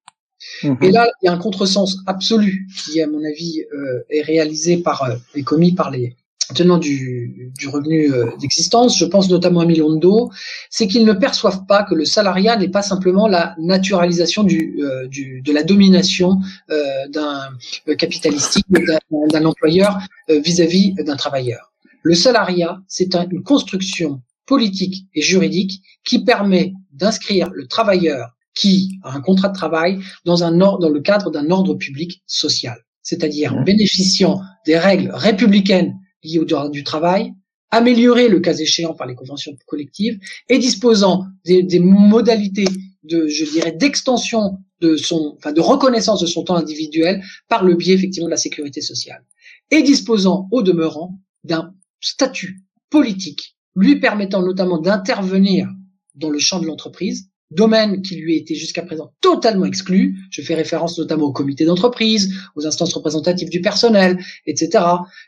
Mhm. 0.62 0.78
Et 0.80 0.90
là, 0.90 1.08
il 1.20 1.26
y 1.26 1.28
a 1.28 1.32
un 1.32 1.38
contresens 1.38 1.98
absolu 2.06 2.66
qui, 2.76 3.02
à 3.02 3.06
mon 3.06 3.22
avis, 3.22 3.60
euh, 3.72 4.04
est 4.08 4.22
réalisé 4.22 4.78
par 4.78 5.06
et 5.34 5.42
commis 5.42 5.72
par 5.72 5.90
les 5.90 6.16
tenant 6.52 6.78
du, 6.78 7.52
du 7.58 7.68
revenu 7.68 8.12
euh, 8.12 8.26
d'existence, 8.40 8.98
je 8.98 9.04
pense 9.04 9.28
notamment 9.28 9.60
à 9.60 9.66
Milondo, 9.66 10.30
c'est 10.70 10.86
qu'ils 10.86 11.04
ne 11.04 11.12
perçoivent 11.12 11.66
pas 11.66 11.82
que 11.82 11.94
le 11.94 12.04
salariat 12.04 12.56
n'est 12.56 12.68
pas 12.68 12.82
simplement 12.82 13.28
la 13.28 13.54
naturalisation 13.58 14.42
du, 14.42 14.78
euh, 14.80 15.06
du 15.08 15.42
de 15.42 15.52
la 15.52 15.62
domination 15.62 16.38
euh, 16.70 16.82
d'un 17.08 17.48
capitalistique, 17.96 18.66
d'un 18.70 19.44
employeur 19.44 19.98
vis-à-vis 20.28 20.94
d'un 20.94 21.16
travailleur. 21.16 21.72
Le 22.02 22.14
salariat, 22.14 22.78
c'est 22.88 23.14
une 23.14 23.42
construction 23.42 24.20
politique 24.46 25.06
et 25.14 25.22
juridique 25.22 25.82
qui 26.04 26.24
permet 26.24 26.72
d'inscrire 26.92 27.50
le 27.52 27.66
travailleur 27.66 28.30
qui 28.54 28.98
a 29.02 29.16
un 29.16 29.20
contrat 29.20 29.48
de 29.48 29.54
travail 29.54 29.98
dans, 30.24 30.44
un 30.44 30.52
dans 30.52 30.88
le 30.88 31.00
cadre 31.00 31.30
d'un 31.30 31.50
ordre 31.50 31.74
public 31.74 32.22
social, 32.26 32.78
c'est-à-dire 33.02 33.54
bénéficiant 33.64 34.40
des 34.66 34.78
règles 34.78 35.10
républicaines 35.14 35.96
liées 36.22 36.38
au 36.38 36.44
droit 36.44 36.68
du 36.68 36.84
travail, 36.84 37.32
amélioré 37.70 38.28
le 38.28 38.40
cas 38.40 38.54
échéant 38.54 38.94
par 38.94 39.06
les 39.06 39.14
conventions 39.14 39.52
collectives 39.66 40.18
et 40.48 40.58
disposant 40.58 41.26
des, 41.44 41.62
des 41.62 41.80
modalités 41.80 42.66
de, 43.02 43.26
je 43.26 43.44
dirais, 43.44 43.72
d'extension 43.72 44.58
de 44.80 44.96
son, 44.96 45.36
enfin, 45.38 45.52
de 45.52 45.60
reconnaissance 45.60 46.20
de 46.20 46.26
son 46.26 46.44
temps 46.44 46.56
individuel 46.56 47.22
par 47.48 47.64
le 47.64 47.74
biais 47.74 47.94
effectivement 47.94 48.26
de 48.26 48.32
la 48.32 48.36
sécurité 48.36 48.80
sociale. 48.80 49.24
Et 49.70 49.82
disposant 49.82 50.48
au 50.50 50.62
demeurant 50.62 51.18
d'un 51.44 51.74
statut 52.00 52.62
politique 52.90 53.56
lui 53.74 53.98
permettant 53.98 54.42
notamment 54.42 54.78
d'intervenir 54.78 55.68
dans 56.14 56.30
le 56.30 56.38
champ 56.38 56.60
de 56.60 56.66
l'entreprise, 56.66 57.30
domaine 57.54 58.02
qui 58.02 58.16
lui 58.16 58.36
était 58.36 58.54
jusqu'à 58.54 58.82
présent 58.82 59.12
totalement 59.20 59.64
exclu. 59.64 60.16
Je 60.30 60.42
fais 60.42 60.54
référence 60.54 60.98
notamment 60.98 61.26
au 61.26 61.32
comité 61.32 61.64
d'entreprise, 61.64 62.34
aux 62.56 62.66
instances 62.66 62.92
représentatives 62.94 63.48
du 63.48 63.60
personnel, 63.60 64.18
etc. 64.46 64.84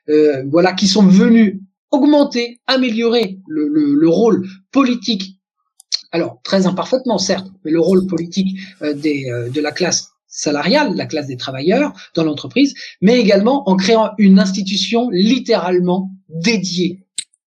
Euh, 0.08 0.44
voilà, 0.50 0.72
qui 0.72 0.88
sont 0.88 1.06
venus 1.06 1.60
augmenter, 1.90 2.60
améliorer 2.66 3.38
le, 3.46 3.68
le, 3.68 4.08
rôle 4.08 4.46
politique. 4.72 5.38
Alors 6.10 6.40
très 6.42 6.66
imparfaitement 6.66 7.18
certes, 7.18 7.46
mais 7.64 7.70
le 7.70 7.80
rôle 7.80 8.06
politique 8.06 8.58
euh, 8.82 8.94
euh, 8.94 9.48
de 9.48 9.60
la 9.60 9.70
classe 9.70 10.10
salariale, 10.26 10.96
la 10.96 11.06
classe 11.06 11.28
des 11.28 11.36
travailleurs 11.36 11.92
dans 12.14 12.24
l'entreprise, 12.24 12.74
mais 13.00 13.20
également 13.20 13.68
en 13.68 13.76
créant 13.76 14.10
une 14.18 14.40
institution 14.40 15.08
littéralement 15.10 16.10
dédiée 16.28 17.03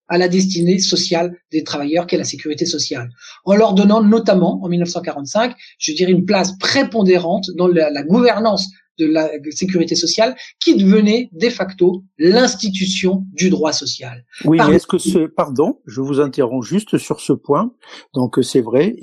à 0.08 0.18
la 0.18 0.28
destinée 0.28 0.80
sociale 0.80 1.36
des 1.52 1.64
travailleurs 1.64 2.08
qu'est 2.08 2.18
la 2.18 2.24
sécurité 2.24 2.66
sociale, 2.66 3.10
en 3.46 3.56
leur 3.56 3.74
donnant 3.74 4.02
notamment, 4.02 4.60
en 4.64 4.70
1945, 4.70 5.56
je 5.80 5.94
dirais 5.94 6.12
une 6.12 6.26
place 6.26 6.58
prépondérante 6.58 7.48
dans 7.56 7.68
la, 7.68 7.90
la 7.90 8.04
gouvernance 8.04 8.70
de 8.98 9.06
la 9.06 9.30
sécurité 9.52 9.96
sociale 9.96 10.36
qui 10.60 10.76
devenait 10.76 11.30
de 11.32 11.50
facto 11.50 12.04
l'institution 12.18 13.26
du 13.34 13.50
droit 13.50 13.72
social. 13.72 14.26
Oui, 14.46 14.58
mais 14.68 14.76
est-ce 14.76 14.88
que 14.88 14.98
ce, 14.98 15.28
pardon, 15.28 15.80
je 15.86 16.02
vous 16.02 16.20
interromps 16.20 16.66
juste 16.66 16.98
sur 16.98 17.20
ce 17.20 17.34
point. 17.34 17.72
Donc 18.14 18.40
c'est 18.42 18.62
vrai, 18.62 18.96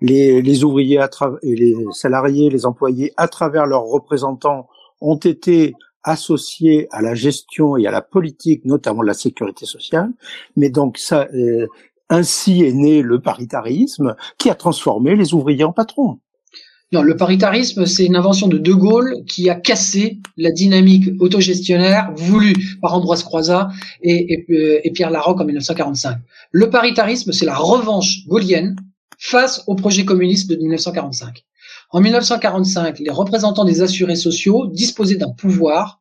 les, 0.00 0.42
les 0.42 0.64
ouvriers 0.64 0.98
à 0.98 1.10
et 1.42 1.54
les 1.54 1.74
salariés, 1.92 2.50
les 2.50 2.66
employés 2.66 3.12
à 3.16 3.28
travers 3.28 3.66
leurs 3.66 3.84
représentants 3.84 4.68
ont 5.00 5.16
été 5.16 5.74
associés 6.06 6.86
à 6.92 7.02
la 7.02 7.14
gestion 7.14 7.76
et 7.76 7.86
à 7.86 7.90
la 7.90 8.00
politique, 8.00 8.64
notamment 8.64 9.02
de 9.02 9.08
la 9.08 9.14
sécurité 9.14 9.66
sociale. 9.66 10.10
Mais 10.56 10.70
donc 10.70 10.96
ça, 10.96 11.28
euh, 11.34 11.66
ainsi 12.08 12.62
est 12.62 12.72
né 12.72 13.02
le 13.02 13.20
paritarisme 13.20 14.14
qui 14.38 14.48
a 14.48 14.54
transformé 14.54 15.16
les 15.16 15.34
ouvriers 15.34 15.64
en 15.64 15.72
patrons. 15.72 16.20
Non, 16.92 17.02
le 17.02 17.16
paritarisme, 17.16 17.84
c'est 17.84 18.06
une 18.06 18.14
invention 18.14 18.46
de 18.46 18.58
De 18.58 18.72
Gaulle 18.72 19.24
qui 19.26 19.50
a 19.50 19.56
cassé 19.56 20.20
la 20.36 20.52
dynamique 20.52 21.08
autogestionnaire 21.18 22.12
voulue 22.14 22.54
par 22.80 22.94
Ambroise 22.94 23.24
Croizat 23.24 23.68
et, 24.02 24.32
et, 24.32 24.46
euh, 24.50 24.80
et 24.84 24.92
Pierre 24.92 25.10
Larocque 25.10 25.40
en 25.40 25.44
1945. 25.44 26.18
Le 26.52 26.70
paritarisme, 26.70 27.32
c'est 27.32 27.44
la 27.44 27.56
revanche 27.56 28.24
gaulienne 28.28 28.76
face 29.18 29.64
au 29.66 29.74
projet 29.74 30.04
communiste 30.04 30.48
de 30.48 30.54
1945. 30.54 31.44
En 31.90 32.00
1945, 32.00 32.98
les 32.98 33.10
représentants 33.10 33.64
des 33.64 33.82
assurés 33.82 34.16
sociaux 34.16 34.66
disposaient 34.66 35.16
d'un 35.16 35.30
pouvoir 35.30 36.00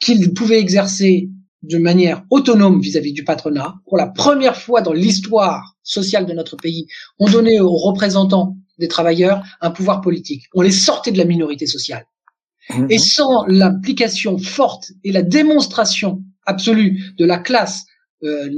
qu'ils 0.00 0.32
pouvaient 0.32 0.58
exercer 0.58 1.30
de 1.62 1.78
manière 1.78 2.24
autonome 2.30 2.80
vis-à-vis 2.80 3.12
du 3.12 3.24
patronat. 3.24 3.74
Pour 3.86 3.98
la 3.98 4.06
première 4.06 4.56
fois 4.56 4.80
dans 4.80 4.94
l'histoire 4.94 5.76
sociale 5.82 6.26
de 6.26 6.32
notre 6.32 6.56
pays, 6.56 6.86
on 7.18 7.28
donnait 7.28 7.60
aux 7.60 7.76
représentants 7.76 8.56
des 8.78 8.88
travailleurs 8.88 9.44
un 9.60 9.70
pouvoir 9.70 10.00
politique. 10.00 10.44
On 10.54 10.62
les 10.62 10.70
sortait 10.70 11.12
de 11.12 11.18
la 11.18 11.26
minorité 11.26 11.66
sociale. 11.66 12.06
Mhm. 12.70 12.86
Et 12.88 12.98
sans 12.98 13.44
l'implication 13.46 14.38
forte 14.38 14.92
et 15.04 15.12
la 15.12 15.22
démonstration 15.22 16.22
absolue 16.46 17.12
de 17.18 17.26
la 17.26 17.38
classe 17.38 17.84
euh, 18.22 18.48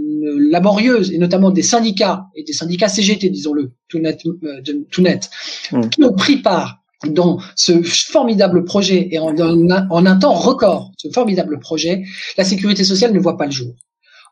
laborieuse 0.50 1.12
et 1.12 1.18
notamment 1.18 1.50
des 1.50 1.62
syndicats 1.62 2.26
et 2.34 2.42
des 2.42 2.52
syndicats 2.52 2.88
CGT, 2.88 3.30
disons-le, 3.30 3.72
tout 3.88 3.98
net, 3.98 4.20
euh, 4.26 4.60
tout 4.90 5.02
net 5.02 5.30
mm. 5.70 5.88
qui 5.88 6.04
ont 6.04 6.12
pris 6.12 6.36
part 6.36 6.82
dans 7.06 7.38
ce 7.56 7.82
formidable 7.82 8.64
projet 8.64 9.08
et 9.10 9.18
en, 9.18 9.34
en, 9.36 10.06
un 10.06 10.16
temps 10.16 10.34
record, 10.34 10.92
ce 10.96 11.08
formidable 11.10 11.58
projet, 11.58 12.02
la 12.36 12.44
sécurité 12.44 12.84
sociale 12.84 13.12
ne 13.12 13.18
voit 13.18 13.36
pas 13.36 13.46
le 13.46 13.52
jour. 13.52 13.74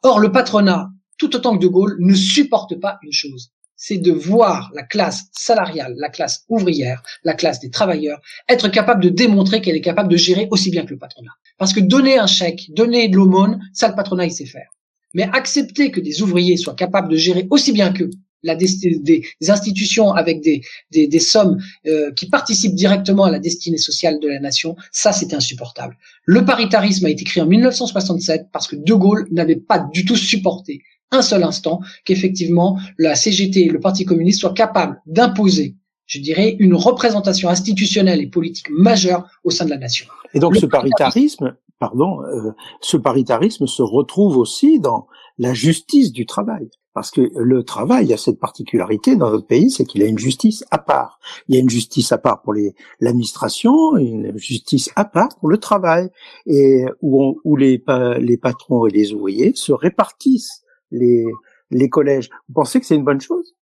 Or, 0.02 0.20
le 0.20 0.32
patronat, 0.32 0.90
tout 1.18 1.34
autant 1.36 1.56
que 1.56 1.62
De 1.62 1.68
Gaulle, 1.68 1.96
ne 2.00 2.14
supporte 2.14 2.80
pas 2.80 2.98
une 3.02 3.12
chose, 3.12 3.50
c'est 3.76 3.98
de 3.98 4.12
voir 4.12 4.70
la 4.74 4.82
classe 4.82 5.26
salariale, 5.32 5.94
la 5.98 6.08
classe 6.08 6.44
ouvrière, 6.48 7.02
la 7.24 7.34
classe 7.34 7.60
des 7.60 7.70
travailleurs, 7.70 8.20
être 8.48 8.68
capable 8.68 9.02
de 9.02 9.08
démontrer 9.08 9.60
qu'elle 9.60 9.76
est 9.76 9.80
capable 9.80 10.10
de 10.10 10.16
gérer 10.16 10.48
aussi 10.50 10.70
bien 10.70 10.84
que 10.84 10.90
le 10.90 10.98
patronat. 10.98 11.32
Parce 11.58 11.72
que 11.72 11.80
donner 11.80 12.18
un 12.18 12.26
chèque, 12.26 12.70
donner 12.74 13.08
de 13.08 13.16
l'aumône, 13.16 13.60
ça 13.72 13.88
le 13.88 13.94
patronat 13.94 14.26
il 14.26 14.32
sait 14.32 14.46
faire. 14.46 14.70
Mais 15.14 15.24
accepter 15.32 15.90
que 15.90 16.00
des 16.00 16.22
ouvriers 16.22 16.56
soient 16.56 16.74
capables 16.74 17.08
de 17.08 17.16
gérer 17.16 17.46
aussi 17.50 17.72
bien 17.72 17.92
qu'eux 17.92 18.10
la 18.42 18.54
des, 18.54 19.22
institutions 19.48 20.12
avec 20.12 20.40
des, 20.40 20.62
des, 20.90 21.20
sommes 21.20 21.58
euh, 21.86 22.10
qui 22.12 22.28
participent 22.28 22.74
directement 22.74 23.24
à 23.24 23.30
la 23.30 23.38
destinée 23.38 23.78
sociale 23.78 24.18
de 24.20 24.28
la 24.28 24.40
nation, 24.40 24.76
ça 24.92 25.12
c'est 25.12 25.34
insupportable. 25.34 25.96
Le 26.24 26.44
paritarisme 26.44 27.06
a 27.06 27.10
été 27.10 27.24
créé 27.24 27.42
en 27.42 27.46
1967 27.46 28.46
parce 28.52 28.66
que 28.66 28.76
De 28.76 28.94
Gaulle 28.94 29.26
n'avait 29.30 29.56
pas 29.56 29.78
du 29.92 30.04
tout 30.04 30.16
supporté 30.16 30.82
un 31.10 31.22
seul 31.22 31.42
instant 31.42 31.80
qu'effectivement 32.04 32.78
la 32.98 33.14
CGT 33.14 33.66
et 33.66 33.68
le 33.68 33.80
Parti 33.80 34.04
communiste 34.04 34.40
soient 34.40 34.54
capables 34.54 35.00
d'imposer, 35.06 35.74
je 36.06 36.20
dirais, 36.20 36.56
une 36.58 36.74
représentation 36.74 37.48
institutionnelle 37.48 38.20
et 38.20 38.28
politique 38.28 38.70
majeure 38.70 39.28
au 39.44 39.50
sein 39.50 39.64
de 39.64 39.70
la 39.70 39.78
nation. 39.78 40.06
Et 40.34 40.38
donc 40.38 40.56
ce 40.56 40.66
paritarisme, 40.66 41.56
pardon, 41.80 42.22
euh, 42.22 42.52
ce 42.80 42.96
paritarisme 42.96 43.66
se 43.66 43.82
retrouve 43.82 44.36
aussi 44.36 44.78
dans 44.78 45.08
la 45.38 45.54
justice 45.54 46.12
du 46.12 46.26
travail. 46.26 46.70
Parce 46.92 47.12
que 47.12 47.30
le 47.36 47.62
travail 47.62 48.12
a 48.12 48.16
cette 48.16 48.40
particularité 48.40 49.14
dans 49.14 49.30
notre 49.30 49.46
pays, 49.46 49.70
c'est 49.70 49.84
qu'il 49.84 50.02
a 50.02 50.06
une 50.06 50.18
justice 50.18 50.64
à 50.72 50.78
part. 50.78 51.20
Il 51.48 51.54
y 51.54 51.58
a 51.58 51.60
une 51.60 51.70
justice 51.70 52.10
à 52.10 52.18
part 52.18 52.42
pour 52.42 52.52
l'administration, 53.00 53.96
une 53.96 54.36
justice 54.36 54.90
à 54.96 55.04
part 55.04 55.28
pour 55.38 55.48
le 55.48 55.58
travail, 55.58 56.10
et 56.46 56.84
où, 57.00 57.40
où 57.44 57.56
les, 57.56 57.82
les 58.18 58.36
patrons 58.36 58.86
et 58.86 58.90
les 58.90 59.12
ouvriers 59.12 59.52
se 59.54 59.72
répartissent 59.72 60.62
les, 60.90 61.24
les 61.70 61.88
collèges. 61.88 62.28
Vous 62.48 62.54
pensez 62.54 62.80
que 62.80 62.86
c'est 62.86 62.96
une 62.96 63.04
bonne 63.04 63.20
chose? 63.20 63.54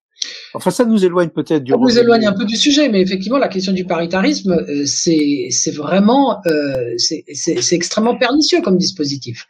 Enfin, 0.54 0.70
ça 0.70 0.84
nous 0.84 1.04
éloigne 1.04 1.28
peut-être 1.28 1.62
du. 1.62 1.72
Ça 1.72 1.78
nous 1.78 1.98
éloigne 1.98 2.26
un 2.26 2.32
peu 2.32 2.44
du 2.44 2.56
sujet, 2.56 2.88
mais 2.88 3.00
effectivement, 3.00 3.38
la 3.38 3.48
question 3.48 3.72
du 3.72 3.84
paritarisme, 3.84 4.52
euh, 4.52 4.84
c'est 4.86 5.48
c'est 5.50 5.70
vraiment 5.70 6.40
euh, 6.46 6.94
c'est 6.96 7.72
extrêmement 7.72 8.16
pernicieux 8.16 8.60
comme 8.60 8.78
dispositif. 8.78 9.46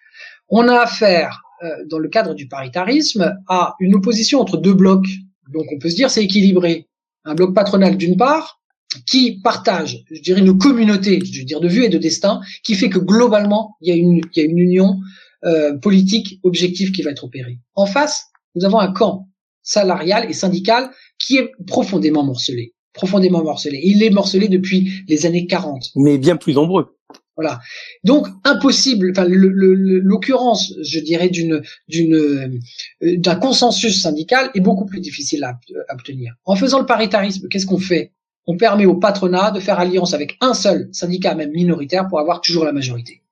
On 0.49 0.69
a 0.69 0.81
affaire 0.81 1.43
euh, 1.63 1.69
dans 1.89 1.99
le 1.99 2.09
cadre 2.09 2.35
du 2.35 2.49
paritarisme 2.49 3.37
à 3.49 3.75
une 3.81 3.95
opposition 3.95 4.41
entre 4.41 4.57
deux 4.57 4.75
blocs. 4.75 5.09
Donc, 5.53 5.67
on 5.75 5.79
peut 5.79 5.91
se 5.91 5.97
dire 5.97 6.11
c'est 6.11 6.25
équilibré. 6.25 6.89
Un 7.25 7.35
bloc 7.35 7.55
patronal 7.55 7.97
d'une 7.97 8.17
part 8.17 8.59
qui 9.07 9.41
partage, 9.41 10.05
je 10.11 10.21
dirais, 10.21 10.41
une 10.41 10.57
communauté, 10.57 11.21
je 11.25 11.41
veux 11.41 11.45
dire, 11.45 11.61
de 11.61 11.69
vue 11.69 11.85
et 11.85 11.89
de 11.89 11.99
destin, 11.99 12.41
qui 12.63 12.75
fait 12.75 12.89
que 12.89 12.99
globalement, 12.99 13.77
il 13.81 13.89
y 13.89 13.93
a 13.93 13.97
une, 13.97 14.21
il 14.35 14.39
y 14.39 14.41
a 14.41 14.49
une 14.49 14.59
union 14.59 14.99
euh, 15.45 15.77
politique 15.77 16.41
objective 16.43 16.91
qui 16.93 17.03
va 17.03 17.11
être 17.11 17.25
opérée. 17.25 17.59
En 17.75 17.87
face, 17.87 18.27
nous 18.55 18.65
avons 18.65 18.79
un 18.79 18.93
camp 18.93 19.28
salarial 19.69 20.29
et 20.29 20.33
syndical 20.33 20.91
qui 21.19 21.37
est 21.37 21.53
profondément 21.67 22.25
morcelé, 22.25 22.75
profondément 22.95 23.45
morcelé. 23.45 23.81
Il 23.85 24.03
est 24.03 24.11
morcelé 24.11 24.49
depuis 24.49 25.05
les 25.07 25.27
années 25.27 25.47
40. 25.47 25.91
Mais 25.97 26.17
bien 26.19 26.37
plus 26.37 26.55
nombreux. 26.55 26.97
Voilà. 27.37 27.61
Donc 28.03 28.27
impossible. 28.45 29.13
Enfin, 29.13 29.27
l'occurrence, 29.29 30.75
je 30.83 30.99
dirais, 30.99 31.29
d'une 31.29 31.63
d'une 31.87 32.15
euh, 32.15 32.59
d'un 33.01 33.37
consensus 33.37 34.03
syndical 34.03 34.51
est 34.55 34.61
beaucoup 34.61 34.87
plus 34.87 35.01
difficile 35.01 35.45
à, 35.45 35.61
à 35.89 35.95
obtenir. 35.95 36.35
En 36.47 36.57
faisant 36.57 36.81
le 36.81 36.87
paritarisme, 36.87 37.47
qu'est-ce 37.49 37.67
qu'on 37.67 37.79
fait? 37.79 38.13
On 38.47 38.57
permet 38.57 38.87
au 38.87 38.97
patronat 38.97 39.51
de 39.51 39.61
faire 39.61 39.79
alliance 39.79 40.15
avec 40.15 40.37
un 40.41 40.55
seul 40.55 40.89
syndicat, 40.93 41.35
même 41.35 41.53
minoritaire, 41.53 42.09
pour 42.09 42.19
avoir 42.19 42.41
toujours 42.41 42.65
la 42.65 42.73
majorité. 42.73 43.23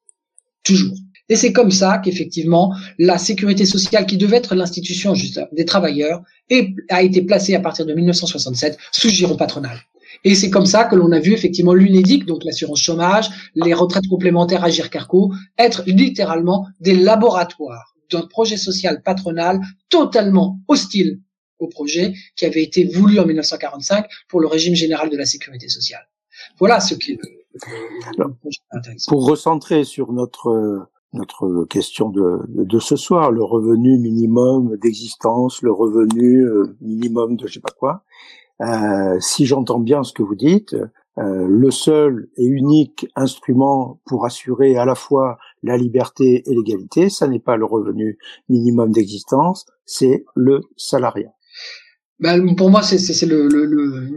Toujours. 0.62 0.96
Et 1.28 1.36
c'est 1.36 1.52
comme 1.52 1.70
ça 1.70 1.98
qu'effectivement, 1.98 2.74
la 2.98 3.18
sécurité 3.18 3.66
sociale, 3.66 4.06
qui 4.06 4.16
devait 4.16 4.36
être 4.36 4.54
l'institution 4.54 5.14
des 5.52 5.64
travailleurs, 5.64 6.22
a 6.88 7.02
été 7.02 7.22
placée 7.22 7.54
à 7.54 7.60
partir 7.60 7.84
de 7.84 7.94
1967 7.94 8.78
sous 8.92 9.08
giron 9.08 9.36
patronal. 9.36 9.78
Et 10.24 10.34
c'est 10.34 10.50
comme 10.50 10.66
ça 10.66 10.84
que 10.84 10.94
l'on 10.94 11.12
a 11.12 11.20
vu 11.20 11.32
effectivement 11.32 11.74
l'UNEDIC, 11.74 12.26
donc 12.26 12.44
l'assurance 12.44 12.80
chômage, 12.80 13.28
les 13.54 13.74
retraites 13.74 14.06
complémentaires 14.08 14.64
à 14.64 14.70
Gircarco, 14.70 15.32
être 15.58 15.82
littéralement 15.86 16.68
des 16.80 16.94
laboratoires 16.94 17.94
d'un 18.10 18.22
projet 18.22 18.56
social 18.56 19.02
patronal 19.02 19.60
totalement 19.88 20.60
hostile 20.68 21.20
au 21.58 21.68
projet 21.68 22.14
qui 22.36 22.44
avait 22.44 22.62
été 22.62 22.84
voulu 22.84 23.18
en 23.18 23.26
1945 23.26 24.06
pour 24.28 24.40
le 24.40 24.46
régime 24.46 24.74
général 24.74 25.10
de 25.10 25.16
la 25.16 25.26
sécurité 25.26 25.68
sociale. 25.68 26.06
Voilà 26.58 26.80
ce 26.80 26.94
qui 26.94 27.12
est 27.12 27.18
Pour 29.08 29.26
recentrer 29.26 29.84
sur 29.84 30.12
notre 30.12 30.88
notre 31.12 31.64
question 31.64 32.10
de, 32.10 32.40
de 32.48 32.78
ce 32.78 32.96
soir, 32.96 33.30
le 33.30 33.42
revenu 33.42 33.98
minimum 33.98 34.76
d'existence, 34.76 35.62
le 35.62 35.72
revenu 35.72 36.42
euh, 36.42 36.76
minimum 36.80 37.36
de 37.36 37.46
je 37.46 37.54
sais 37.54 37.60
pas 37.60 37.74
quoi. 37.78 38.02
Euh, 38.62 39.18
si 39.20 39.46
j'entends 39.46 39.80
bien 39.80 40.02
ce 40.02 40.12
que 40.12 40.22
vous 40.22 40.34
dites, 40.34 40.74
euh, 41.18 41.46
le 41.48 41.70
seul 41.70 42.28
et 42.36 42.44
unique 42.44 43.06
instrument 43.16 44.00
pour 44.04 44.26
assurer 44.26 44.76
à 44.76 44.84
la 44.84 44.94
fois 44.94 45.38
la 45.62 45.76
liberté 45.76 46.42
et 46.46 46.54
l'égalité, 46.54 47.08
ça 47.08 47.26
n'est 47.26 47.40
pas 47.40 47.56
le 47.56 47.64
revenu 47.64 48.18
minimum 48.48 48.92
d'existence, 48.92 49.66
c'est 49.86 50.24
le 50.34 50.60
salariat. 50.76 51.32
Ben, 52.18 52.54
pour 52.54 52.70
moi, 52.70 52.82
c'est 52.82 53.26
le, 53.26 53.48
le, 53.48 53.64
le, 53.66 54.08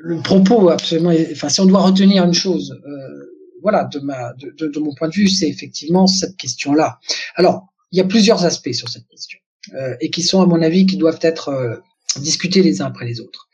le, 0.00 0.22
propos 0.22 0.68
absolument. 0.68 1.12
Enfin, 1.32 1.48
si 1.48 1.60
on 1.60 1.66
doit 1.66 1.80
retenir 1.82 2.24
une 2.24 2.34
chose, 2.34 2.72
euh, 2.86 3.31
voilà, 3.62 3.84
de, 3.84 4.00
ma, 4.00 4.32
de, 4.34 4.54
de, 4.58 4.66
de, 4.68 4.78
mon 4.80 4.94
point 4.94 5.08
de 5.08 5.14
vue, 5.14 5.28
c'est 5.28 5.48
effectivement 5.48 6.06
cette 6.06 6.36
question-là. 6.36 6.98
Alors, 7.36 7.66
il 7.90 7.98
y 7.98 8.00
a 8.00 8.04
plusieurs 8.04 8.44
aspects 8.44 8.72
sur 8.72 8.88
cette 8.88 9.06
question 9.08 9.38
euh, 9.74 9.94
et 10.00 10.10
qui 10.10 10.22
sont, 10.22 10.42
à 10.42 10.46
mon 10.46 10.60
avis, 10.62 10.86
qui 10.86 10.96
doivent 10.96 11.20
être 11.22 11.48
euh, 11.48 11.76
discutés 12.20 12.62
les 12.62 12.82
uns 12.82 12.86
après 12.86 13.06
les 13.06 13.20
autres 13.20 13.48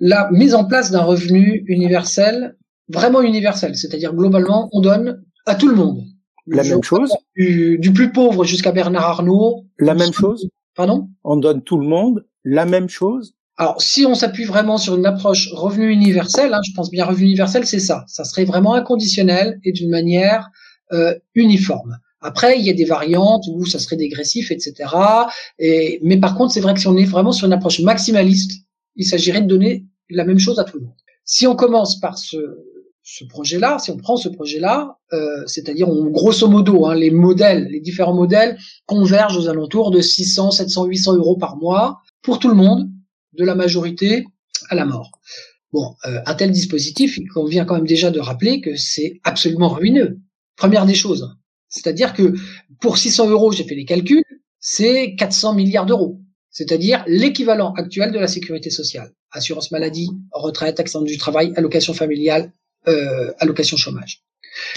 la 0.00 0.30
mise 0.30 0.54
en 0.54 0.64
place 0.64 0.90
d'un 0.90 1.02
revenu 1.02 1.64
universel, 1.66 2.56
vraiment 2.88 3.22
universel, 3.22 3.76
c'est-à-dire 3.76 4.14
globalement, 4.14 4.68
on 4.72 4.80
donne 4.80 5.24
à 5.46 5.54
tout 5.54 5.68
le 5.68 5.74
monde. 5.74 6.04
La 6.46 6.62
même 6.62 6.82
chose 6.82 7.12
du, 7.34 7.92
plus 7.94 8.12
pauvre 8.12 8.44
jusqu'à 8.44 8.72
Bernard 8.72 9.04
Arnault. 9.04 9.64
La 9.78 9.94
même 9.94 10.12
chose 10.12 10.48
Pardon? 10.76 11.08
On 11.24 11.36
donne 11.36 11.62
tout 11.62 11.78
le 11.78 11.86
monde 11.86 12.26
la 12.44 12.66
même 12.66 12.88
chose 12.88 13.34
alors, 13.58 13.80
si 13.80 14.04
on 14.04 14.14
s'appuie 14.14 14.44
vraiment 14.44 14.76
sur 14.76 14.96
une 14.96 15.06
approche 15.06 15.50
revenu 15.52 15.90
universel, 15.90 16.52
hein, 16.52 16.60
je 16.62 16.72
pense 16.72 16.90
bien 16.90 17.06
revenu 17.06 17.24
universel, 17.24 17.66
c'est 17.66 17.80
ça. 17.80 18.04
Ça 18.06 18.24
serait 18.24 18.44
vraiment 18.44 18.74
inconditionnel 18.74 19.58
et 19.64 19.72
d'une 19.72 19.88
manière 19.88 20.50
euh, 20.92 21.14
uniforme. 21.34 21.98
Après, 22.20 22.58
il 22.58 22.66
y 22.66 22.70
a 22.70 22.74
des 22.74 22.84
variantes 22.84 23.44
où 23.50 23.64
ça 23.64 23.78
serait 23.78 23.96
dégressif, 23.96 24.50
etc. 24.50 24.74
Et, 25.58 26.00
mais 26.02 26.18
par 26.18 26.36
contre, 26.36 26.52
c'est 26.52 26.60
vrai 26.60 26.74
que 26.74 26.80
si 26.80 26.86
on 26.86 26.96
est 26.96 27.04
vraiment 27.04 27.32
sur 27.32 27.46
une 27.46 27.52
approche 27.54 27.80
maximaliste, 27.80 28.62
il 28.94 29.06
s'agirait 29.06 29.40
de 29.40 29.46
donner 29.46 29.86
la 30.10 30.24
même 30.24 30.38
chose 30.38 30.58
à 30.58 30.64
tout 30.64 30.78
le 30.78 30.84
monde. 30.84 30.96
Si 31.24 31.46
on 31.46 31.56
commence 31.56 31.98
par 31.98 32.18
ce, 32.18 32.36
ce 33.02 33.24
projet-là, 33.24 33.78
si 33.78 33.90
on 33.90 33.96
prend 33.96 34.16
ce 34.16 34.28
projet-là, 34.28 34.98
euh, 35.12 35.44
c'est-à-dire 35.46 35.88
on, 35.88 36.10
grosso 36.10 36.46
modo, 36.48 36.86
hein, 36.86 36.94
les 36.94 37.10
modèles, 37.10 37.68
les 37.70 37.80
différents 37.80 38.14
modèles 38.14 38.58
convergent 38.84 39.38
aux 39.38 39.48
alentours 39.48 39.90
de 39.90 40.00
600, 40.00 40.50
700, 40.50 40.84
800 40.84 41.16
euros 41.16 41.36
par 41.36 41.56
mois 41.56 42.00
pour 42.22 42.38
tout 42.38 42.48
le 42.48 42.54
monde, 42.54 42.90
de 43.36 43.44
la 43.44 43.54
majorité 43.54 44.24
à 44.68 44.74
la 44.74 44.84
mort. 44.84 45.10
Bon, 45.72 45.94
euh, 46.06 46.20
un 46.26 46.34
tel 46.34 46.50
dispositif, 46.50 47.18
il 47.18 47.28
convient 47.28 47.64
quand 47.64 47.74
même 47.74 47.86
déjà 47.86 48.10
de 48.10 48.20
rappeler 48.20 48.60
que 48.60 48.76
c'est 48.76 49.20
absolument 49.24 49.68
ruineux. 49.68 50.18
Première 50.56 50.86
des 50.86 50.94
choses, 50.94 51.36
c'est-à-dire 51.68 52.14
que 52.14 52.34
pour 52.80 52.98
600 52.98 53.28
euros, 53.28 53.52
j'ai 53.52 53.64
fait 53.64 53.74
les 53.74 53.84
calculs, 53.84 54.24
c'est 54.58 55.14
400 55.16 55.54
milliards 55.54 55.86
d'euros 55.86 56.20
c'est-à-dire 56.56 57.04
l'équivalent 57.06 57.74
actuel 57.74 58.12
de 58.12 58.18
la 58.18 58.28
sécurité 58.28 58.70
sociale. 58.70 59.12
Assurance 59.30 59.70
maladie, 59.72 60.08
retraite, 60.32 60.80
accident 60.80 61.02
du 61.02 61.18
travail, 61.18 61.52
allocation 61.54 61.92
familiale, 61.92 62.50
euh, 62.88 63.30
allocation 63.40 63.76
chômage. 63.76 64.22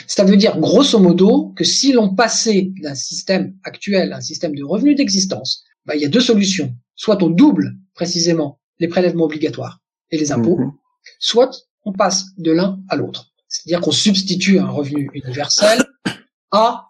Ça 0.06 0.26
veut 0.26 0.36
dire 0.36 0.60
grosso 0.60 1.00
modo 1.00 1.54
que 1.56 1.64
si 1.64 1.94
l'on 1.94 2.14
passait 2.14 2.74
d'un 2.82 2.96
système 2.96 3.56
actuel 3.64 4.12
à 4.12 4.18
un 4.18 4.22
système 4.22 4.54
de 4.56 4.64
revenus 4.66 4.98
d'existence, 4.98 5.64
bah, 5.86 5.96
il 5.96 6.02
y 6.02 6.06
a 6.06 6.10
deux 6.10 6.20
solutions. 6.20 6.76
Soit 6.98 7.24
on 7.24 7.30
double 7.30 7.72
précisément 8.00 8.62
les 8.80 8.88
prélèvements 8.88 9.26
obligatoires 9.26 9.82
et 10.10 10.18
les 10.18 10.32
impôts, 10.32 10.58
mhm. 10.58 10.72
soit 11.20 11.54
on 11.84 11.92
passe 11.92 12.28
de 12.38 12.54
l'un 12.54 12.80
à 12.88 12.96
l'autre. 12.96 13.34
C'est-à-dire 13.50 13.82
qu'on 13.82 13.92
substitue 13.92 14.58
un 14.58 14.70
revenu 14.70 15.10
universel 15.14 15.84
à 16.52 16.86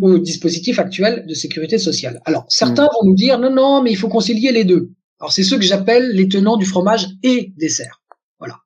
au 0.00 0.18
dispositif 0.18 0.78
actuel 0.78 1.26
de 1.26 1.34
sécurité 1.34 1.76
sociale. 1.78 2.22
Alors, 2.24 2.46
certains 2.48 2.88
vont 2.94 3.04
nous 3.08 3.14
dire 3.14 3.38
non, 3.38 3.52
non, 3.52 3.82
mais 3.82 3.90
il 3.90 3.96
faut 3.96 4.08
concilier 4.08 4.50
les 4.50 4.64
deux. 4.64 4.92
Alors, 5.20 5.32
c'est 5.32 5.42
ceux 5.42 5.58
que 5.58 5.64
j'appelle 5.64 6.12
les 6.12 6.26
tenants 6.28 6.56
du 6.56 6.64
fromage 6.64 7.08
et 7.22 7.52
dessert. 7.58 8.00
Voilà. 8.38 8.56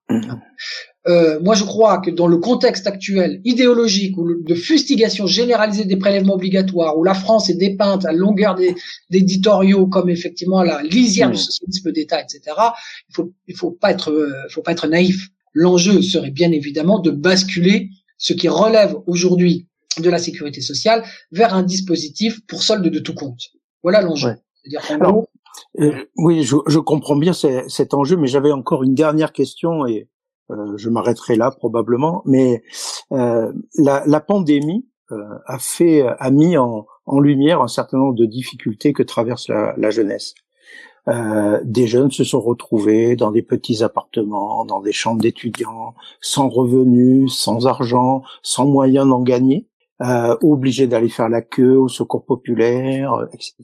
Euh, 1.08 1.40
moi, 1.40 1.54
je 1.54 1.64
crois 1.64 1.98
que 1.98 2.10
dans 2.10 2.26
le 2.26 2.36
contexte 2.36 2.86
actuel 2.86 3.40
idéologique 3.44 4.18
ou 4.18 4.42
de 4.42 4.54
fustigation 4.54 5.26
généralisée 5.26 5.86
des 5.86 5.96
prélèvements 5.96 6.34
obligatoires, 6.34 6.98
où 6.98 7.04
la 7.04 7.14
France 7.14 7.48
est 7.48 7.54
dépeinte 7.54 8.04
à 8.04 8.12
longueur 8.12 8.54
des 8.54 8.74
éditoriaux 9.10 9.86
comme 9.86 10.10
effectivement 10.10 10.62
la 10.62 10.82
lisière 10.82 11.30
du 11.30 11.38
socialisme 11.38 11.92
d'État, 11.92 12.20
etc., 12.20 12.40
il 13.08 13.14
faut, 13.14 13.32
il 13.46 13.56
faut 13.56 13.70
pas 13.70 13.90
être, 13.90 14.10
euh, 14.10 14.32
faut 14.50 14.60
pas 14.60 14.72
être 14.72 14.86
naïf. 14.86 15.28
L'enjeu 15.54 16.02
serait 16.02 16.30
bien 16.30 16.52
évidemment 16.52 16.98
de 16.98 17.10
basculer 17.10 17.88
ce 18.18 18.34
qui 18.34 18.48
relève 18.48 18.94
aujourd'hui 19.06 19.66
de 19.98 20.10
la 20.10 20.18
sécurité 20.18 20.60
sociale 20.60 21.04
vers 21.32 21.54
un 21.54 21.62
dispositif 21.62 22.40
pour 22.46 22.62
solde 22.62 22.86
de 22.86 22.98
tout 22.98 23.14
compte. 23.14 23.40
Voilà 23.82 24.02
l'enjeu. 24.02 24.34
Euh, 25.80 26.04
oui, 26.16 26.44
je, 26.44 26.56
je, 26.66 26.78
comprends 26.78 27.16
bien 27.16 27.32
cet 27.32 27.94
enjeu, 27.94 28.16
mais 28.16 28.26
j'avais 28.26 28.52
encore 28.52 28.82
une 28.82 28.94
dernière 28.94 29.32
question 29.32 29.86
et 29.86 30.06
je 30.76 30.88
m'arrêterai 30.88 31.36
là 31.36 31.50
probablement. 31.50 32.22
Mais 32.24 32.62
euh, 33.12 33.52
la, 33.76 34.02
la, 34.06 34.20
pandémie 34.20 34.86
euh, 35.12 35.38
a 35.46 35.58
fait, 35.58 36.02
a 36.02 36.30
mis 36.30 36.56
en, 36.56 36.86
en, 37.06 37.20
lumière 37.20 37.62
un 37.62 37.68
certain 37.68 37.98
nombre 37.98 38.14
de 38.14 38.26
difficultés 38.26 38.92
que 38.92 39.02
traverse 39.02 39.48
la, 39.48 39.74
la 39.76 39.90
jeunesse. 39.90 40.34
Euh, 41.08 41.60
des 41.64 41.86
jeunes 41.86 42.10
se 42.10 42.24
sont 42.24 42.40
retrouvés 42.40 43.16
dans 43.16 43.30
des 43.30 43.42
petits 43.42 43.82
appartements, 43.82 44.66
dans 44.66 44.80
des 44.80 44.92
chambres 44.92 45.22
d'étudiants, 45.22 45.94
sans 46.20 46.48
revenus, 46.48 47.32
sans 47.32 47.66
argent, 47.66 48.22
sans 48.42 48.66
moyens 48.66 49.08
d'en 49.08 49.22
gagner 49.22 49.68
euh, 50.00 50.36
obligé 50.42 50.86
d'aller 50.86 51.08
faire 51.08 51.28
la 51.28 51.42
queue 51.42 51.76
au 51.76 51.88
secours 51.88 52.24
populaire, 52.24 53.14
euh, 53.14 53.26
etc. 53.32 53.54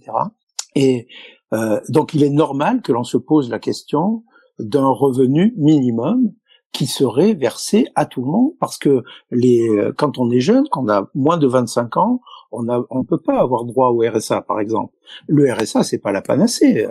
Et 0.74 1.06
euh, 1.52 1.80
donc 1.88 2.12
il 2.12 2.24
est 2.24 2.30
normal 2.30 2.82
que 2.82 2.90
l'on 2.90 3.04
se 3.04 3.16
pose 3.16 3.48
la 3.50 3.60
question 3.60 4.24
d'un 4.58 4.88
revenu 4.88 5.54
minimum 5.56 6.32
qui 6.74 6.86
serait 6.86 7.34
versé 7.34 7.86
à 7.94 8.04
tout 8.04 8.20
le 8.20 8.30
monde 8.30 8.52
parce 8.60 8.76
que 8.76 9.02
les 9.30 9.70
quand 9.96 10.18
on 10.18 10.30
est 10.30 10.40
jeune, 10.40 10.64
quand 10.70 10.84
on 10.84 10.88
a 10.88 11.08
moins 11.14 11.38
de 11.38 11.46
25 11.46 11.96
ans, 11.96 12.20
on 12.50 12.68
a 12.68 12.84
on 12.90 13.04
peut 13.04 13.18
pas 13.18 13.40
avoir 13.40 13.64
droit 13.64 13.88
au 13.88 14.00
RSA 14.00 14.42
par 14.42 14.60
exemple. 14.60 14.92
Le 15.28 15.50
RSA 15.52 15.84
c'est 15.84 15.98
pas 15.98 16.12
la 16.12 16.20
panacée. 16.20 16.88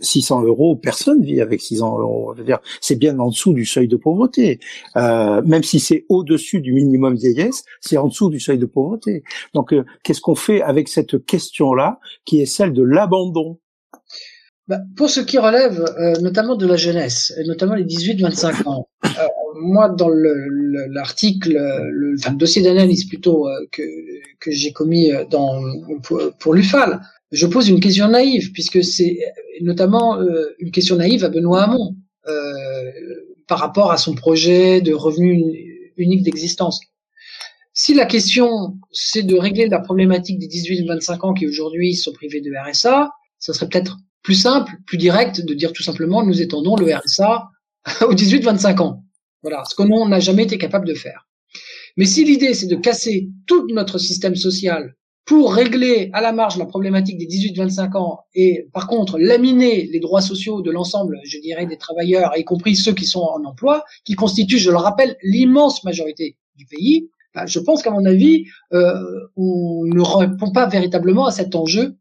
600 0.00 0.42
euh, 0.42 0.46
euros, 0.46 0.76
personne 0.76 1.22
vit 1.22 1.40
avec 1.40 1.60
600 1.60 1.98
euros. 2.00 2.32
Je 2.34 2.40
veux 2.40 2.46
dire, 2.46 2.60
c'est 2.80 2.96
bien 2.96 3.18
en 3.18 3.28
dessous 3.28 3.52
du 3.52 3.66
seuil 3.66 3.88
de 3.88 3.96
pauvreté. 3.96 4.58
Euh, 4.96 5.42
même 5.44 5.62
si 5.62 5.80
c'est 5.80 6.06
au-dessus 6.08 6.60
du 6.60 6.72
minimum 6.72 7.14
vieillesse, 7.14 7.64
c'est 7.80 7.98
en 7.98 8.08
dessous 8.08 8.30
du 8.30 8.40
seuil 8.40 8.58
de 8.58 8.66
pauvreté. 8.66 9.22
Donc 9.54 9.72
euh, 9.72 9.84
qu'est-ce 10.02 10.22
qu'on 10.22 10.34
fait 10.34 10.62
avec 10.62 10.88
cette 10.88 11.24
question 11.26 11.74
là 11.74 12.00
qui 12.24 12.40
est 12.40 12.46
celle 12.46 12.72
de 12.72 12.82
l'abandon? 12.82 13.58
Bah, 14.68 14.80
pour 14.96 15.08
ce 15.08 15.20
qui 15.20 15.38
relève 15.38 15.80
euh, 15.80 16.20
notamment 16.20 16.56
de 16.56 16.66
la 16.66 16.74
jeunesse, 16.74 17.32
et 17.38 17.44
notamment 17.44 17.74
les 17.74 17.84
18-25 17.84 18.66
ans, 18.66 18.88
euh, 18.95 18.95
moi 19.60 19.88
dans 19.88 20.08
l'article, 20.08 21.52
le, 21.52 21.90
le, 21.90 22.16
enfin, 22.18 22.32
le 22.32 22.36
dossier 22.36 22.62
d'analyse 22.62 23.06
plutôt 23.06 23.48
euh, 23.48 23.66
que, 23.72 23.82
que 24.40 24.50
j'ai 24.50 24.72
commis 24.72 25.10
dans, 25.30 25.60
pour, 26.02 26.20
pour 26.38 26.54
l'UFAL, 26.54 27.00
je 27.32 27.46
pose 27.46 27.68
une 27.68 27.80
question 27.80 28.08
naïve, 28.08 28.52
puisque 28.52 28.82
c'est 28.84 29.18
notamment 29.60 30.18
une 30.58 30.70
question 30.70 30.96
naïve 30.96 31.24
à 31.24 31.28
Benoît 31.28 31.64
Hamon 31.64 31.96
par 33.46 33.58
rapport 33.58 33.90
à 33.90 33.96
son 33.96 34.14
projet 34.14 34.80
de 34.80 34.92
revenu 34.92 35.92
unique 35.96 36.22
d'existence. 36.22 36.80
Si 37.72 37.94
la 37.94 38.06
question 38.06 38.78
c'est 38.92 39.22
de 39.22 39.36
régler 39.36 39.68
la 39.68 39.80
problématique 39.80 40.38
des 40.38 40.48
18-25 40.48 41.26
ans 41.26 41.34
qui 41.34 41.46
aujourd'hui 41.46 41.94
sont 41.94 42.12
privés 42.12 42.40
de 42.40 42.50
RSA, 42.50 43.10
ça 43.38 43.52
serait 43.52 43.68
peut-être 43.68 43.98
plus 44.22 44.34
simple, 44.34 44.72
plus 44.86 44.98
direct 44.98 45.44
de 45.44 45.54
dire 45.54 45.72
tout 45.72 45.82
simplement 45.82 46.24
nous 46.24 46.40
étendons 46.40 46.76
le 46.76 46.94
RSA 46.94 47.48
aux 48.06 48.14
18-25 48.14 48.80
ans. 48.80 49.04
Voilà, 49.42 49.62
ce 49.68 49.74
qu'on 49.74 50.08
n'a 50.08 50.20
jamais 50.20 50.44
été 50.44 50.58
capable 50.58 50.86
de 50.86 50.94
faire. 50.94 51.28
Mais 51.96 52.04
si 52.04 52.24
l'idée 52.24 52.54
c'est 52.54 52.66
de 52.66 52.76
casser 52.76 53.30
tout 53.46 53.66
notre 53.68 53.98
système 53.98 54.36
social 54.36 54.94
pour 55.24 55.54
régler 55.54 56.10
à 56.12 56.20
la 56.20 56.32
marge 56.32 56.56
la 56.56 56.66
problématique 56.66 57.18
des 57.18 57.26
18-25 57.26 57.96
ans 57.96 58.20
et 58.34 58.68
par 58.72 58.86
contre 58.86 59.18
laminer 59.18 59.88
les 59.92 59.98
droits 59.98 60.20
sociaux 60.20 60.62
de 60.62 60.70
l'ensemble, 60.70 61.18
je 61.24 61.38
dirais, 61.40 61.66
des 61.66 61.76
travailleurs, 61.76 62.36
y 62.36 62.44
compris 62.44 62.76
ceux 62.76 62.94
qui 62.94 63.06
sont 63.06 63.22
en 63.22 63.44
emploi, 63.44 63.84
qui 64.04 64.14
constituent, 64.14 64.58
je 64.58 64.70
le 64.70 64.76
rappelle, 64.76 65.16
l'immense 65.22 65.82
majorité 65.82 66.36
du 66.54 66.66
pays, 66.66 67.10
bah, 67.34 67.44
je 67.44 67.58
pense 67.58 67.82
qu'à 67.82 67.90
mon 67.90 68.04
avis, 68.06 68.46
euh, 68.72 68.94
on 69.36 69.82
ne 69.84 70.00
répond 70.00 70.52
pas 70.52 70.66
véritablement 70.68 71.26
à 71.26 71.32
cet 71.32 71.54
enjeu 71.54 71.96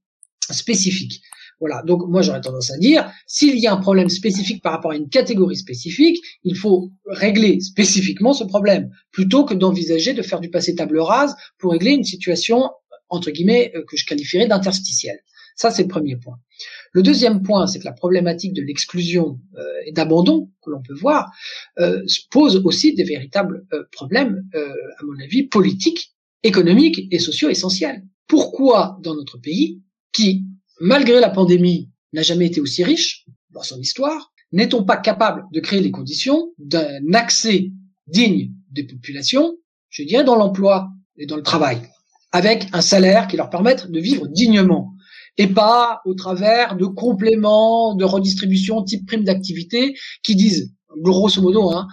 spécifique. 0.49 1.21
Voilà. 1.59 1.81
Donc 1.83 2.07
moi 2.07 2.21
j'aurais 2.21 2.41
tendance 2.41 2.71
à 2.71 2.77
dire, 2.77 3.09
s'il 3.27 3.57
y 3.57 3.67
a 3.67 3.73
un 3.73 3.77
problème 3.77 4.09
spécifique 4.09 4.61
par 4.61 4.73
rapport 4.73 4.91
à 4.91 4.95
une 4.95 5.09
catégorie 5.09 5.55
spécifique, 5.55 6.21
il 6.43 6.55
faut 6.55 6.91
régler 7.05 7.59
spécifiquement 7.61 8.33
ce 8.33 8.43
problème, 8.43 8.89
plutôt 9.11 9.45
que 9.45 9.53
d'envisager 9.53 10.13
de 10.13 10.21
faire 10.21 10.41
du 10.41 10.49
passé 10.49 10.75
table 10.75 10.99
rase 10.99 11.35
pour 11.57 11.71
régler 11.71 11.91
une 11.91 12.03
situation 12.03 12.69
entre 13.09 13.31
guillemets 13.31 13.71
euh, 13.75 13.83
que 13.87 13.95
je 13.95 14.05
qualifierais 14.05 14.47
d'interstitielle. 14.47 15.19
Ça 15.55 15.71
c'est 15.71 15.83
le 15.83 15.87
premier 15.87 16.17
point. 16.17 16.37
Le 16.91 17.01
deuxième 17.01 17.41
point, 17.41 17.67
c'est 17.67 17.79
que 17.79 17.85
la 17.85 17.93
problématique 17.93 18.53
de 18.53 18.61
l'exclusion 18.61 19.39
euh, 19.57 19.63
et 19.85 19.93
d'abandon 19.93 20.49
que 20.61 20.69
l'on 20.69 20.81
peut 20.81 20.93
voir 20.93 21.31
euh, 21.79 22.03
pose 22.29 22.61
aussi 22.65 22.93
des 22.93 23.03
véritables 23.03 23.65
problèmes, 23.91 24.43
à 24.53 25.03
mon 25.05 25.17
avis, 25.23 25.43
politiques, 25.43 26.13
économiques 26.43 27.07
et 27.11 27.19
sociaux 27.19 27.49
essentiels. 27.49 28.03
Pourquoi 28.27 28.97
dans 29.01 29.15
notre 29.15 29.37
pays, 29.37 29.81
qui 30.11 30.45
malgré 30.79 31.19
la 31.19 31.29
pandémie, 31.29 31.89
n'a 32.13 32.21
jamais 32.21 32.47
été 32.47 32.61
aussi 32.61 32.83
riche 32.83 33.25
dans 33.51 33.63
son 33.63 33.79
histoire, 33.79 34.31
n'est-on 34.51 34.83
pas 34.83 34.97
capable 34.97 35.43
de 35.51 35.59
créer 35.59 35.81
les 35.81 35.91
conditions 35.91 36.53
d'un 36.57 37.13
accès 37.13 37.71
digne 38.07 38.51
des 38.71 38.83
populations, 38.83 39.55
je 39.89 40.03
dirais 40.03 40.23
dans 40.23 40.35
l'emploi 40.35 40.89
et 41.17 41.25
dans 41.25 41.37
le 41.37 41.43
travail, 41.43 41.81
avec 42.31 42.67
un 42.73 42.81
salaire 42.81 43.27
qui 43.27 43.37
leur 43.37 43.49
permette 43.49 43.89
de 43.89 43.99
vivre 43.99 44.27
dignement 44.27 44.93
et 45.37 45.47
pas 45.47 46.01
au 46.05 46.13
travers 46.13 46.75
de 46.75 46.85
compléments 46.85 47.95
de 47.95 48.05
redistribution 48.05 48.83
type 48.83 49.05
prime 49.05 49.23
d'activité 49.23 49.95
qui 50.23 50.35
disent 50.35 50.73
grosso 50.97 51.41
modo 51.41 51.71
hein, 51.71 51.87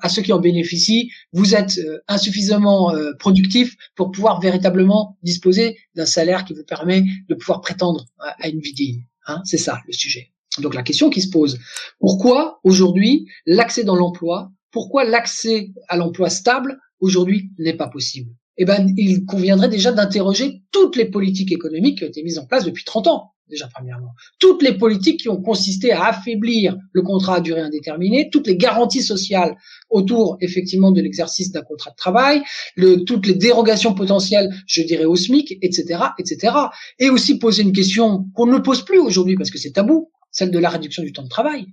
à 0.00 0.08
ceux 0.08 0.22
qui 0.22 0.32
en 0.32 0.40
bénéficient, 0.40 1.10
vous 1.32 1.54
êtes 1.54 1.78
euh, 1.78 1.98
insuffisamment 2.08 2.94
euh, 2.94 3.12
productif 3.18 3.74
pour 3.94 4.10
pouvoir 4.10 4.40
véritablement 4.40 5.18
disposer 5.22 5.76
d'un 5.94 6.06
salaire 6.06 6.44
qui 6.44 6.54
vous 6.54 6.64
permet 6.64 7.04
de 7.28 7.34
pouvoir 7.34 7.60
prétendre 7.60 8.06
à, 8.18 8.48
une 8.48 8.60
vie 8.60 8.74
digne. 8.74 9.06
Hein, 9.26 9.40
c'est 9.44 9.58
ça 9.58 9.80
le 9.86 9.92
sujet. 9.92 10.32
Donc 10.58 10.74
la 10.74 10.82
question 10.82 11.10
qui 11.10 11.20
se 11.20 11.30
pose, 11.30 11.58
pourquoi 11.98 12.60
aujourd'hui 12.62 13.26
l'accès 13.46 13.84
dans 13.84 13.96
l'emploi, 13.96 14.52
pourquoi 14.70 15.04
l'accès 15.04 15.72
à 15.88 15.96
l'emploi 15.96 16.30
stable 16.30 16.78
aujourd'hui 17.00 17.50
n'est 17.58 17.76
pas 17.76 17.88
possible? 17.88 18.30
Eh 18.56 18.64
ben, 18.64 18.94
il 18.96 19.24
conviendrait 19.24 19.68
déjà 19.68 19.90
d'interroger 19.90 20.62
toutes 20.70 20.96
les 20.96 21.06
politiques 21.06 21.50
économiques 21.50 21.98
qui 21.98 22.04
ont 22.04 22.08
été 22.08 22.22
mises 22.22 22.38
en 22.38 22.46
place 22.46 22.64
depuis 22.64 22.84
30 22.84 23.08
ans 23.08 23.33
déjà 23.48 23.68
premièrement. 23.72 24.14
Toutes 24.38 24.62
les 24.62 24.76
politiques 24.76 25.20
qui 25.20 25.28
ont 25.28 25.40
consisté 25.40 25.92
à 25.92 26.06
affaiblir 26.06 26.76
le 26.92 27.02
contrat 27.02 27.36
à 27.36 27.40
durée 27.40 27.60
indéterminée, 27.60 28.30
toutes 28.30 28.46
les 28.46 28.56
garanties 28.56 29.02
sociales 29.02 29.56
autour 29.90 30.36
effectivement 30.40 30.92
de 30.92 31.00
l'exercice 31.00 31.52
d'un 31.52 31.62
contrat 31.62 31.90
de 31.90 31.96
travail, 31.96 32.42
le, 32.76 33.04
toutes 33.04 33.26
les 33.26 33.34
dérogations 33.34 33.94
potentielles, 33.94 34.48
je 34.66 34.82
dirais 34.82 35.04
au 35.04 35.16
SMIC, 35.16 35.58
etc., 35.62 36.00
etc. 36.18 36.54
Et 36.98 37.10
aussi 37.10 37.38
poser 37.38 37.62
une 37.62 37.72
question 37.72 38.26
qu'on 38.34 38.46
ne 38.46 38.58
pose 38.58 38.84
plus 38.84 38.98
aujourd'hui 38.98 39.36
parce 39.36 39.50
que 39.50 39.58
c'est 39.58 39.72
tabou, 39.72 40.10
celle 40.30 40.50
de 40.50 40.58
la 40.58 40.70
réduction 40.70 41.02
du 41.02 41.12
temps 41.12 41.22
de 41.22 41.28
travail. 41.28 41.66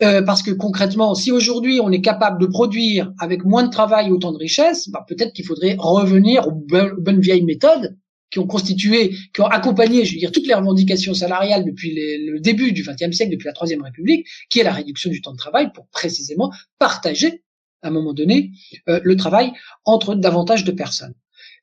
Euh, 0.00 0.22
parce 0.22 0.42
que 0.42 0.52
concrètement, 0.52 1.14
si 1.16 1.32
aujourd'hui 1.32 1.80
on 1.80 1.90
est 1.90 2.00
capable 2.00 2.40
de 2.40 2.46
produire 2.46 3.12
avec 3.18 3.44
moins 3.44 3.64
de 3.64 3.70
travail 3.70 4.12
autant 4.12 4.30
de 4.30 4.38
richesse, 4.38 4.88
bah, 4.90 5.04
peut-être 5.08 5.32
qu'il 5.32 5.44
faudrait 5.44 5.74
revenir 5.78 6.46
aux 6.46 6.52
bonnes 6.52 7.20
vieilles 7.20 7.44
méthodes 7.44 7.96
qui 8.30 8.38
ont 8.38 8.46
constitué, 8.46 9.14
qui 9.34 9.40
ont 9.40 9.46
accompagné, 9.46 10.04
je 10.04 10.12
veux 10.12 10.18
dire, 10.18 10.32
toutes 10.32 10.46
les 10.46 10.54
revendications 10.54 11.14
salariales 11.14 11.64
depuis 11.64 11.94
le 11.94 12.40
début 12.40 12.72
du 12.72 12.82
XXe 12.82 13.16
siècle, 13.16 13.32
depuis 13.32 13.46
la 13.46 13.52
Troisième 13.52 13.82
République, 13.82 14.26
qui 14.50 14.60
est 14.60 14.64
la 14.64 14.72
réduction 14.72 15.10
du 15.10 15.22
temps 15.22 15.32
de 15.32 15.38
travail 15.38 15.72
pour 15.72 15.86
précisément 15.88 16.52
partager, 16.78 17.42
à 17.82 17.88
un 17.88 17.90
moment 17.90 18.12
donné, 18.12 18.50
euh, 18.88 19.00
le 19.02 19.16
travail 19.16 19.52
entre 19.84 20.14
davantage 20.14 20.64
de 20.64 20.72
personnes. 20.72 21.14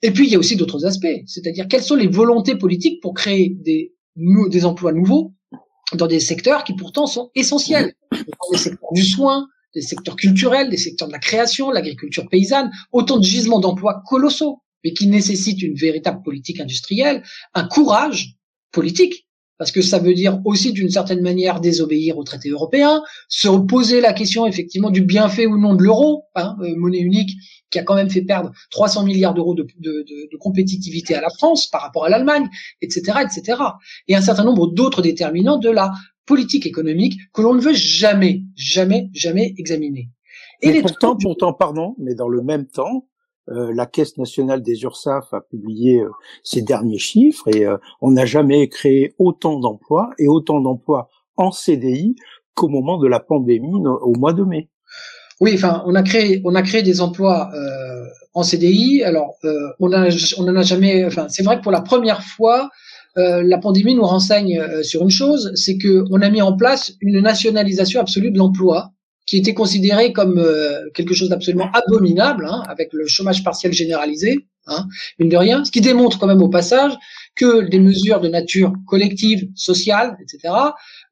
Et 0.01 0.11
puis, 0.11 0.25
il 0.27 0.31
y 0.31 0.35
a 0.35 0.39
aussi 0.39 0.55
d'autres 0.55 0.85
aspects, 0.85 1.21
c'est-à-dire 1.25 1.67
quelles 1.67 1.83
sont 1.83 1.95
les 1.95 2.07
volontés 2.07 2.55
politiques 2.55 3.01
pour 3.01 3.13
créer 3.13 3.49
des, 3.49 3.93
des 4.15 4.65
emplois 4.65 4.91
nouveaux 4.91 5.33
dans 5.93 6.07
des 6.07 6.19
secteurs 6.19 6.63
qui 6.63 6.73
pourtant 6.73 7.05
sont 7.05 7.31
essentiels, 7.35 7.93
dans 8.11 8.51
les 8.51 8.57
secteurs 8.57 8.89
du 8.93 9.03
soin, 9.03 9.47
des 9.73 9.81
secteurs 9.81 10.15
culturels, 10.15 10.69
des 10.69 10.77
secteurs 10.77 11.07
de 11.07 11.13
la 11.13 11.19
création, 11.19 11.69
l'agriculture 11.69 12.27
paysanne, 12.29 12.71
autant 12.91 13.17
de 13.17 13.23
gisements 13.23 13.59
d'emplois 13.59 14.01
colossaux 14.07 14.61
mais 14.85 14.93
qui 14.93 15.07
nécessite 15.07 15.61
une 15.63 15.73
véritable 15.73 16.21
politique 16.21 16.61
industrielle, 16.61 17.23
un 17.55 17.67
courage 17.67 18.35
politique, 18.71 19.27
parce 19.57 19.71
que 19.71 19.81
ça 19.81 19.97
veut 19.99 20.13
dire 20.13 20.39
aussi 20.45 20.73
d'une 20.73 20.91
certaine 20.91 21.21
manière 21.21 21.59
désobéir 21.59 22.17
aux 22.19 22.23
traités 22.23 22.49
européens, 22.49 23.01
se 23.27 23.47
poser 23.47 23.99
la 23.99 24.13
question 24.13 24.45
effectivement 24.45 24.91
du 24.91 25.01
bienfait 25.01 25.47
ou 25.47 25.57
non 25.57 25.73
de 25.73 25.83
l'euro, 25.83 26.25
hein, 26.35 26.55
euh, 26.61 26.75
monnaie 26.75 26.99
unique, 26.99 27.31
qui 27.71 27.79
a 27.79 27.83
quand 27.83 27.95
même 27.95 28.11
fait 28.11 28.21
perdre 28.21 28.51
300 28.69 29.05
milliards 29.05 29.33
d'euros 29.33 29.55
de, 29.55 29.65
de, 29.79 30.05
de, 30.31 30.37
compétitivité 30.37 31.15
à 31.15 31.21
la 31.21 31.29
France 31.29 31.67
par 31.67 31.81
rapport 31.81 32.05
à 32.05 32.09
l'Allemagne, 32.09 32.47
etc., 32.81 33.19
etc. 33.23 33.59
Et 34.07 34.15
un 34.15 34.21
certain 34.21 34.43
nombre 34.43 34.67
d'autres 34.67 35.01
déterminants 35.01 35.57
de 35.57 35.69
la 35.69 35.93
politique 36.27 36.67
économique 36.67 37.19
que 37.33 37.41
l'on 37.41 37.55
ne 37.55 37.61
veut 37.61 37.73
jamais, 37.73 38.43
jamais, 38.55 39.09
jamais 39.13 39.55
examiner. 39.57 40.09
Et 40.61 40.81
pourtant, 40.81 41.15
pourtant, 41.15 41.53
pardon, 41.53 41.95
mais 41.97 42.13
dans 42.13 42.27
le 42.27 42.41
même 42.43 42.67
temps, 42.67 43.07
euh, 43.49 43.71
la 43.75 43.85
Caisse 43.85 44.17
nationale 44.17 44.63
des 44.63 44.81
URSAF 44.83 45.33
a 45.33 45.41
publié 45.41 45.99
euh, 45.99 46.09
ses 46.43 46.63
derniers 46.63 46.97
chiffres 46.97 47.47
et 47.47 47.65
euh, 47.65 47.77
on 48.01 48.11
n'a 48.11 48.25
jamais 48.25 48.67
créé 48.69 49.13
autant 49.19 49.59
d'emplois 49.59 50.09
et 50.17 50.27
autant 50.27 50.61
d'emplois 50.61 51.09
en 51.37 51.51
CDI 51.51 52.15
qu'au 52.55 52.69
moment 52.69 52.97
de 52.97 53.07
la 53.07 53.19
pandémie 53.19 53.85
au 54.01 54.13
mois 54.15 54.33
de 54.33 54.43
mai. 54.43 54.69
Oui, 55.41 55.51
enfin, 55.53 55.83
on 55.85 55.93
a 55.93 56.01
créé, 56.01 56.41
on 56.45 56.55
a 56.55 56.61
créé 56.61 56.81
des 56.81 57.01
emplois 57.01 57.51
en 58.33 58.41
CDI. 58.41 59.03
Alors, 59.03 59.35
on 59.81 59.91
a, 59.91 60.07
on 60.37 60.43
n'en 60.43 60.55
a 60.55 60.61
jamais. 60.61 61.03
Enfin, 61.03 61.27
c'est 61.27 61.43
vrai 61.43 61.57
que 61.57 61.61
pour 61.61 61.73
la 61.73 61.81
première 61.81 62.23
fois, 62.23 62.69
la 63.17 63.57
pandémie 63.57 63.95
nous 63.95 64.05
renseigne 64.05 64.81
sur 64.81 65.01
une 65.01 65.09
chose, 65.09 65.51
c'est 65.55 65.77
que 65.77 66.05
on 66.09 66.21
a 66.21 66.29
mis 66.29 66.41
en 66.41 66.55
place 66.55 66.93
une 67.01 67.19
nationalisation 67.19 67.99
absolue 67.99 68.31
de 68.31 68.37
l'emploi 68.37 68.94
qui 69.25 69.37
était 69.37 69.53
considéré 69.53 70.13
comme 70.13 70.37
euh, 70.37 70.89
quelque 70.93 71.13
chose 71.13 71.29
d'absolument 71.29 71.69
abominable, 71.73 72.47
hein, 72.49 72.63
avec 72.67 72.89
le 72.93 73.07
chômage 73.07 73.43
partiel 73.43 73.73
généralisé, 73.73 74.45
hein, 74.67 74.87
mine 75.19 75.29
de 75.29 75.37
rien, 75.37 75.65
ce 75.65 75.71
qui 75.71 75.81
démontre 75.81 76.19
quand 76.19 76.27
même 76.27 76.41
au 76.41 76.49
passage 76.49 76.93
que 77.35 77.67
des 77.67 77.79
mesures 77.79 78.21
de 78.21 78.29
nature 78.29 78.73
collective, 78.87 79.49
sociale, 79.55 80.17
etc., 80.21 80.53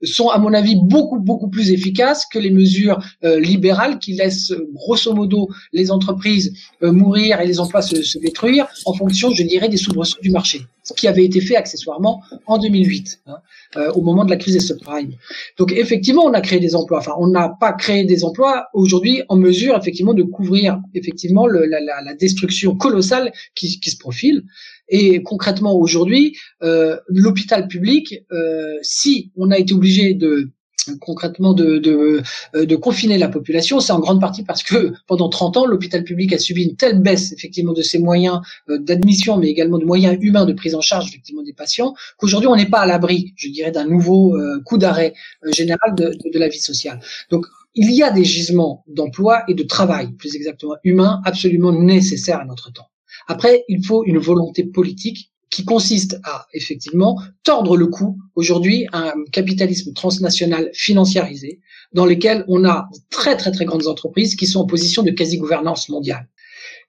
sont 0.04 0.30
à 0.30 0.38
mon 0.38 0.54
avis 0.54 0.76
beaucoup 0.82 1.20
beaucoup 1.20 1.50
plus 1.50 1.72
efficaces 1.72 2.26
que 2.32 2.40
les 2.40 2.52
mesures 2.52 3.00
euh, 3.24 3.40
libérales 3.40 4.00
qui 4.00 4.14
laissent 4.14 4.54
grosso 4.74 5.14
modo 5.14 5.50
les 5.72 5.92
entreprises 5.92 6.54
euh, 6.84 6.92
mourir 6.92 7.42
et 7.42 7.48
les 7.48 7.60
emplois 7.60 7.82
se, 7.82 8.02
se, 8.04 8.20
détruire 8.20 8.68
en 8.86 8.94
fonction, 8.94 9.32
je 9.32 9.44
dirais, 9.44 9.70
des 9.70 9.78
soubresauts 9.78 10.22
du 10.22 10.32
marché, 10.32 10.62
ce 10.84 10.94
qui 10.94 11.08
avait 11.08 11.26
été 11.26 11.42
fait 11.42 11.56
accessoirement 11.56 12.22
en 12.46 12.58
2008, 12.58 13.22
hein, 13.26 13.38
euh, 13.78 13.92
au 13.94 14.02
moment 14.02 14.26
de 14.26 14.30
la 14.30 14.36
crise 14.38 14.54
des 14.54 14.60
subprimes. 14.60 15.14
Donc 15.58 15.72
effectivement, 15.72 16.24
on 16.26 16.34
a 16.34 16.42
créé 16.42 16.60
des 16.60 16.76
emplois. 16.76 17.00
Enfin, 17.00 17.14
on 17.18 17.28
n'a 17.28 17.50
pas 17.60 17.74
créé 17.74 18.04
des 18.04 18.24
emplois 18.24 18.68
aujourd'hui 18.74 19.24
en 19.30 19.38
mesure 19.38 19.78
effectivement 19.78 20.14
de 20.14 20.24
couvrir 20.24 20.80
effectivement 20.94 21.48
la, 21.48 22.14
destruction 22.20 22.76
colossale 22.76 23.32
qui, 23.56 23.80
qui 23.80 23.90
se 23.90 23.98
profile. 23.98 24.44
Et 24.90 25.24
concrètement 25.24 25.76
aujourd'hui, 25.76 26.38
euh, 26.62 26.98
l'hôpital 27.08 27.68
public, 27.68 28.24
euh, 28.32 28.78
si 28.82 29.32
on 29.36 29.50
a 29.52 29.58
été 29.58 29.74
obligé 29.74 30.14
de 30.14 30.52
concrètement 31.00 31.54
de, 31.54 31.78
de, 31.78 32.22
euh, 32.56 32.66
de, 32.66 32.76
confiner 32.76 33.18
la 33.18 33.30
population, 33.30 33.80
c'est 33.80 33.92
en 33.92 34.00
grande 34.00 34.22
partie 34.22 34.44
parce 34.44 34.64
que 34.64 34.94
pendant 35.08 35.30
30 35.30 35.58
ans, 35.58 35.66
l'hôpital 35.66 36.04
public 36.04 36.34
a 36.34 36.38
subi 36.38 36.64
une 36.64 36.76
telle 36.76 37.00
baisse 37.02 37.32
effectivement 37.32 37.74
de 37.74 37.82
ses 37.82 38.00
moyens 38.00 38.40
euh, 38.70 38.78
d'admission, 38.78 39.38
mais 39.38 39.50
également 39.50 39.78
de 39.78 39.86
moyens 39.86 40.18
humains 40.22 40.46
de 40.46 40.54
prise 40.54 40.76
en 40.76 40.82
charge 40.82 41.08
effectivement 41.08 41.44
des 41.44 41.54
patients, 41.54 41.94
qu'aujourd'hui 42.18 42.48
on 42.48 42.56
n'est 42.56 42.70
pas 42.70 42.80
à 42.80 42.86
l'abri, 42.86 43.34
je 43.36 43.50
dirais, 43.50 43.72
d'un 43.72 43.86
nouveau 43.86 44.36
euh, 44.36 44.62
coup 44.66 44.78
d'arrêt 44.78 45.14
général 45.56 45.96
de, 45.96 46.16
de, 46.32 46.40
la 46.40 46.48
vie 46.48 46.60
sociale. 46.60 47.00
Donc 47.30 47.46
il 47.76 47.92
y 47.92 48.04
a 48.04 48.12
des 48.12 48.24
gisements 48.24 48.84
d'emploi 48.88 49.44
et 49.48 49.54
de 49.54 49.64
travail, 49.64 50.12
plus 50.14 50.36
exactement 50.36 50.76
humain, 50.84 51.22
absolument 51.26 51.72
nécessaires 51.72 52.40
à 52.40 52.46
notre 52.46 52.72
temps. 52.72 52.90
Après, 53.28 53.64
il 53.68 53.86
faut 53.86 54.04
une 54.06 54.18
volonté 54.18 54.64
politique 54.64 55.33
qui 55.54 55.66
consiste 55.66 56.20
à 56.24 56.48
effectivement 56.54 57.22
tordre 57.44 57.78
le 57.78 57.88
cou 57.88 58.18
aujourd'hui 58.36 58.88
à 58.92 59.10
un 59.10 59.24
capitalisme 59.32 59.94
transnational 59.94 60.72
financiarisé 60.74 61.60
dans 61.94 62.06
lequel 62.06 62.44
on 62.48 62.66
a 62.66 62.90
très 63.12 63.38
très 63.38 63.52
très 63.52 63.66
grandes 63.66 63.88
entreprises 63.88 64.36
qui 64.36 64.48
sont 64.48 64.62
en 64.62 64.66
position 64.66 65.04
de 65.04 65.12
quasi-gouvernance 65.12 65.90
mondiale. 65.90 66.28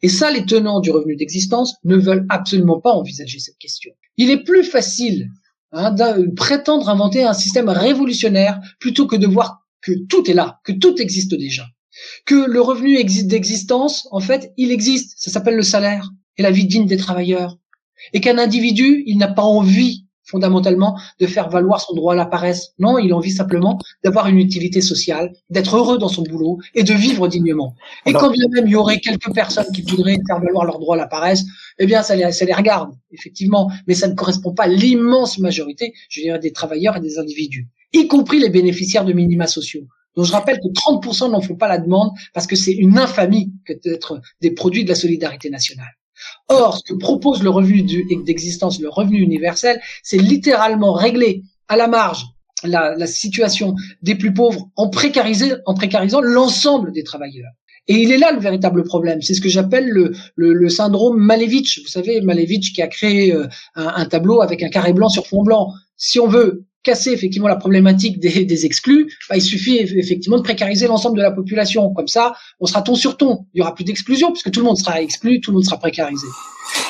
Et 0.02 0.08
ça, 0.08 0.30
les 0.30 0.46
tenants 0.46 0.80
du 0.80 0.90
revenu 0.90 1.16
d'existence 1.16 1.76
ne 1.84 1.96
veulent 1.96 2.26
absolument 2.30 2.80
pas 2.80 2.92
envisager 2.92 3.38
cette 3.38 3.58
question. 3.58 3.92
Il 4.16 4.30
est 4.30 4.42
plus 4.42 4.64
facile 4.64 5.28
hein, 5.72 5.90
de 5.92 6.34
prétendre 6.34 6.88
inventer 6.88 7.22
un 7.22 7.34
système 7.34 7.68
révolutionnaire 7.68 8.60
plutôt 8.80 9.06
que 9.06 9.16
de 9.16 9.26
voir 9.26 9.66
que 9.82 9.92
tout 10.08 10.30
est 10.30 10.34
là, 10.34 10.60
que 10.64 10.72
tout 10.72 11.00
existe 11.00 11.34
déjà. 11.34 11.66
Que 12.24 12.48
le 12.48 12.60
revenu 12.60 13.02
d'existence, 13.24 14.08
en 14.10 14.20
fait, 14.20 14.52
il 14.56 14.72
existe. 14.72 15.14
Ça 15.16 15.30
s'appelle 15.30 15.56
le 15.56 15.62
salaire 15.62 16.10
et 16.38 16.42
la 16.42 16.50
vie 16.50 16.66
digne 16.66 16.86
des 16.86 16.96
travailleurs. 16.96 17.58
Et 18.12 18.20
qu'un 18.20 18.38
individu, 18.38 19.02
il 19.06 19.18
n'a 19.18 19.28
pas 19.28 19.42
envie 19.42 20.04
fondamentalement 20.24 20.98
de 21.20 21.26
faire 21.26 21.48
valoir 21.48 21.80
son 21.80 21.94
droit 21.94 22.14
à 22.14 22.16
la 22.16 22.26
paresse. 22.26 22.72
Non, 22.78 22.98
il 22.98 23.12
a 23.12 23.16
envie 23.16 23.30
simplement 23.30 23.78
d'avoir 24.02 24.26
une 24.26 24.38
utilité 24.38 24.80
sociale, 24.80 25.32
d'être 25.50 25.76
heureux 25.76 25.98
dans 25.98 26.08
son 26.08 26.22
boulot 26.22 26.58
et 26.74 26.82
de 26.82 26.94
vivre 26.94 27.28
dignement. 27.28 27.74
Et 28.06 28.12
quand 28.12 28.30
bien 28.30 28.46
même 28.52 28.66
il 28.66 28.72
y 28.72 28.76
aurait 28.76 29.00
quelques 29.00 29.32
personnes 29.32 29.70
qui 29.74 29.82
voudraient 29.82 30.18
faire 30.26 30.40
valoir 30.40 30.64
leur 30.64 30.78
droit 30.78 30.96
à 30.96 30.98
la 30.98 31.06
paresse, 31.06 31.44
eh 31.78 31.86
bien 31.86 32.02
ça 32.02 32.16
les, 32.16 32.32
ça 32.32 32.44
les 32.44 32.54
regarde, 32.54 32.90
effectivement, 33.12 33.70
mais 33.86 33.94
ça 33.94 34.08
ne 34.08 34.14
correspond 34.14 34.54
pas 34.54 34.64
à 34.64 34.68
l'immense 34.68 35.38
majorité, 35.38 35.92
je 36.08 36.22
dirais, 36.22 36.38
des 36.38 36.52
travailleurs 36.52 36.96
et 36.96 37.00
des 37.00 37.18
individus, 37.18 37.68
y 37.92 38.08
compris 38.08 38.38
les 38.38 38.50
bénéficiaires 38.50 39.04
de 39.04 39.12
minima 39.12 39.46
sociaux. 39.46 39.86
Donc 40.16 40.26
je 40.26 40.32
rappelle 40.32 40.58
que 40.58 40.68
30% 40.68 41.32
n'en 41.32 41.40
font 41.40 41.56
pas 41.56 41.68
la 41.68 41.78
demande 41.78 42.12
parce 42.32 42.46
que 42.46 42.54
c'est 42.54 42.72
une 42.72 42.98
infamie 42.98 43.52
que 43.66 43.72
d'être 43.72 44.20
des 44.40 44.52
produits 44.52 44.84
de 44.84 44.88
la 44.88 44.94
solidarité 44.94 45.50
nationale. 45.50 45.90
Or, 46.48 46.78
ce 46.78 46.92
que 46.92 46.98
propose 46.98 47.42
le 47.42 47.50
revenu 47.50 47.82
d'existence, 48.24 48.80
le 48.80 48.88
revenu 48.88 49.18
universel, 49.18 49.80
c'est 50.02 50.18
littéralement 50.18 50.92
régler 50.92 51.42
à 51.68 51.76
la 51.76 51.88
marge 51.88 52.26
la, 52.62 53.06
situation 53.06 53.74
des 54.02 54.14
plus 54.14 54.32
pauvres 54.32 54.68
en, 54.76 54.88
précarisant 54.88 56.20
l'ensemble 56.20 56.92
des 56.92 57.04
travailleurs. 57.04 57.50
Et 57.86 57.96
il 57.96 58.12
est 58.12 58.18
là 58.18 58.32
le 58.32 58.40
véritable 58.40 58.82
problème. 58.84 59.20
C'est 59.20 59.34
ce 59.34 59.42
que 59.42 59.48
j'appelle 59.48 59.88
le, 60.36 60.68
syndrome 60.68 61.18
Malevich. 61.18 61.80
Vous 61.82 61.90
savez, 61.90 62.20
Malevich 62.22 62.72
qui 62.72 62.80
a 62.80 62.86
créé 62.88 63.34
euh, 63.34 63.46
un, 63.74 64.06
tableau 64.06 64.40
avec 64.40 64.62
un 64.62 64.70
carré 64.70 64.94
blanc 64.94 65.10
sur 65.10 65.26
fond 65.26 65.42
blanc. 65.42 65.72
Si 65.96 66.18
on 66.18 66.26
veut 66.26 66.64
casser 66.84 67.10
effectivement 67.10 67.48
la 67.48 67.56
problématique 67.56 68.20
des, 68.20 68.44
des 68.44 68.66
exclus, 68.66 69.12
bah, 69.28 69.36
il 69.36 69.42
suffit 69.42 69.78
effectivement 69.78 70.36
de 70.36 70.42
précariser 70.42 70.86
l'ensemble 70.86 71.16
de 71.16 71.22
la 71.22 71.32
population. 71.32 71.92
Comme 71.92 72.06
ça, 72.06 72.34
on 72.60 72.66
sera 72.66 72.82
ton 72.82 72.94
sur 72.94 73.16
ton. 73.16 73.46
Il 73.54 73.58
y 73.58 73.62
aura 73.62 73.74
plus 73.74 73.84
d'exclusion 73.84 74.30
puisque 74.30 74.50
tout 74.50 74.60
le 74.60 74.66
monde 74.66 74.78
sera 74.78 75.02
exclu, 75.02 75.40
tout 75.40 75.50
le 75.50 75.56
monde 75.56 75.64
sera 75.64 75.78
précarisé. 75.78 76.26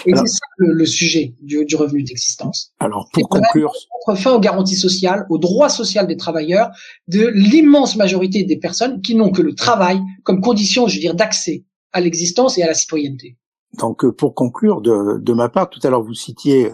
Et 0.07 0.15
c'est 0.15 0.27
ça 0.27 0.47
le, 0.59 0.87
sujet 0.87 1.35
du, 1.41 1.65
du 1.65 1.77
revenu 1.77 2.03
d'existence. 2.03 2.73
Alors 2.79 3.09
pour 3.13 3.29
conclure, 3.29 3.73
fin 4.17 4.33
aux 4.33 4.41
garanties 4.41 4.77
sociales, 4.77 5.27
aux 5.31 5.39
droits 5.39 5.69
sociaux 5.69 6.05
des 6.05 6.17
travailleurs, 6.17 6.71
de 7.09 7.27
l'immense 7.29 7.97
majorité 7.97 8.45
des 8.45 8.57
personnes 8.57 9.01
qui 9.01 9.15
n'ont 9.15 9.31
que 9.31 9.43
le 9.43 9.55
travail 9.55 10.01
comme 10.23 10.41
condition, 10.41 10.87
je 10.87 10.97
veux 10.97 11.01
dire, 11.01 11.15
d'accès 11.15 11.65
à 11.93 12.01
l'existence 12.01 12.59
et 12.59 12.63
à 12.63 12.67
la 12.67 12.75
citoyenneté. 12.75 13.37
Donc, 13.79 14.05
euh, 14.05 14.13
pour 14.13 14.35
conclure, 14.35 14.81
de, 14.81 15.19
de 15.19 15.33
ma 15.33 15.49
part, 15.49 15.71
tout 15.71 15.81
à 15.83 15.91
l'heure 15.91 16.03
vous 16.03 16.15
citiez 16.15 16.71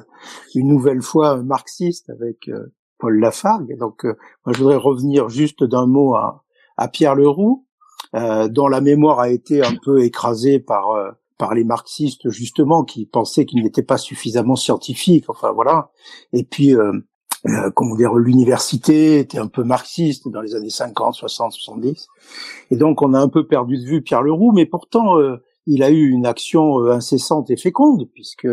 une 0.55 0.69
nouvelle 0.69 1.03
fois 1.03 1.31
un 1.31 1.43
marxiste 1.43 2.11
avec 2.11 2.49
euh, 2.49 2.73
Paul 3.01 3.19
Lafargue. 3.19 3.77
Donc, 3.79 4.05
euh, 4.05 4.17
moi, 4.45 4.53
je 4.53 4.59
voudrais 4.59 4.77
revenir 4.77 5.29
juste 5.29 5.65
d'un 5.65 5.87
mot 5.87 6.15
à, 6.15 6.45
à 6.77 6.89
Pierre 6.89 7.15
Leroux, 7.15 7.67
euh, 8.15 8.49
dont 8.49 8.69
la 8.69 8.81
mémoire 8.81 9.21
a 9.21 9.31
été 9.31 9.65
un 9.65 9.75
peu 9.83 10.03
écrasée 10.03 10.59
par 10.59 11.15
par 11.39 11.55
les 11.55 11.65
marxistes 11.65 12.29
justement 12.29 12.85
qui 12.85 13.07
pensaient 13.07 13.47
qu'il 13.47 13.63
n'était 13.63 13.83
pas 13.83 13.97
suffisamment 13.97 14.57
scientifique. 14.57 15.25
Enfin 15.29 15.53
voilà. 15.53 15.91
Et 16.35 16.45
puis 16.45 16.75
comment 17.75 17.97
dire, 17.97 18.13
l'université 18.13 19.21
était 19.21 19.39
un 19.39 19.47
peu 19.47 19.65
marxiste 19.65 20.29
dans 20.29 20.43
les 20.43 20.55
années 20.55 20.69
50, 20.69 21.15
60, 21.15 21.53
70. 21.53 22.09
Et 22.71 22.77
donc 22.77 23.01
on 23.01 23.15
a 23.15 23.19
un 23.19 23.29
peu 23.29 23.47
perdu 23.47 23.79
de 23.79 23.85
vue 23.85 24.03
Pierre 24.03 24.23
Leroux, 24.23 24.53
mais 24.53 24.67
pourtant 24.67 25.17
il 25.67 25.83
a 25.83 25.91
eu 25.91 26.09
une 26.09 26.27
action 26.27 26.81
euh, 26.81 26.93
incessante 26.93 27.51
et 27.51 27.57
féconde, 27.57 28.09
puisque 28.13 28.49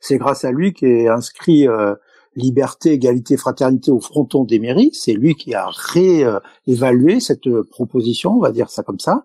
c'est 0.00 0.18
grâce 0.18 0.44
à 0.44 0.52
lui 0.52 0.72
qu'est 0.72 1.08
inscrit 1.08 1.66
euh, 1.66 1.94
liberté, 2.38 2.92
égalité, 2.92 3.36
fraternité 3.36 3.90
au 3.90 4.00
fronton 4.00 4.44
des 4.44 4.58
mairies. 4.58 4.90
C'est 4.92 5.12
lui 5.12 5.34
qui 5.34 5.54
a 5.54 5.68
réévalué 5.68 7.20
cette 7.20 7.48
proposition, 7.70 8.32
on 8.32 8.40
va 8.40 8.52
dire 8.52 8.70
ça 8.70 8.82
comme 8.82 8.98
ça. 8.98 9.24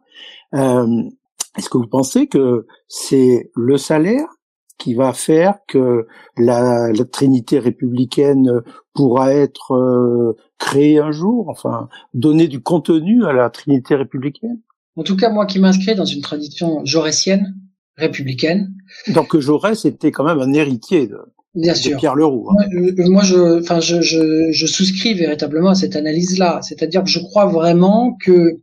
Euh, 0.53 1.03
est-ce 1.57 1.69
que 1.69 1.77
vous 1.77 1.87
pensez 1.87 2.27
que 2.27 2.65
c'est 2.87 3.51
le 3.55 3.77
salaire 3.77 4.27
qui 4.77 4.95
va 4.95 5.13
faire 5.13 5.59
que 5.67 6.07
la, 6.35 6.91
Trinité 7.11 7.59
républicaine 7.59 8.61
pourra 8.93 9.33
être 9.33 10.35
créée 10.57 10.99
un 10.99 11.11
jour, 11.11 11.49
enfin 11.49 11.89
donner 12.13 12.47
du 12.47 12.61
contenu 12.61 13.23
à 13.25 13.33
la 13.33 13.49
Trinité 13.49 13.95
républicaine? 13.95 14.59
En 14.95 15.03
tout 15.03 15.15
cas, 15.15 15.29
moi 15.29 15.45
qui 15.45 15.59
m'inscris 15.59 15.95
dans 15.95 16.05
une 16.05 16.21
tradition 16.21 16.83
jaurétienne, 16.85 17.55
républicaine. 17.97 18.73
Donc 19.09 19.37
Jaurès 19.37 19.85
était 19.85 20.11
quand 20.11 20.23
même 20.23 20.39
un 20.39 20.53
héritier 20.53 21.07
de, 21.07 21.17
Bien 21.55 21.75
sûr. 21.75 21.97
Pierre 21.97 22.15
Leroux. 22.15 22.49
Hein. 22.49 22.65
Moi, 22.97 23.23
je, 23.23 23.59
enfin, 23.59 23.79
je, 23.79 24.01
je, 24.01 24.51
je, 24.51 24.65
souscris 24.65 25.13
véritablement 25.13 25.69
à 25.69 25.75
cette 25.75 25.95
analyse-là. 25.95 26.59
C'est-à-dire 26.63 27.03
que 27.03 27.09
je 27.09 27.19
crois 27.19 27.45
vraiment 27.45 28.17
que 28.19 28.59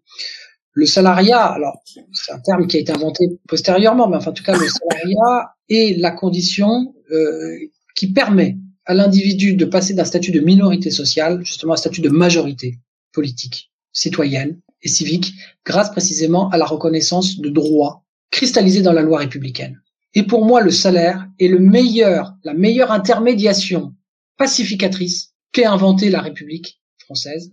le 0.72 0.86
salariat, 0.86 1.44
alors 1.44 1.82
c'est 2.12 2.32
un 2.32 2.40
terme 2.40 2.66
qui 2.66 2.76
a 2.76 2.80
été 2.80 2.92
inventé 2.92 3.26
postérieurement, 3.48 4.08
mais 4.08 4.16
enfin, 4.16 4.30
en 4.30 4.34
tout 4.34 4.42
cas, 4.42 4.56
le 4.56 4.66
salariat 4.90 5.54
est 5.68 5.98
la 6.00 6.10
condition 6.10 6.94
euh, 7.12 7.56
qui 7.94 8.12
permet 8.12 8.56
à 8.86 8.94
l'individu 8.94 9.54
de 9.54 9.64
passer 9.64 9.94
d'un 9.94 10.04
statut 10.04 10.32
de 10.32 10.40
minorité 10.40 10.90
sociale 10.90 11.44
justement 11.44 11.72
à 11.72 11.74
un 11.74 11.78
statut 11.78 12.00
de 12.00 12.08
majorité 12.08 12.78
politique, 13.12 13.70
citoyenne, 13.92 14.60
et 14.82 14.88
civique 14.88 15.34
grâce 15.64 15.90
précisément 15.90 16.48
à 16.50 16.56
la 16.56 16.64
reconnaissance 16.64 17.38
de 17.38 17.48
droits 17.48 18.04
cristallisés 18.30 18.82
dans 18.82 18.92
la 18.92 19.02
loi 19.02 19.18
républicaine. 19.18 19.80
Et 20.14 20.24
pour 20.24 20.44
moi, 20.44 20.60
le 20.60 20.70
salaire 20.70 21.28
est 21.38 21.48
le 21.48 21.58
meilleur, 21.58 22.34
la 22.42 22.54
meilleure 22.54 22.90
intermédiation 22.90 23.94
pacificatrice 24.36 25.34
qu'ait 25.52 25.64
inventée 25.64 26.10
la 26.10 26.20
République 26.20 26.80
française 26.98 27.52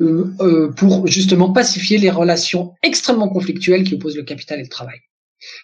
euh, 0.00 0.32
euh, 0.40 0.72
pour 0.72 1.06
justement 1.06 1.52
pacifier 1.52 1.98
les 1.98 2.10
relations 2.10 2.74
extrêmement 2.82 3.28
conflictuelles 3.28 3.84
qui 3.84 3.94
opposent 3.94 4.16
le 4.16 4.22
capital 4.22 4.60
et 4.60 4.62
le 4.62 4.68
travail. 4.68 5.00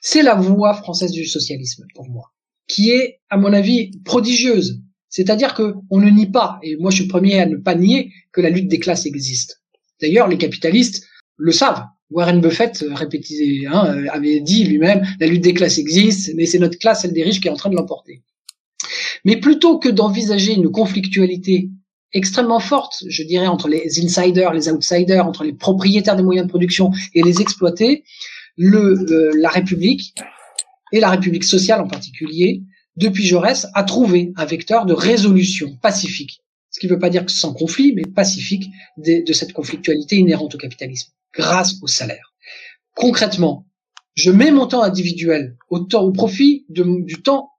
C'est 0.01 0.23
la 0.23 0.35
voie 0.35 0.75
française 0.75 1.13
du 1.13 1.25
socialisme 1.25 1.87
pour 1.95 2.09
moi, 2.09 2.33
qui 2.67 2.91
est, 2.91 3.21
à 3.31 3.37
mon 3.37 3.53
avis, 3.53 3.93
prodigieuse. 4.05 4.81
C'est-à-dire 5.09 5.55
que 5.55 5.75
on 5.91 6.01
ne 6.01 6.11
nie 6.11 6.31
pas, 6.31 6.59
et 6.63 6.77
moi 6.77 6.91
je 6.91 6.97
suis 6.97 7.05
le 7.05 7.11
premier 7.11 7.41
à 7.41 7.47
ne 7.47 7.57
pas 7.57 7.75
nier 7.75 8.13
que 8.33 8.41
la 8.41 8.51
lutte 8.51 8.69
des 8.69 8.79
classes 8.79 9.07
existe. 9.07 9.63
D'ailleurs, 10.01 10.29
les 10.29 10.39
capitalistes 10.39 11.07
le 11.37 11.53
savent. 11.53 11.85
Warren 12.11 12.41
Buffett 12.41 12.83
euh, 12.83 12.95
répétisait, 12.95 13.67
hein, 13.67 13.95
euh, 13.95 14.07
avait 14.11 14.41
dit 14.41 14.65
lui-même, 14.65 15.03
la 15.21 15.27
lutte 15.27 15.43
des 15.43 15.55
classes 15.55 15.79
existe, 15.79 16.33
mais 16.35 16.47
c'est 16.47 16.59
notre 16.59 16.79
classe, 16.79 17.03
celle 17.03 17.13
des 17.13 17.23
riches, 17.23 17.41
qui 17.41 17.49
est 17.49 17.51
en 17.51 17.57
train 17.57 17.71
de 17.71 17.77
l'emporter. 17.77 18.23
Mais 19.25 19.37
plutôt 19.37 19.79
que 19.79 19.89
d'envisager 19.89 20.55
une 20.55 20.71
conflictualité 20.71 21.71
extrêmement 22.13 22.61
forte, 22.61 23.05
je 23.07 23.23
dirais, 23.23 23.47
entre 23.47 23.69
les 23.69 24.01
insiders, 24.03 24.53
les 24.55 24.71
outsiders, 24.71 25.27
entre 25.27 25.45
les 25.45 25.53
propriétaires 25.53 26.17
des 26.17 26.23
moyens 26.23 26.47
de 26.47 26.51
production 26.51 26.91
et 27.15 27.23
les 27.23 27.41
exploités, 27.43 28.05
euh, 28.59 29.33
la 29.37 29.51
République, 29.51 30.15
et 30.91 31.01
la 31.01 31.11
République 31.11 31.45
sociale 31.45 31.83
en 31.83 31.87
particulier, 31.87 32.63
depuis 32.97 33.27
Jaurès, 33.27 33.67
a 33.75 33.83
trouvé 33.83 34.33
un 34.37 34.47
vecteur 34.47 34.87
de 34.87 34.95
résolution 34.95 35.77
pacifique 35.83 36.41
ce 36.71 36.81
qui 36.81 36.87
ne 36.87 36.93
veut 36.93 36.99
pas 36.99 37.11
dire 37.11 37.25
que 37.25 37.33
sans 37.33 37.55
conflit, 37.55 37.93
mais 37.95 38.03
pacifique 38.03 38.71
de 38.99 39.33
cette 39.33 39.53
conflictualité 39.53 40.17
inhérente 40.17 40.55
au 40.55 40.59
capitalisme, 40.59 41.11
grâce 41.35 41.77
au 41.83 41.87
salaire. 41.87 42.35
Concrètement, 42.95 43.67
je 44.15 44.31
mets 44.31 44.51
mon 44.51 44.67
temps 44.67 44.83
individuel 44.83 45.57
au, 45.71 45.81
temps, 45.81 46.03
au 46.03 46.11
profit 46.11 46.67
du 46.69 47.23
temps 47.23 47.51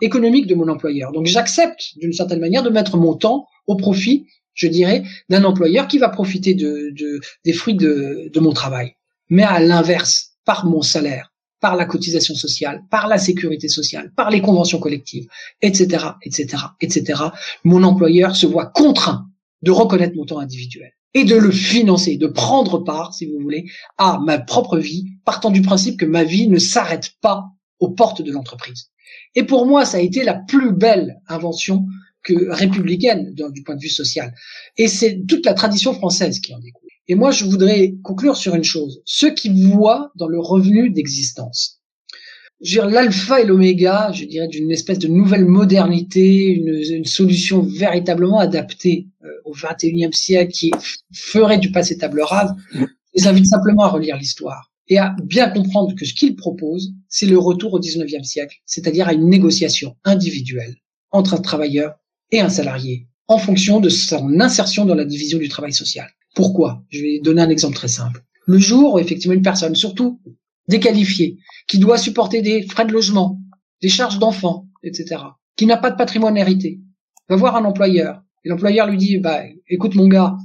économique 0.00 0.46
de 0.46 0.54
mon 0.54 0.68
employeur. 0.68 1.10
Donc 1.10 1.26
j'accepte 1.26 1.98
d'une 1.98 2.12
certaine 2.12 2.38
manière 2.38 2.62
de 2.62 2.70
mettre 2.70 2.96
mon 2.96 3.14
temps 3.14 3.46
au 3.66 3.74
profit, 3.74 4.26
je 4.54 4.68
dirais, 4.68 5.02
d'un 5.28 5.42
employeur 5.42 5.88
qui 5.88 5.98
va 5.98 6.08
profiter 6.08 6.54
de, 6.54 6.92
de 6.96 7.20
des 7.44 7.52
fruits 7.52 7.74
de, 7.74 8.30
de 8.32 8.40
mon 8.40 8.52
travail. 8.52 8.94
Mais 9.28 9.42
à 9.42 9.58
l'inverse, 9.58 10.36
par 10.44 10.66
mon 10.66 10.82
salaire, 10.82 11.32
par 11.60 11.76
la 11.76 11.84
cotisation 11.84 12.34
sociale, 12.34 12.82
par 12.90 13.08
la 13.08 13.18
sécurité 13.18 13.68
sociale, 13.68 14.12
par 14.14 14.30
les 14.30 14.40
conventions 14.40 14.78
collectives, 14.78 15.26
etc., 15.60 16.06
etc., 16.22 16.64
etc., 16.80 17.22
mon 17.64 17.82
employeur 17.82 18.36
se 18.36 18.46
voit 18.46 18.66
contraint 18.66 19.26
de 19.62 19.70
reconnaître 19.70 20.14
mon 20.16 20.26
temps 20.26 20.38
individuel 20.38 20.92
et 21.14 21.24
de 21.24 21.36
le 21.36 21.50
financer, 21.50 22.16
de 22.16 22.26
prendre 22.26 22.78
part, 22.78 23.14
si 23.14 23.26
vous 23.26 23.38
voulez, 23.40 23.70
à 23.98 24.18
ma 24.24 24.38
propre 24.38 24.78
vie, 24.78 25.06
partant 25.24 25.50
du 25.50 25.62
principe 25.62 25.98
que 25.98 26.06
ma 26.06 26.24
vie 26.24 26.48
ne 26.48 26.58
s'arrête 26.58 27.12
pas 27.20 27.44
aux 27.80 27.90
portes 27.90 28.22
de 28.22 28.32
l'entreprise. 28.32 28.90
Et 29.34 29.44
pour 29.44 29.66
moi, 29.66 29.84
ça 29.84 29.98
a 29.98 30.00
été 30.00 30.24
la 30.24 30.34
plus 30.34 30.72
belle 30.72 31.20
invention 31.28 31.86
que 32.22 32.50
républicaine 32.50 33.34
du 33.34 33.62
point 33.62 33.74
de 33.74 33.80
vue 33.80 33.88
social. 33.88 34.32
Et 34.76 34.88
c'est 34.88 35.26
toute 35.26 35.44
la 35.44 35.54
tradition 35.54 35.92
française 35.92 36.40
qui 36.40 36.54
en 36.54 36.58
découle. 36.58 36.88
Et 37.08 37.14
moi, 37.14 37.32
je 37.32 37.44
voudrais 37.44 37.94
conclure 38.02 38.36
sur 38.36 38.54
une 38.54 38.64
chose. 38.64 39.02
Ceux 39.04 39.34
qui 39.34 39.50
voient 39.66 40.12
dans 40.14 40.28
le 40.28 40.38
revenu 40.38 40.90
d'existence, 40.90 41.81
je 42.62 42.80
l'alpha 42.80 43.40
et 43.40 43.44
l'oméga, 43.44 44.12
je 44.12 44.24
dirais, 44.24 44.46
d'une 44.46 44.70
espèce 44.70 44.98
de 44.98 45.08
nouvelle 45.08 45.44
modernité, 45.44 46.46
une, 46.46 47.04
solution 47.04 47.62
véritablement 47.62 48.38
adaptée 48.38 49.08
euh, 49.24 49.28
au 49.44 49.54
21e 49.54 50.12
siècle 50.12 50.52
qui 50.52 50.70
ferait 51.12 51.58
du 51.58 51.72
passé 51.72 51.98
table 51.98 52.22
rase, 52.22 52.54
je 52.72 52.84
les 53.14 53.26
invite 53.26 53.46
simplement 53.46 53.82
à 53.82 53.88
relire 53.88 54.16
l'histoire 54.16 54.70
et 54.88 54.98
à 54.98 55.14
bien 55.24 55.50
comprendre 55.50 55.94
que 55.96 56.04
ce 56.04 56.14
qu'ils 56.14 56.36
proposent, 56.36 56.92
c'est 57.08 57.26
le 57.26 57.38
retour 57.38 57.74
au 57.74 57.80
19e 57.80 58.22
siècle, 58.22 58.56
c'est-à-dire 58.64 59.08
à 59.08 59.12
une 59.12 59.28
négociation 59.28 59.96
individuelle 60.04 60.76
entre 61.10 61.34
un 61.34 61.40
travailleur 61.40 61.94
et 62.30 62.40
un 62.40 62.48
salarié 62.48 63.08
en 63.26 63.38
fonction 63.38 63.80
de 63.80 63.88
son 63.88 64.40
insertion 64.40 64.84
dans 64.84 64.94
la 64.94 65.04
division 65.04 65.38
du 65.38 65.48
travail 65.48 65.72
social. 65.72 66.08
Pourquoi? 66.34 66.82
Je 66.90 67.02
vais 67.02 67.20
donner 67.20 67.42
un 67.42 67.50
exemple 67.50 67.76
très 67.76 67.88
simple. 67.88 68.22
Le 68.46 68.58
jour 68.58 68.94
où 68.94 68.98
effectivement 68.98 69.34
une 69.34 69.42
personne, 69.42 69.74
surtout 69.74 70.20
déqualifiée, 70.68 71.38
qui 71.66 71.78
doit 71.78 71.98
supporter 71.98 72.42
des 72.42 72.62
frais 72.62 72.86
de 72.86 72.92
logement, 72.92 73.40
des 73.80 73.88
charges 73.88 74.18
d'enfants, 74.18 74.68
etc., 74.82 75.22
qui 75.56 75.66
n'a 75.66 75.76
pas 75.76 75.90
de 75.90 75.96
patrimoine 75.96 76.36
hérité, 76.36 76.80
va 77.28 77.36
voir 77.36 77.56
un 77.56 77.64
employeur. 77.64 78.22
Et 78.44 78.48
l'employeur 78.48 78.88
lui 78.88 78.96
dit, 78.96 79.18
bah, 79.18 79.42
écoute 79.68 79.94
mon 79.94 80.08
gars, 80.08 80.36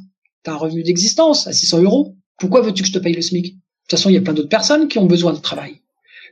t'as 0.43 0.53
un 0.53 0.57
revenu 0.57 0.84
d'existence 0.84 1.47
à 1.47 1.53
600 1.53 1.84
euros. 1.84 2.15
Pourquoi 2.38 2.61
veux-tu 2.61 2.84
que 2.84 2.89
je 2.89 2.93
te 2.93 2.99
paye 2.99 3.13
le 3.13 3.22
SMIC? 3.22 3.45
De 3.45 3.49
toute 3.51 3.91
façon, 3.91 4.09
il 4.09 4.13
y 4.13 4.18
a 4.18 4.22
plein 4.22 4.34
d'autres 4.34 4.49
personnes 4.49 4.88
qui 4.88 4.99
ont 4.99 5.05
besoin 5.05 5.34
de 5.34 5.39
travail. 5.39 5.82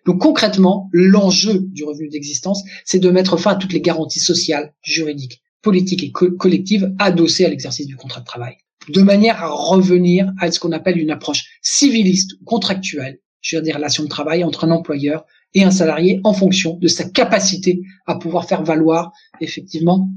Donc 0.05 0.21
concrètement, 0.21 0.89
l'enjeu 0.91 1.61
du 1.71 1.83
revenu 1.83 2.09
d'existence, 2.09 2.63
c'est 2.83 2.99
de 2.99 3.09
mettre 3.09 3.38
fin 3.38 3.51
à 3.51 3.55
toutes 3.55 3.73
les 3.73 3.81
garanties 3.81 4.19
sociales, 4.19 4.73
juridiques, 4.83 5.41
politiques 5.63 6.03
et 6.03 6.11
collectives 6.11 6.93
adossées 6.99 7.45
à 7.45 7.49
l'exercice 7.49 7.88
du 7.88 7.95
contrat 7.95 8.21
de 8.21 8.25
travail 8.25 8.57
de 8.89 9.01
manière 9.01 9.43
à 9.43 9.49
revenir 9.49 10.31
à 10.39 10.51
ce 10.51 10.59
qu'on 10.59 10.71
appelle 10.71 10.97
une 10.97 11.11
approche 11.11 11.45
civiliste, 11.61 12.36
contractuelle, 12.45 13.19
je 13.46 13.58
veux 13.58 13.62
dire 13.62 13.76
relation 13.76 14.04
de 14.04 14.10
travail 14.10 14.43
entre 14.43 14.66
un 14.66 14.72
employeur 14.72 15.24
et 15.54 15.64
un 15.64 15.72
salarié 15.72 16.20
en 16.24 16.34
fonction 16.34 16.78
de 16.78 16.88
sa 16.88 17.08
capacité 17.08 17.82
à 18.08 18.16
pouvoir 18.16 18.48
faire 18.48 18.64
valoir 18.64 19.12
effectivement 19.39 20.10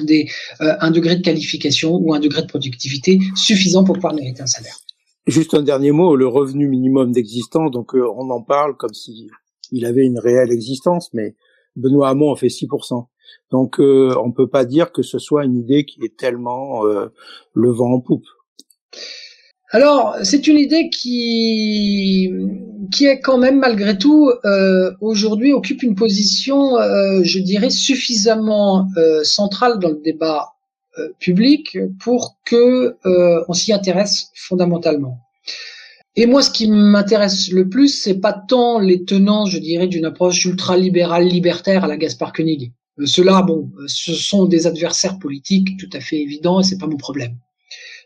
des, 0.00 0.28
euh, 0.60 0.74
un 0.80 0.92
degré 0.92 1.16
de 1.16 1.22
qualification 1.22 1.96
ou 1.96 2.14
un 2.14 2.20
degré 2.20 2.42
de 2.42 2.46
productivité 2.46 3.18
suffisant 3.34 3.82
pour 3.82 3.96
pouvoir 3.96 4.14
mériter 4.14 4.42
un 4.42 4.46
salaire. 4.46 4.76
Juste 5.26 5.54
un 5.54 5.62
dernier 5.62 5.90
mot, 5.90 6.14
le 6.14 6.28
revenu 6.28 6.68
minimum 6.68 7.10
d'existence, 7.10 7.72
donc 7.72 7.96
euh, 7.96 8.08
on 8.16 8.30
en 8.30 8.42
parle 8.42 8.76
comme 8.76 8.94
si 8.94 9.28
avait 9.84 10.06
une 10.06 10.20
réelle 10.20 10.52
existence, 10.52 11.10
mais 11.12 11.34
Benoît 11.74 12.10
Hamon 12.10 12.30
en 12.30 12.36
fait 12.36 12.46
6%. 12.46 13.06
Donc 13.50 13.80
euh, 13.80 14.14
on 14.24 14.30
peut 14.30 14.48
pas 14.48 14.64
dire 14.64 14.92
que 14.92 15.02
ce 15.02 15.18
soit 15.18 15.44
une 15.44 15.56
idée 15.56 15.84
qui 15.84 15.98
est 16.04 16.16
tellement 16.16 16.82
le 16.84 17.70
vent 17.70 17.92
en 17.92 18.00
poupe. 18.00 18.26
Alors, 19.70 20.16
c'est 20.22 20.46
une 20.46 20.58
idée 20.58 20.88
qui, 20.88 22.30
qui 22.90 23.04
est 23.04 23.20
quand 23.20 23.36
même 23.36 23.58
malgré 23.58 23.98
tout 23.98 24.30
euh, 24.44 24.92
aujourd'hui 25.00 25.52
occupe 25.52 25.82
une 25.82 25.94
position, 25.94 26.78
euh, 26.78 27.20
je 27.22 27.38
dirais, 27.38 27.68
suffisamment 27.68 28.88
euh, 28.96 29.22
centrale 29.24 29.78
dans 29.78 29.90
le 29.90 30.00
débat 30.02 30.54
euh, 30.98 31.08
public 31.18 31.76
pour 32.00 32.38
que 32.46 32.96
on 33.48 33.52
s'y 33.52 33.74
intéresse 33.74 34.30
fondamentalement. 34.34 35.18
Et 36.16 36.26
moi, 36.26 36.40
ce 36.42 36.50
qui 36.50 36.68
m'intéresse 36.68 37.50
le 37.52 37.68
plus, 37.68 37.88
c'est 37.88 38.20
pas 38.20 38.32
tant 38.32 38.78
les 38.78 39.04
tenants, 39.04 39.44
je 39.44 39.58
dirais, 39.58 39.86
d'une 39.86 40.06
approche 40.06 40.44
ultra-libérale 40.46 41.26
libertaire 41.26 41.84
à 41.84 41.88
la 41.88 41.96
Gaspard 41.96 42.32
Koenig. 42.32 42.72
Ceux-là, 43.04 43.42
bon, 43.42 43.70
ce 43.86 44.14
sont 44.14 44.46
des 44.46 44.66
adversaires 44.66 45.18
politiques 45.18 45.78
tout 45.78 45.90
à 45.92 46.00
fait 46.00 46.16
évidents 46.16 46.58
et 46.58 46.64
c'est 46.64 46.78
pas 46.78 46.88
mon 46.88 46.96
problème. 46.96 47.36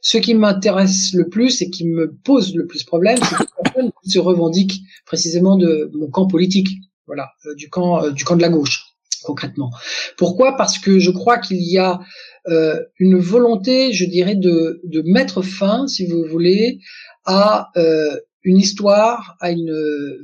Ce 0.03 0.18
qui 0.18 0.34
m'intéresse 0.34 1.14
le 1.14 1.28
plus 1.28 1.62
et 1.62 1.70
qui 1.70 1.86
me 1.86 2.12
pose 2.24 2.55
le 2.55 2.66
plus 2.66 2.82
problème, 2.82 3.18
c'est 3.18 3.36
que 3.36 3.62
personne 3.62 3.90
se 4.05 4.18
revendique 4.18 4.82
précisément 5.07 5.57
de 5.57 5.90
mon 5.94 6.11
camp 6.11 6.26
politique, 6.26 6.68
voilà, 7.07 7.30
euh, 7.46 7.55
du 7.55 7.70
camp 7.70 8.03
euh, 8.03 8.11
du 8.11 8.24
camp 8.24 8.36
de 8.36 8.42
la 8.42 8.48
gauche 8.48 8.84
concrètement. 9.22 9.70
Pourquoi? 10.16 10.57
Parce 10.57 10.80
que 10.80 10.98
je 10.98 11.12
crois 11.12 11.38
qu'il 11.38 11.62
y 11.62 11.78
a 11.78 12.00
euh, 12.48 12.80
une 12.98 13.16
volonté, 13.18 13.92
je 13.92 14.05
dirais, 14.05 14.34
de, 14.34 14.80
de 14.82 15.03
mettre 15.03 15.42
fin, 15.42 15.86
si 15.86 16.07
vous 16.09 16.24
voulez, 16.24 16.80
à 17.24 17.70
euh, 17.76 18.16
une 18.42 18.57
histoire, 18.57 19.36
à 19.38 19.53
une 19.53 19.72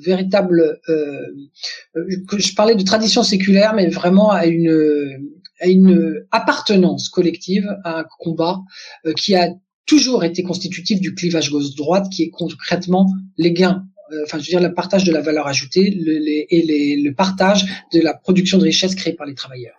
véritable. 0.00 0.80
Je 0.84 2.54
parlais 2.56 2.74
de 2.74 2.82
tradition 2.82 3.22
séculaire, 3.22 3.74
mais 3.74 3.88
vraiment 3.88 4.32
à 4.32 4.46
une 4.46 5.38
à 5.60 5.66
une 5.66 6.24
appartenance 6.30 7.08
collective 7.08 7.68
à 7.84 8.00
un 8.00 8.04
combat 8.18 8.60
euh, 9.06 9.12
qui 9.12 9.34
a 9.34 9.50
toujours 9.88 10.22
été 10.22 10.44
constitutif 10.44 11.00
du 11.00 11.14
clivage 11.14 11.50
gauche-droite, 11.50 12.08
qui 12.12 12.22
est 12.24 12.30
concrètement 12.30 13.12
les 13.36 13.52
gains 13.52 13.84
euh, 14.12 14.22
enfin 14.24 14.38
je 14.38 14.44
veux 14.44 14.58
dire 14.58 14.60
le 14.60 14.74
partage 14.74 15.04
de 15.04 15.12
la 15.12 15.20
valeur 15.20 15.46
ajoutée 15.46 15.90
le, 15.90 16.18
les, 16.18 16.46
et 16.50 16.62
les, 16.62 17.02
le 17.02 17.14
partage 17.14 17.66
de 17.92 18.00
la 18.00 18.14
production 18.14 18.58
de 18.58 18.64
richesse 18.64 18.94
créée 18.94 19.12
par 19.14 19.26
les 19.26 19.34
travailleurs. 19.34 19.76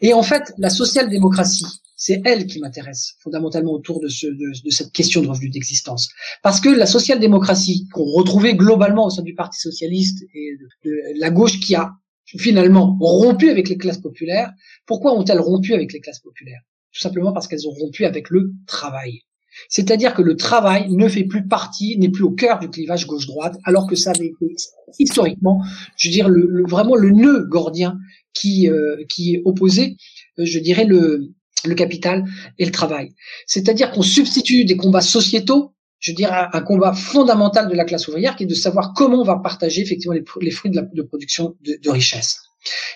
Et 0.00 0.12
en 0.12 0.22
fait, 0.22 0.52
la 0.58 0.68
social-démocratie, 0.68 1.64
c'est 1.96 2.20
elle 2.26 2.46
qui 2.46 2.60
m'intéresse 2.60 3.14
fondamentalement 3.20 3.72
autour 3.72 4.00
de, 4.00 4.08
ce, 4.08 4.26
de, 4.26 4.64
de, 4.64 4.70
cette 4.70 4.92
question 4.92 5.22
de 5.22 5.28
revenu 5.28 5.48
d'existence. 5.48 6.10
Parce 6.42 6.60
que 6.60 6.68
la 6.68 6.86
social-démocratie 6.86 7.88
qu'on 7.92 8.04
retrouvait 8.04 8.54
globalement 8.54 9.06
au 9.06 9.10
sein 9.10 9.22
du 9.22 9.34
Parti 9.34 9.58
socialiste 9.58 10.22
et 10.34 10.56
de, 10.60 10.90
de 10.90 11.18
la 11.18 11.30
gauche 11.30 11.58
qui 11.58 11.74
a 11.74 11.92
finalement 12.26 12.98
rompu 13.00 13.48
avec 13.50 13.68
les 13.68 13.78
classes 13.78 13.98
populaires, 13.98 14.52
pourquoi 14.84 15.16
ont-elles 15.18 15.40
rompu 15.40 15.72
avec 15.74 15.92
les 15.92 16.00
classes 16.00 16.20
populaires? 16.20 16.60
Tout 16.92 17.00
simplement 17.00 17.32
parce 17.32 17.48
qu'elles 17.48 17.66
ont 17.66 17.72
rompu 17.72 18.04
avec 18.04 18.30
le 18.30 18.52
travail. 18.66 19.22
C'est-à-dire 19.68 20.14
que 20.14 20.22
le 20.22 20.36
travail 20.36 20.90
ne 20.90 21.08
fait 21.08 21.24
plus 21.24 21.46
partie, 21.46 21.98
n'est 21.98 22.08
plus 22.08 22.24
au 22.24 22.30
cœur 22.30 22.58
du 22.58 22.68
clivage 22.68 23.06
gauche-droite, 23.06 23.56
alors 23.64 23.86
que 23.86 23.96
ça 23.96 24.10
avait 24.10 24.26
été 24.26 24.56
historiquement, 24.98 25.62
je 25.96 26.08
veux 26.08 26.12
dire, 26.12 26.28
le, 26.28 26.64
vraiment 26.66 26.94
le 26.94 27.10
nœud 27.10 27.46
gordien 27.48 27.98
qui, 28.32 28.68
euh, 28.68 28.96
qui 29.08 29.40
opposait, 29.44 29.96
euh, 30.38 30.44
je 30.44 30.58
dirais, 30.58 30.84
le, 30.84 31.32
le 31.64 31.74
capital 31.74 32.24
et 32.58 32.64
le 32.64 32.70
travail. 32.70 33.10
C'est-à-dire 33.46 33.90
qu'on 33.90 34.02
substitue 34.02 34.64
des 34.64 34.76
combats 34.76 35.00
sociétaux, 35.00 35.72
je 35.98 36.12
veux 36.12 36.26
un, 36.30 36.60
combat 36.60 36.92
fondamental 36.92 37.68
de 37.68 37.74
la 37.74 37.84
classe 37.84 38.06
ouvrière, 38.06 38.36
qui 38.36 38.44
est 38.44 38.46
de 38.46 38.54
savoir 38.54 38.92
comment 38.94 39.22
on 39.22 39.24
va 39.24 39.36
partager 39.36 39.80
effectivement 39.80 40.14
les, 40.14 40.50
fruits 40.50 40.70
de 40.70 40.76
la 40.76 41.04
production 41.04 41.56
de, 41.62 41.78
de 41.82 41.90
richesse. 41.90 42.38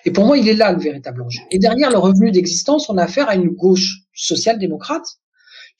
Et 0.05 0.11
pour 0.11 0.27
moi, 0.27 0.37
il 0.37 0.49
est 0.49 0.55
là 0.55 0.73
le 0.73 0.81
véritable 0.81 1.23
enjeu. 1.23 1.41
Et 1.51 1.59
derrière 1.59 1.91
le 1.91 1.99
revenu 1.99 2.31
d'existence, 2.31 2.91
on 2.91 2.99
a 2.99 3.05
affaire 3.05 3.29
à 3.29 3.37
une 3.37 3.49
gauche 3.49 4.01
social-démocrate 4.15 5.07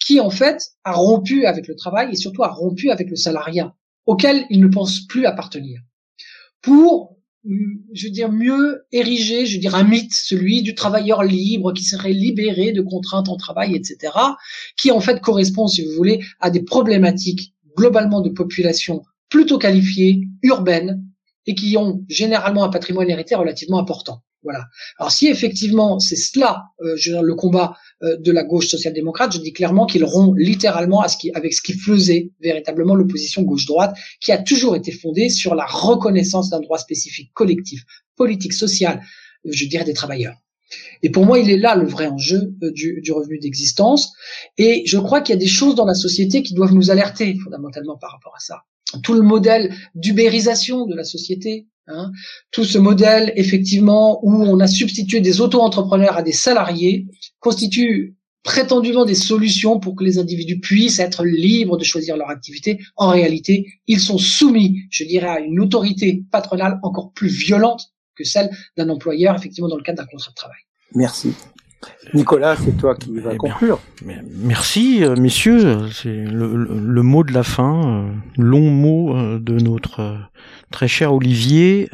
qui 0.05 0.21
en 0.21 0.31
fait 0.31 0.63
a 0.85 0.93
rompu 0.93 1.47
avec 1.47 1.69
le 1.69 1.77
travail 1.77 2.11
et 2.13 2.17
surtout 2.17 2.43
a 2.43 2.49
rompu 2.49 2.91
avec 2.91 3.11
le 3.11 3.17
salariat 3.17 3.75
auquel 4.07 4.47
il 4.51 4.61
ne 4.61 4.69
pense 4.69 5.07
plus 5.07 5.27
appartenir. 5.27 5.81
Pour, 6.63 7.17
je 7.45 8.07
veux 8.07 8.13
dire, 8.13 8.31
mieux 8.31 8.85
ériger, 8.93 9.47
je 9.47 9.61
veux 9.61 9.75
un 9.75 9.85
mythe, 9.85 10.13
celui 10.13 10.63
du 10.63 10.75
travailleur 10.75 11.23
libre 11.23 11.73
qui 11.73 11.85
serait 11.85 12.13
libéré 12.13 12.73
de 12.73 12.83
contraintes 12.83 13.29
en 13.29 13.37
travail, 13.37 13.75
etc., 13.75 14.13
qui 14.77 14.91
en 14.91 15.01
fait 15.01 15.21
correspond, 15.21 15.69
si 15.69 15.85
vous 15.85 15.93
voulez, 15.93 16.21
à 16.41 16.51
des 16.51 16.63
problématiques 16.63 17.55
globalement 17.77 18.21
de 18.21 18.31
population 18.31 19.03
plutôt 19.29 19.59
qualifiées, 19.59 20.23
urbaines, 20.43 21.05
et 21.47 21.55
qui 21.55 21.77
ont 21.77 22.05
généralement 22.09 22.65
un 22.65 22.69
patrimoine 22.69 23.09
hérité 23.09 23.35
relativement 23.35 23.79
important. 23.79 24.23
Voilà. 24.43 24.65
Alors 24.99 25.13
si 25.13 25.29
effectivement 25.29 25.99
c'est 25.99 26.17
cela, 26.17 26.65
euh, 26.81 26.97
je 26.97 27.13
le 27.13 27.35
combat 27.35 27.77
euh, 28.03 28.17
de 28.17 28.33
la 28.33 28.43
gauche 28.43 28.69
social-démocrate, 28.69 29.35
je 29.35 29.39
dis 29.39 29.53
clairement 29.53 29.85
qu'ils 29.85 30.05
rompt 30.05 30.35
littéralement 30.39 31.03
à 31.03 31.09
ce 31.09 31.19
qui, 31.19 31.31
avec 31.33 31.53
ce 31.53 31.61
qui 31.61 31.75
faisait 31.75 32.31
véritablement 32.41 32.95
l'opposition 32.95 33.43
gauche-droite, 33.43 33.95
qui 34.21 34.33
a 34.33 34.39
toujours 34.39 34.77
été 34.77 34.93
fondée 34.93 35.29
sur 35.29 35.55
la 35.55 35.67
reconnaissance 35.67 36.49
d'un 36.49 36.61
droit 36.61 36.79
spécifique 36.79 37.33
collectif, 37.35 37.85
politique, 38.17 38.55
social, 38.55 39.03
je 39.45 39.67
dirais 39.67 39.85
des 39.85 39.93
travailleurs. 39.93 40.37
Et 41.03 41.11
pour 41.11 41.27
moi, 41.27 41.39
il 41.39 41.51
est 41.51 41.59
là 41.59 41.75
le 41.75 41.87
vrai 41.87 42.07
enjeu 42.07 42.55
euh, 42.63 42.71
du, 42.71 43.01
du, 43.03 43.13
revenu 43.13 43.39
d'existence. 43.39 44.13
Et 44.57 44.85
je 44.87 44.99
crois 44.99 45.21
qu'il 45.21 45.35
y 45.35 45.37
a 45.37 45.41
des 45.41 45.47
choses 45.47 45.75
dans 45.75 45.85
la 45.85 45.95
société 45.95 46.43
qui 46.43 46.55
doivent 46.55 46.75
nous 46.75 46.91
alerter 46.91 47.37
fondamentalement 47.43 47.99
par 47.99 48.13
rapport 48.13 48.35
à 48.37 48.41
ça. 48.41 48.63
Tout 49.03 49.15
le 49.15 49.23
modèle 49.23 49.75
d'ubérisation 49.95 50.87
de 50.87 50.95
la 50.95 51.05
société, 51.05 51.67
Hein. 51.89 52.13
Tout 52.51 52.65
ce 52.65 52.79
modèle, 52.79 53.33
effectivement, 53.37 54.25
où 54.25 54.33
on 54.33 54.61
a 54.61 54.67
substitué 54.67 55.21
des 55.21 55.41
auto-entrepreneurs 55.41 56.17
à 56.17 56.23
des 56.23 56.33
salariés, 56.33 57.07
constitue 57.41 58.17
prétendument 58.43 59.05
des 59.05 59.15
solutions 59.15 59.81
pour 59.81 59.95
que 59.97 60.05
les 60.05 60.19
individus 60.19 60.61
puissent 60.61 60.99
être 60.99 61.25
libres 61.25 61.77
de 61.77 61.85
choisir 61.85 62.17
leur 62.17 62.31
activité. 62.31 62.79
En 62.97 63.11
réalité, 63.11 63.67
ils 63.87 64.01
sont 64.01 64.19
soumis, 64.19 64.83
je 64.91 65.05
dirais, 65.05 65.29
à 65.29 65.41
une 65.41 65.61
autorité 65.61 66.25
patronale 66.31 66.79
encore 66.83 67.13
plus 67.13 67.29
violente 67.29 67.93
que 68.17 68.25
celle 68.25 68.51
d'un 68.77 68.89
employeur, 68.89 69.35
effectivement, 69.37 69.69
dans 69.69 69.77
le 69.77 69.83
cadre 69.83 69.99
d'un 69.99 70.07
contrat 70.07 70.31
de 70.31 70.35
travail. 70.35 70.59
Merci. 70.95 71.33
Nicolas, 72.15 72.57
c'est 72.57 72.77
toi 72.77 72.95
qui 72.95 73.19
vas 73.21 73.33
eh 73.35 73.37
conclure. 73.37 73.81
Bien, 74.05 74.23
merci, 74.37 75.05
euh, 75.05 75.17
messieurs. 75.17 75.89
C'est 75.93 76.25
le, 76.25 76.57
le, 76.57 76.79
le, 76.79 77.03
mot 77.03 77.25
de 77.25 77.33
la 77.33 77.43
fin, 77.43 78.09
euh, 78.09 78.13
long 78.37 78.71
mot 78.71 79.17
euh, 79.17 79.39
de 79.39 79.55
notre 79.55 80.19
très 80.71 80.89
cher 80.89 81.15
Olivier. 81.15 81.89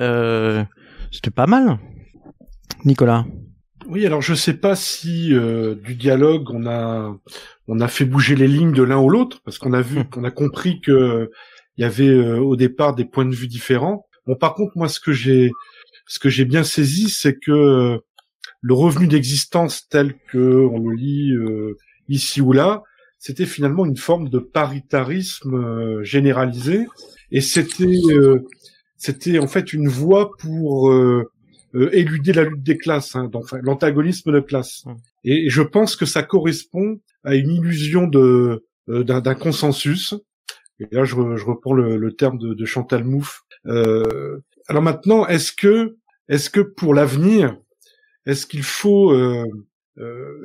C'était 1.12 1.30
pas 1.30 1.46
mal, 1.46 1.78
Nicolas. 2.84 3.24
Oui, 3.88 4.04
alors 4.04 4.20
je 4.20 4.34
sais 4.34 4.54
pas 4.54 4.74
si 4.74 5.28
du 5.28 5.94
dialogue 5.94 6.50
on 6.50 6.66
a 6.66 7.16
on 7.68 7.80
a 7.80 7.88
fait 7.88 8.04
bouger 8.04 8.34
les 8.34 8.48
lignes 8.48 8.72
de 8.72 8.82
l'un 8.82 8.98
ou 8.98 9.08
l'autre 9.08 9.40
parce 9.44 9.58
qu'on 9.58 9.72
a 9.72 9.80
vu 9.80 10.04
qu'on 10.04 10.24
a 10.24 10.32
compris 10.32 10.80
que 10.80 11.30
il 11.76 11.82
y 11.82 11.84
avait 11.84 12.12
au 12.12 12.56
départ 12.56 12.94
des 12.94 13.04
points 13.04 13.26
de 13.26 13.34
vue 13.34 13.46
différents. 13.46 14.06
Bon, 14.26 14.34
par 14.34 14.54
contre, 14.54 14.72
moi, 14.76 14.88
ce 14.88 14.98
que 14.98 15.12
j'ai 15.12 15.52
ce 16.08 16.18
que 16.18 16.28
j'ai 16.28 16.44
bien 16.44 16.64
saisi, 16.64 17.08
c'est 17.08 17.38
que 17.38 18.00
le 18.60 18.74
revenu 18.74 19.06
d'existence 19.06 19.88
tel 19.88 20.14
que 20.30 20.38
on 20.38 20.88
le 20.88 20.96
lit 20.96 21.32
euh, 21.32 21.76
ici 22.08 22.40
ou 22.40 22.52
là, 22.52 22.82
c'était 23.18 23.46
finalement 23.46 23.86
une 23.86 23.96
forme 23.96 24.28
de 24.28 24.38
paritarisme 24.38 25.54
euh, 25.54 26.02
généralisé, 26.04 26.86
et 27.30 27.40
c'était 27.40 28.00
euh, 28.10 28.44
c'était 28.96 29.38
en 29.38 29.46
fait 29.46 29.72
une 29.72 29.88
voie 29.88 30.30
pour 30.38 30.92
éluder 31.92 32.32
la 32.32 32.44
lutte 32.44 32.62
des 32.62 32.78
classes, 32.78 33.14
hein, 33.14 33.28
enfin, 33.34 33.58
l'antagonisme 33.62 34.32
de 34.32 34.40
classe. 34.40 34.84
Et, 35.24 35.46
et, 35.46 35.50
je 35.50 35.60
pense 35.60 35.94
que 35.94 36.06
ça 36.06 36.22
correspond 36.22 37.00
à 37.22 37.34
une 37.34 37.50
illusion 37.50 38.06
de 38.06 38.64
d'un 38.88 39.34
consensus. 39.34 40.14
Et 40.80 40.86
là, 40.92 41.04
je, 41.04 41.14
je 41.14 41.44
reprends 41.44 41.74
le, 41.74 41.96
le, 41.96 42.12
terme 42.14 42.38
de, 42.38 42.54
de 42.54 42.64
Chantal 42.64 43.04
Mouffe. 43.04 43.42
alors 43.64 44.82
maintenant, 44.82 45.26
est-ce 45.26 45.52
que 45.52 45.96
est-ce 46.28 46.50
que 46.50 46.60
pour 46.60 46.94
l'avenir, 46.94 47.56
est-ce 48.26 48.46
qu'il 48.46 48.64
faut 48.64 49.12
euh, 49.12 49.46
euh, 49.98 50.44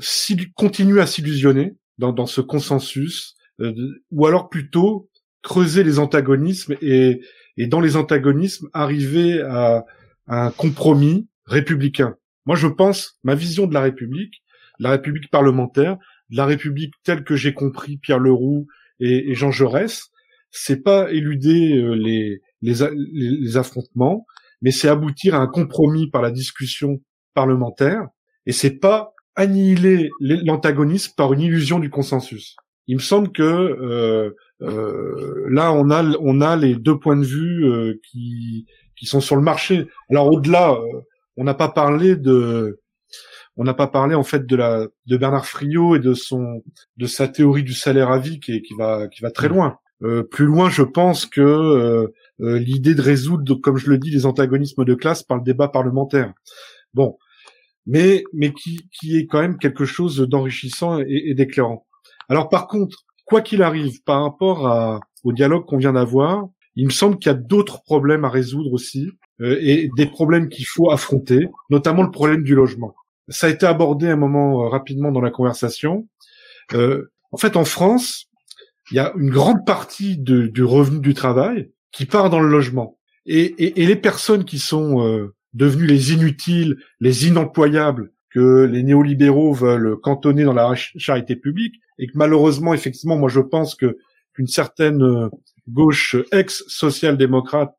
continuer 0.56 1.02
à 1.02 1.08
s'illusionner 1.08 1.76
dans, 1.98 2.26
ce 2.26 2.42
consensus, 2.42 3.36
euh, 3.60 3.74
ou 4.12 4.26
alors 4.26 4.50
plutôt 4.50 5.10
creuser 5.44 5.84
les 5.84 6.00
antagonismes 6.00 6.76
et, 6.82 7.22
dans 7.68 7.82
les 7.82 7.96
antagonismes 7.96 8.70
arriver 8.74 9.42
à, 9.42 9.86
un 10.28 10.52
compromis 10.52 11.28
républicain? 11.46 12.16
Moi, 12.46 12.56
je 12.56 12.68
pense 12.68 13.20
ma 13.24 13.36
vision 13.36 13.68
de 13.68 13.74
la 13.74 13.82
République, 13.82 14.42
la 14.80 14.92
République 14.92 15.30
parlementaire, 15.30 15.98
la 16.30 16.46
République 16.46 16.94
telle 17.04 17.24
que 17.24 17.36
j'ai 17.36 17.54
compris 17.54 17.98
Pierre 17.98 18.20
Leroux 18.20 18.68
et, 19.00 19.36
Jean 19.36 19.52
Jaurès, 19.52 20.10
c'est 20.50 20.82
pas 20.82 21.12
éluder 21.12 21.78
euh, 21.78 22.40
les 22.62 23.58
affrontements, 23.58 24.26
mais 24.62 24.72
c'est 24.72 24.88
aboutir 24.88 25.36
à 25.36 25.40
un 25.40 25.48
compromis 25.48 26.10
par 26.10 26.22
la 26.22 26.32
discussion 26.32 27.02
parlementaire, 27.34 28.08
et 28.46 28.52
c'est 28.52 28.80
pas 28.80 29.14
annihiler 29.36 30.10
l'antagonisme 30.20 31.14
par 31.16 31.34
une 31.34 31.42
illusion 31.42 31.80
du 31.80 31.90
consensus. 31.90 32.56
Il 32.88 32.96
me 32.96 33.02
semble 33.02 33.32
que 33.32 33.44
euh, 33.44 34.36
euh, 34.62 35.46
là 35.50 35.72
on 35.72 35.90
a 35.90 36.04
on 36.20 36.42
a 36.42 36.56
les 36.56 36.76
deux 36.76 37.00
points 37.00 37.16
de 37.16 37.24
vue 37.24 37.66
euh, 37.66 38.00
qui 38.10 38.66
qui 38.98 39.06
sont 39.06 39.22
sur 39.22 39.36
le 39.36 39.42
marché. 39.42 39.88
Alors 40.10 40.32
au-delà, 40.32 40.78
on 41.38 41.44
n'a 41.44 41.54
pas 41.54 41.70
parlé 41.70 42.16
de 42.16 42.80
on 43.56 43.64
n'a 43.64 43.74
pas 43.74 43.88
parlé 43.88 44.16
en 44.16 44.24
fait 44.24 44.46
de 44.46 44.56
la 44.56 44.88
de 45.06 45.18
Bernard 45.18 45.46
Friot 45.46 45.96
et 45.96 46.00
de 46.00 46.14
son 46.14 46.64
de 46.98 47.06
sa 47.06 47.28
théorie 47.28 47.64
du 47.64 47.74
salaire 47.74 48.12
à 48.12 48.20
vie 48.20 48.40
qui, 48.40 48.62
qui 48.62 48.74
va 48.78 49.08
qui 49.08 49.22
va 49.22 49.32
très 49.32 49.48
loin. 49.48 49.78
Euh, 50.04 50.24
plus 50.24 50.46
loin, 50.46 50.70
je 50.70 50.82
pense 50.82 51.26
que 51.26 51.42
euh, 51.42 52.08
l'idée 52.40 52.96
de 52.96 53.02
résoudre, 53.02 53.56
comme 53.56 53.78
je 53.78 53.90
le 53.90 53.98
dis, 53.98 54.10
les 54.10 54.26
antagonismes 54.26 54.84
de 54.84 54.96
classe 54.96 55.22
par 55.22 55.38
le 55.38 55.44
débat 55.44 55.68
parlementaire. 55.68 56.34
Bon, 56.94 57.18
mais 57.86 58.24
mais 58.34 58.54
qui 58.54 58.90
qui 58.92 59.18
est 59.18 59.26
quand 59.26 59.42
même 59.42 59.58
quelque 59.58 59.86
chose 59.86 60.18
d'enrichissant 60.20 61.00
et, 61.00 61.34
d'éclairant. 61.34 61.86
Alors 62.30 62.50
par 62.50 62.68
contre, 62.68 63.06
quoi 63.26 63.42
qu'il 63.42 63.64
arrive, 63.64 64.04
par 64.04 64.24
rapport 64.24 65.02
au 65.24 65.34
dialogue 65.34 65.66
qu'on 65.66 65.78
vient 65.78 65.94
d'avoir, 65.94 66.48
il 66.76 66.86
me 66.86 66.92
semble 66.92 67.18
qu'il 67.18 67.32
y 67.32 67.36
a 67.36 67.38
d'autres 67.38 67.84
problèmes 67.84 68.26
à 68.26 68.30
résoudre 68.30 68.72
aussi 68.74 69.12
euh, 69.42 69.58
et 69.62 69.90
des 69.98 70.06
problèmes 70.06 70.50
qu'il 70.50 70.66
faut 70.66 70.92
affronter, 70.92 71.48
notamment 71.70 72.04
le 72.04 72.12
problème 72.12 72.44
du 72.44 72.56
logement. 72.56 72.96
Ça 73.30 73.48
a 73.48 73.50
été 73.50 73.66
abordé 73.66 74.08
un 74.08 74.16
moment 74.16 74.64
euh, 74.64 74.70
rapidement 74.70 75.12
dans 75.12 75.22
la 75.22 75.32
conversation. 75.32 76.08
Euh, 76.74 77.12
en 77.32 77.38
fait, 77.38 77.56
en 77.56 77.66
France, 77.66 78.26
il 78.92 78.98
y 78.98 79.00
a 79.00 79.14
une 79.18 79.30
grande 79.30 79.66
partie 79.66 80.18
du 80.18 80.64
revenu 80.64 81.00
du 81.00 81.14
travail 81.14 81.72
qui 81.92 82.06
part 82.06 82.30
dans 82.30 82.40
le 82.40 82.50
logement. 82.50 82.98
Et, 83.26 83.82
et 83.82 83.86
les 83.86 83.96
personnes 83.96 84.44
qui 84.44 84.60
sont 84.60 85.30
devenues 85.54 85.88
les 85.88 86.14
inutiles, 86.14 86.78
les 87.00 87.28
inemployables, 87.28 88.12
que 88.30 88.64
les 88.64 88.84
néolibéraux 88.84 89.54
veulent 89.54 89.98
cantonner 90.00 90.44
dans 90.44 90.54
la 90.54 90.74
charité 90.76 91.36
publique, 91.36 91.76
et 92.00 92.08
que 92.08 92.14
malheureusement, 92.16 92.74
effectivement, 92.74 93.18
moi 93.18 93.30
je 93.30 93.42
pense 93.42 93.76
que 93.76 93.98
qu'une 94.34 94.48
certaine 94.48 95.04
euh, 95.04 95.30
gauche 95.68 96.16
ex-social-démocrate 96.32 97.76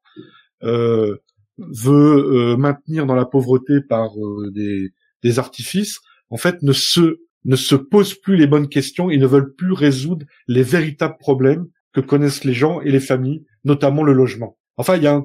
euh, 0.63 1.17
veut 1.59 2.53
euh, 2.53 2.57
maintenir 2.57 3.07
dans 3.07 3.15
la 3.15 3.25
pauvreté 3.25 3.81
par 3.81 4.11
des, 4.53 4.93
des 5.23 5.39
artifices, 5.39 5.99
en 6.29 6.37
fait, 6.37 6.63
ne 6.63 6.73
se 6.73 7.19
ne 7.45 7.57
se 7.57 7.75
posent 7.75 8.15
plus 8.15 8.37
les 8.37 8.47
bonnes 8.47 8.69
questions 8.69 9.11
et 9.11 9.17
ne 9.17 9.27
veulent 9.27 9.55
plus 9.55 9.73
résoudre 9.73 10.27
les 10.47 10.63
véritables 10.63 11.19
problèmes 11.19 11.67
que 11.93 12.01
connaissent 12.01 12.45
les 12.45 12.55
gens 12.55 12.81
et 12.81 12.91
les 12.91 13.01
familles, 13.01 13.45
notamment 13.65 14.03
le 14.03 14.13
logement. 14.13 14.57
Enfin, 14.77 14.97
il 14.97 15.03
y 15.03 15.07
a 15.07 15.23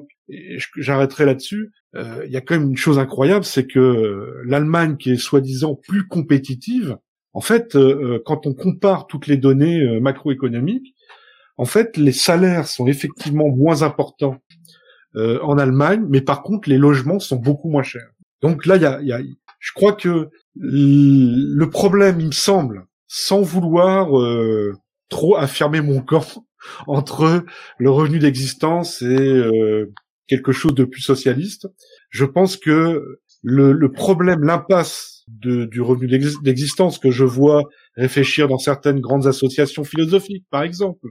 j'arrêterai 0.76 1.24
là-dessus. 1.24 1.72
Euh, 1.94 2.22
il 2.26 2.30
y 2.30 2.36
a 2.36 2.40
quand 2.40 2.58
même 2.58 2.70
une 2.70 2.76
chose 2.76 2.98
incroyable, 2.98 3.44
c'est 3.44 3.66
que 3.66 4.42
l'Allemagne, 4.44 4.96
qui 4.96 5.12
est 5.12 5.16
soi-disant 5.16 5.74
plus 5.74 6.06
compétitive, 6.06 6.98
en 7.32 7.40
fait, 7.40 7.76
euh, 7.76 8.22
quand 8.26 8.46
on 8.46 8.54
compare 8.54 9.06
toutes 9.06 9.26
les 9.26 9.36
données 9.36 9.80
euh, 9.80 10.00
macroéconomiques, 10.00 10.94
en 11.56 11.64
fait, 11.64 11.96
les 11.96 12.12
salaires 12.12 12.68
sont 12.68 12.86
effectivement 12.86 13.48
moins 13.48 13.82
importants 13.82 14.38
euh, 15.16 15.40
en 15.42 15.58
Allemagne, 15.58 16.04
mais 16.08 16.20
par 16.20 16.42
contre, 16.42 16.68
les 16.68 16.78
logements 16.78 17.18
sont 17.18 17.36
beaucoup 17.36 17.68
moins 17.68 17.82
chers. 17.82 18.10
Donc 18.42 18.66
là, 18.66 18.76
il 18.76 18.82
y 18.82 18.86
a, 18.86 19.00
y 19.02 19.12
a, 19.12 19.20
je 19.58 19.72
crois 19.72 19.92
que 19.94 20.28
le 20.54 21.64
problème, 21.66 22.20
il 22.20 22.26
me 22.26 22.32
semble, 22.32 22.86
sans 23.08 23.42
vouloir 23.42 24.18
euh, 24.18 24.72
trop 25.08 25.36
affirmer 25.36 25.80
mon 25.80 26.00
camp 26.00 26.44
entre 26.86 27.44
le 27.78 27.90
revenu 27.90 28.18
d'existence 28.18 29.02
et 29.02 29.06
euh, 29.06 29.92
quelque 30.26 30.52
chose 30.52 30.74
de 30.74 30.84
plus 30.84 31.00
socialiste, 31.00 31.68
je 32.10 32.24
pense 32.24 32.56
que 32.56 33.18
le, 33.42 33.72
le 33.72 33.92
problème, 33.92 34.42
l'impasse 34.42 35.24
du 35.28 35.80
revenu 35.80 36.08
d'existence 36.42 36.98
que 36.98 37.10
je 37.10 37.24
vois 37.24 37.64
réfléchir 37.96 38.48
dans 38.48 38.58
certaines 38.58 39.00
grandes 39.00 39.26
associations 39.26 39.84
philosophiques, 39.84 40.46
par 40.50 40.62
exemple, 40.62 41.08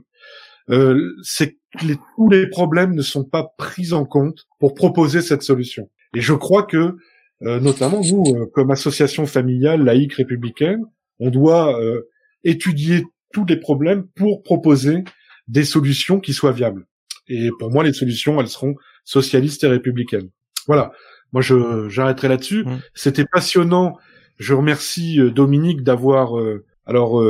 euh, 0.70 1.00
c'est 1.22 1.52
que 1.52 1.86
les, 1.86 1.96
tous 2.16 2.28
les 2.28 2.48
problèmes 2.48 2.94
ne 2.94 3.02
sont 3.02 3.24
pas 3.24 3.54
pris 3.56 3.92
en 3.92 4.04
compte 4.04 4.46
pour 4.58 4.74
proposer 4.74 5.22
cette 5.22 5.42
solution. 5.42 5.88
Et 6.14 6.20
je 6.20 6.34
crois 6.34 6.64
que 6.64 6.96
euh, 7.42 7.60
notamment 7.60 8.00
nous, 8.00 8.24
euh, 8.34 8.46
comme 8.52 8.70
association 8.70 9.26
familiale 9.26 9.84
laïque 9.84 10.14
républicaine, 10.14 10.84
on 11.20 11.30
doit 11.30 11.80
euh, 11.80 12.08
étudier 12.42 13.04
tous 13.32 13.44
les 13.44 13.56
problèmes 13.56 14.06
pour 14.16 14.42
proposer 14.42 15.04
des 15.48 15.64
solutions 15.64 16.20
qui 16.20 16.32
soient 16.32 16.52
viables. 16.52 16.86
Et 17.28 17.50
pour 17.58 17.70
moi, 17.70 17.84
les 17.84 17.92
solutions, 17.92 18.40
elles 18.40 18.48
seront 18.48 18.74
socialistes 19.04 19.64
et 19.64 19.68
républicaines. 19.68 20.30
Voilà. 20.66 20.92
Moi, 21.32 21.42
je 21.42 21.88
j'arrêterai 21.88 22.28
là-dessus. 22.28 22.64
Mmh. 22.64 22.78
C'était 22.94 23.26
passionnant. 23.26 23.96
Je 24.38 24.54
remercie 24.54 25.18
Dominique 25.30 25.82
d'avoir 25.82 26.34
alors 26.86 27.22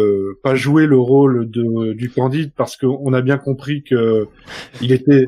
pas 0.42 0.54
joué 0.54 0.86
le 0.86 0.98
rôle 0.98 1.50
de, 1.50 1.94
du 1.94 2.10
Candide 2.10 2.52
parce 2.54 2.76
qu'on 2.76 3.12
a 3.12 3.22
bien 3.22 3.38
compris 3.38 3.82
que 3.82 4.28
il 4.82 4.92
était 4.92 5.24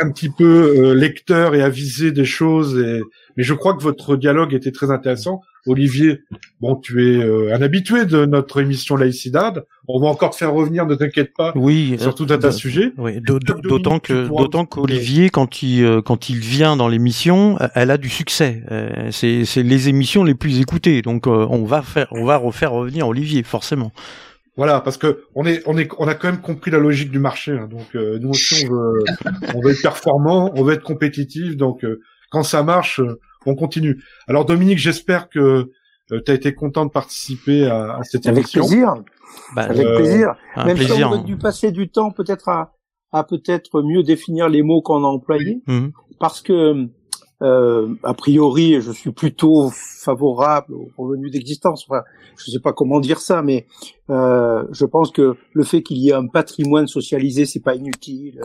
un 0.00 0.10
petit 0.10 0.30
peu 0.30 0.92
lecteur 0.92 1.54
et 1.54 1.62
avisé 1.62 2.12
des 2.12 2.24
choses 2.24 2.78
et 2.78 3.02
mais 3.36 3.42
je 3.42 3.54
crois 3.54 3.74
que 3.74 3.82
votre 3.82 4.16
dialogue 4.16 4.54
était 4.54 4.72
très 4.72 4.90
intéressant. 4.90 5.42
Olivier, 5.66 6.20
bon, 6.60 6.76
tu 6.76 7.04
es 7.04 7.22
euh, 7.22 7.54
un 7.54 7.62
habitué 7.62 8.04
de 8.04 8.24
notre 8.24 8.60
émission 8.60 8.96
Laïcidad. 8.96 9.64
On 9.88 10.00
va 10.00 10.08
encore 10.08 10.30
te 10.30 10.36
faire 10.36 10.52
revenir, 10.52 10.86
ne 10.86 10.94
t'inquiète 10.94 11.32
pas. 11.34 11.52
Oui, 11.54 11.96
sur 11.98 12.14
tout 12.14 12.26
un 12.30 12.38
tas 12.38 12.48
de 12.48 12.52
sujets. 12.52 12.92
Oui, 12.98 13.20
d'autant 13.20 13.98
que 13.98 14.28
d'autant 14.28 14.66
qu'Olivier, 14.66 15.30
quand 15.30 15.62
il 15.62 15.84
euh, 15.84 16.02
quand 16.02 16.28
il 16.28 16.38
vient 16.38 16.76
dans 16.76 16.88
l'émission, 16.88 17.56
euh, 17.60 17.68
elle 17.74 17.90
a 17.90 17.98
du 17.98 18.08
succès. 18.08 18.62
C'est 19.10 19.44
c'est 19.44 19.62
les 19.62 19.88
émissions 19.88 20.24
les 20.24 20.34
plus 20.34 20.60
écoutées. 20.60 21.02
Donc 21.02 21.26
on 21.26 21.64
va 21.64 21.82
faire 21.82 22.08
on 22.10 22.24
va 22.24 22.36
refaire 22.36 22.72
revenir 22.72 23.06
Olivier 23.08 23.42
forcément. 23.42 23.92
Voilà, 24.56 24.80
parce 24.80 24.96
que 24.96 25.24
on 25.34 25.44
est, 25.44 25.62
on 25.66 25.76
est, 25.76 25.86
on 25.98 26.08
a 26.08 26.14
quand 26.14 26.28
même 26.28 26.40
compris 26.40 26.70
la 26.70 26.78
logique 26.78 27.10
du 27.10 27.18
marché. 27.18 27.52
Hein, 27.52 27.68
donc 27.70 27.94
nous 27.94 28.30
aussi, 28.30 28.66
on 28.66 28.72
veut, 28.72 29.04
on 29.54 29.60
veut 29.60 29.72
être 29.72 29.82
performant, 29.82 30.50
on 30.56 30.64
veut 30.64 30.72
être 30.72 30.82
compétitif. 30.82 31.56
Donc 31.56 31.84
quand 32.30 32.42
ça 32.42 32.62
marche, 32.62 33.00
euh, 33.00 33.18
on 33.46 33.54
continue. 33.54 34.02
Alors 34.28 34.44
Dominique, 34.44 34.78
j'espère 34.78 35.28
que 35.28 35.70
euh, 36.12 36.20
tu 36.24 36.30
as 36.30 36.34
été 36.34 36.54
content 36.54 36.86
de 36.86 36.90
participer 36.90 37.66
à, 37.66 37.96
à 37.96 38.02
cette 38.02 38.26
Avec 38.26 38.44
émission. 38.44 38.62
Plaisir. 38.62 38.94
Bah, 39.54 39.62
Avec 39.62 39.86
euh, 39.86 39.96
plaisir. 39.96 40.34
Même 40.56 40.76
plaisir, 40.76 40.94
si 40.94 41.04
on 41.04 41.12
a 41.12 41.18
dû 41.18 41.36
passer 41.36 41.72
du 41.72 41.88
temps 41.88 42.10
peut-être 42.10 42.48
à, 42.48 42.74
à 43.12 43.24
peut-être 43.24 43.82
mieux 43.82 44.02
définir 44.02 44.48
les 44.48 44.62
mots 44.62 44.82
qu'on 44.82 45.04
a 45.04 45.08
employés, 45.08 45.62
mmh. 45.66 45.88
parce 46.18 46.40
que 46.42 46.88
euh, 47.42 47.94
a 48.02 48.14
priori, 48.14 48.80
je 48.80 48.90
suis 48.92 49.12
plutôt 49.12 49.70
favorable 49.70 50.74
au 50.74 50.88
revenu 50.96 51.30
d'existence. 51.30 51.84
Enfin, 51.88 52.02
je 52.38 52.50
ne 52.50 52.54
sais 52.54 52.62
pas 52.62 52.72
comment 52.72 53.00
dire 53.00 53.20
ça, 53.20 53.42
mais 53.42 53.66
euh, 54.10 54.64
je 54.70 54.86
pense 54.86 55.10
que 55.10 55.36
le 55.52 55.64
fait 55.64 55.82
qu'il 55.82 55.98
y 55.98 56.10
ait 56.10 56.14
un 56.14 56.28
patrimoine 56.28 56.86
socialisé, 56.86 57.44
c'est 57.44 57.60
pas 57.60 57.74
inutile, 57.74 58.40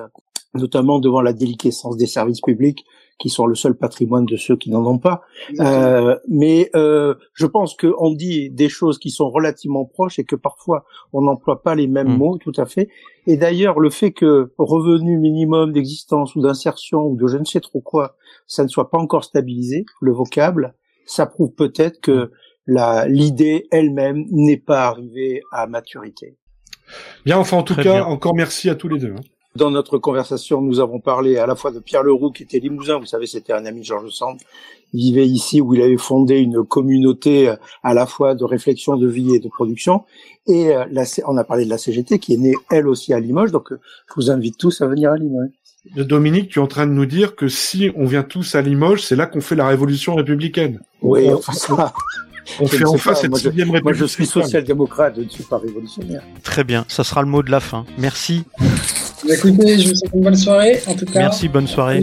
notamment 0.55 0.99
devant 0.99 1.21
la 1.21 1.31
déliquescence 1.31 1.95
des 1.95 2.07
services 2.07 2.41
publics 2.41 2.83
qui 3.21 3.29
sont 3.29 3.45
le 3.45 3.55
seul 3.55 3.75
patrimoine 3.75 4.25
de 4.25 4.35
ceux 4.35 4.55
qui 4.57 4.71
n'en 4.71 4.85
ont 4.85 4.97
pas. 4.97 5.21
Euh, 5.59 6.17
mais 6.27 6.69
euh, 6.75 7.13
je 7.33 7.45
pense 7.45 7.75
qu'on 7.75 8.11
dit 8.13 8.49
des 8.49 8.67
choses 8.67 8.97
qui 8.97 9.11
sont 9.11 9.29
relativement 9.29 9.85
proches 9.85 10.17
et 10.17 10.23
que 10.25 10.35
parfois 10.35 10.83
on 11.13 11.21
n'emploie 11.21 11.61
pas 11.61 11.75
les 11.75 11.87
mêmes 11.87 12.13
Mm. 12.13 12.17
mots 12.17 12.37
tout 12.37 12.53
à 12.57 12.65
fait. 12.65 12.89
Et 13.27 13.37
d'ailleurs, 13.37 13.79
le 13.79 13.91
fait 13.91 14.11
que 14.11 14.51
revenu 14.57 15.19
minimum 15.19 15.71
d'existence 15.71 16.35
ou 16.35 16.41
d'insertion 16.41 17.05
ou 17.05 17.15
de 17.15 17.27
je 17.27 17.37
ne 17.37 17.45
sais 17.45 17.59
trop 17.59 17.79
quoi, 17.81 18.15
ça 18.47 18.63
ne 18.63 18.67
soit 18.67 18.89
pas 18.89 18.97
encore 18.97 19.23
stabilisé, 19.23 19.85
le 20.01 20.11
vocable, 20.11 20.73
ça 21.05 21.27
prouve 21.27 21.51
peut-être 21.53 22.01
que 22.01 22.31
la 22.65 23.07
l'idée 23.07 23.67
elle-même 23.71 24.25
n'est 24.31 24.57
pas 24.57 24.87
arrivée 24.87 25.41
à 25.51 25.67
maturité. 25.67 26.37
Bien, 27.25 27.37
enfin 27.37 27.57
en 27.57 27.63
tout 27.63 27.73
Très 27.73 27.83
cas, 27.83 27.93
bien. 27.97 28.05
encore 28.05 28.35
merci 28.35 28.69
à 28.69 28.75
tous 28.75 28.87
les 28.87 28.99
deux. 28.99 29.13
Dans 29.55 29.69
notre 29.69 29.97
conversation, 29.97 30.61
nous 30.61 30.79
avons 30.79 30.99
parlé 30.99 31.37
à 31.37 31.45
la 31.45 31.55
fois 31.55 31.71
de 31.71 31.79
Pierre 31.79 32.03
Leroux, 32.03 32.31
qui 32.31 32.43
était 32.43 32.59
limousin, 32.59 32.99
vous 32.99 33.05
savez, 33.05 33.27
c'était 33.27 33.51
un 33.51 33.65
ami 33.65 33.81
de 33.81 33.85
Georges 33.85 34.11
Sand, 34.11 34.37
il 34.93 35.01
vivait 35.01 35.27
ici 35.27 35.59
où 35.59 35.73
il 35.73 35.81
avait 35.81 35.97
fondé 35.97 36.39
une 36.39 36.63
communauté 36.63 37.49
euh, 37.49 37.55
à 37.83 37.93
la 37.93 38.05
fois 38.05 38.33
de 38.33 38.45
réflexion, 38.45 38.95
de 38.95 39.07
vie 39.07 39.35
et 39.35 39.39
de 39.39 39.49
production. 39.49 40.03
Et 40.47 40.73
euh, 40.73 40.85
la 40.91 41.03
on 41.27 41.35
a 41.37 41.43
parlé 41.43 41.65
de 41.65 41.69
la 41.69 41.77
CGT, 41.77 42.19
qui 42.19 42.33
est 42.33 42.37
née 42.37 42.55
elle 42.69 42.87
aussi 42.87 43.13
à 43.13 43.19
Limoges, 43.19 43.51
donc 43.51 43.73
euh, 43.73 43.79
je 44.09 44.13
vous 44.15 44.31
invite 44.31 44.57
tous 44.57 44.81
à 44.81 44.87
venir 44.87 45.11
à 45.11 45.17
Limoges. 45.17 45.51
Dominique, 45.95 46.49
tu 46.49 46.59
es 46.59 46.61
en 46.61 46.67
train 46.67 46.87
de 46.87 46.91
nous 46.91 47.07
dire 47.07 47.35
que 47.35 47.47
si 47.47 47.91
on 47.95 48.05
vient 48.05 48.23
tous 48.23 48.55
à 48.55 48.61
Limoges, 48.61 49.01
c'est 49.01 49.15
là 49.15 49.25
qu'on 49.25 49.41
fait 49.41 49.55
la 49.55 49.67
révolution 49.67 50.15
républicain. 50.15 50.75
Oui, 51.01 51.27
on, 51.27 51.35
enfin 51.35 51.53
ça, 51.53 51.93
on 52.59 52.65
je 52.67 52.75
fait 52.77 52.85
enfin 52.85 53.11
pas, 53.11 53.15
cette 53.15 53.29
moi, 53.29 53.39
je- 53.39 53.49
sixième 53.49 53.67
moi 53.67 53.75
république. 53.77 53.99
je 53.99 54.05
suis 54.05 54.25
social-démocrate, 54.25 55.13
je 55.17 55.21
ne 55.23 55.29
suis 55.29 55.43
pas 55.43 55.57
révolutionnaire. 55.57 56.21
Très 56.43 56.63
bien, 56.63 56.85
ça 56.87 57.03
sera 57.03 57.21
le 57.21 57.27
mot 57.27 57.43
de 57.43 57.51
la 57.51 57.59
fin. 57.59 57.85
Merci, 57.97 58.43
Bah, 58.59 59.35
Écoutez, 59.35 59.77
je 59.79 59.89
vous 59.89 59.95
souhaite 59.95 60.13
une 60.13 60.21
bonne 60.21 60.35
soirée, 60.35 60.79
en 60.87 60.95
tout 60.95 61.05
cas. 61.05 61.19
merci, 61.19 61.47
bonne 61.47 61.67
soirée. 61.67 62.01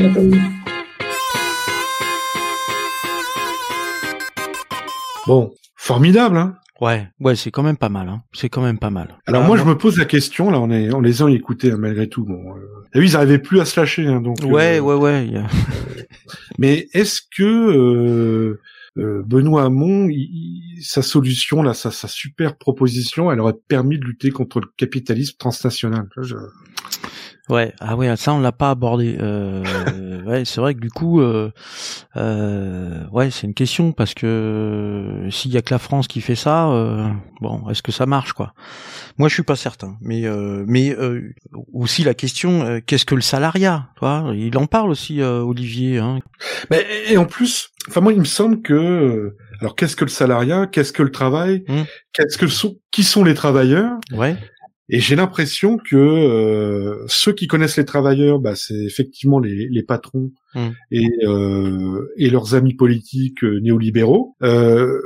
Bon, 5.26 5.52
formidable. 5.76 6.36
Hein 6.36 6.54
Ouais, 6.80 7.08
ouais, 7.20 7.34
c'est 7.34 7.50
quand 7.50 7.64
même 7.64 7.76
pas 7.76 7.88
mal. 7.88 8.08
Hein. 8.08 8.22
C'est 8.32 8.48
quand 8.48 8.62
même 8.62 8.78
pas 8.78 8.90
mal. 8.90 9.18
Alors 9.26 9.42
Ah, 9.42 9.46
moi, 9.46 9.56
non. 9.56 9.64
je 9.64 9.68
me 9.68 9.76
pose 9.76 9.98
la 9.98 10.04
question, 10.04 10.48
là, 10.50 10.60
on 10.60 10.70
est, 10.70 10.92
on 10.94 11.00
les 11.00 11.22
a 11.22 11.28
écoutés 11.28 11.72
hein, 11.72 11.76
malgré 11.78 12.08
tout. 12.08 12.24
Bon, 12.24 12.38
euh, 12.54 12.60
et 12.94 13.00
oui, 13.00 13.08
ils 13.08 13.12
n'arrivaient 13.14 13.40
plus 13.40 13.60
à 13.60 13.64
se 13.64 13.78
lâcher, 13.80 14.06
hein, 14.06 14.20
donc. 14.20 14.38
Ouais, 14.44 14.78
euh, 14.78 14.80
ouais, 14.80 14.94
ouais. 14.94 15.28
Mais 16.58 16.86
est-ce 16.94 17.20
que 17.36 17.42
euh, 17.42 18.60
Benoît 18.98 19.64
Hamon, 19.64 20.08
sa 20.80 21.02
solution, 21.02 21.62
là, 21.62 21.72
sa, 21.74 21.90
super 21.90 22.56
proposition, 22.56 23.30
elle 23.30 23.40
aurait 23.40 23.56
permis 23.68 23.98
de 23.98 24.04
lutter 24.04 24.30
contre 24.30 24.60
le 24.60 24.66
capitalisme 24.76 25.36
transnational 25.38 26.08
Ouais, 27.48 27.72
ah 27.80 27.96
ouais, 27.96 28.14
ça 28.16 28.34
on 28.34 28.40
l'a 28.40 28.52
pas 28.52 28.70
abordé. 28.70 29.16
Euh, 29.20 29.62
ouais, 30.26 30.44
c'est 30.44 30.60
vrai 30.60 30.74
que 30.74 30.80
du 30.80 30.90
coup, 30.90 31.20
euh, 31.20 31.50
euh, 32.16 33.04
ouais, 33.10 33.30
c'est 33.30 33.46
une 33.46 33.54
question 33.54 33.92
parce 33.92 34.14
que 34.14 35.26
s'il 35.30 35.52
y 35.52 35.56
a 35.56 35.62
que 35.62 35.72
la 35.72 35.78
France 35.78 36.08
qui 36.08 36.20
fait 36.20 36.34
ça, 36.34 36.68
euh, 36.68 37.08
bon, 37.40 37.68
est-ce 37.70 37.82
que 37.82 37.92
ça 37.92 38.06
marche 38.06 38.34
quoi? 38.34 38.52
Moi, 39.16 39.28
je 39.28 39.34
suis 39.34 39.42
pas 39.42 39.56
certain. 39.56 39.96
Mais 40.00 40.26
euh, 40.26 40.64
mais 40.66 40.90
euh, 40.90 41.34
aussi 41.72 42.04
la 42.04 42.14
question, 42.14 42.62
euh, 42.64 42.80
qu'est-ce 42.84 43.06
que 43.06 43.14
le 43.14 43.22
salariat 43.22 43.88
Toi, 43.96 44.32
il 44.34 44.56
en 44.58 44.66
parle 44.66 44.90
aussi, 44.90 45.20
euh, 45.20 45.40
Olivier. 45.40 45.98
Hein. 45.98 46.20
Mais, 46.70 46.86
et 47.08 47.16
en 47.16 47.24
plus, 47.24 47.70
enfin 47.88 48.00
moi, 48.00 48.12
il 48.12 48.20
me 48.20 48.24
semble 48.24 48.60
que 48.60 48.74
euh, 48.74 49.36
alors 49.60 49.74
qu'est-ce 49.74 49.96
que 49.96 50.04
le 50.04 50.10
salariat? 50.10 50.66
Qu'est-ce 50.66 50.92
que 50.92 51.02
le 51.02 51.10
travail? 51.10 51.64
Hmm. 51.66 51.82
Qu'est-ce 52.12 52.36
que 52.38 52.46
sont 52.46 52.76
qui 52.90 53.04
sont 53.04 53.24
les 53.24 53.34
travailleurs? 53.34 53.98
Ouais. 54.12 54.36
Et 54.90 55.00
j'ai 55.00 55.16
l'impression 55.16 55.76
que 55.76 55.96
euh, 55.96 57.04
ceux 57.08 57.32
qui 57.32 57.46
connaissent 57.46 57.76
les 57.76 57.84
travailleurs, 57.84 58.38
bah, 58.38 58.54
c'est 58.54 58.74
effectivement 58.84 59.38
les, 59.38 59.68
les 59.68 59.82
patrons 59.82 60.30
Mm. 60.54 60.68
et, 60.92 61.10
euh, 61.24 62.08
et 62.16 62.30
leurs 62.30 62.54
amis 62.54 62.72
politiques 62.72 63.44
euh, 63.44 63.60
néolibéraux. 63.60 64.34
Euh, 64.42 64.98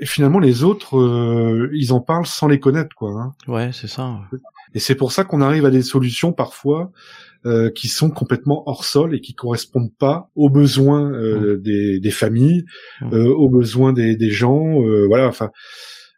et 0.00 0.06
finalement, 0.06 0.38
les 0.38 0.64
autres, 0.64 0.96
euh, 0.98 1.68
ils 1.74 1.92
en 1.92 2.00
parlent 2.00 2.26
sans 2.26 2.48
les 2.48 2.58
connaître, 2.60 2.96
quoi. 2.96 3.10
hein. 3.12 3.32
Ouais, 3.46 3.70
c'est 3.74 3.88
ça. 3.88 4.18
Et 4.74 4.78
c'est 4.80 4.94
pour 4.94 5.12
ça 5.12 5.22
qu'on 5.24 5.40
arrive 5.42 5.66
à 5.66 5.70
des 5.70 5.82
solutions 5.82 6.32
parfois 6.32 6.90
euh, 7.46 7.70
qui 7.70 7.88
sont 7.88 8.10
complètement 8.10 8.62
hors 8.66 8.84
sol 8.86 9.14
et 9.14 9.20
qui 9.20 9.34
correspondent 9.34 9.92
pas 9.98 10.30
aux 10.34 10.48
besoins 10.48 11.12
euh, 11.12 11.58
des, 11.58 12.00
des 12.00 12.10
familles, 12.10 12.64
Mm. 13.02 13.12
euh, 13.14 13.26
aux 13.34 13.50
besoins 13.50 13.92
des, 13.92 14.16
des 14.16 14.30
gens. 14.30 14.80
euh, 14.82 15.04
voilà, 15.06 15.28
enfin, 15.28 15.50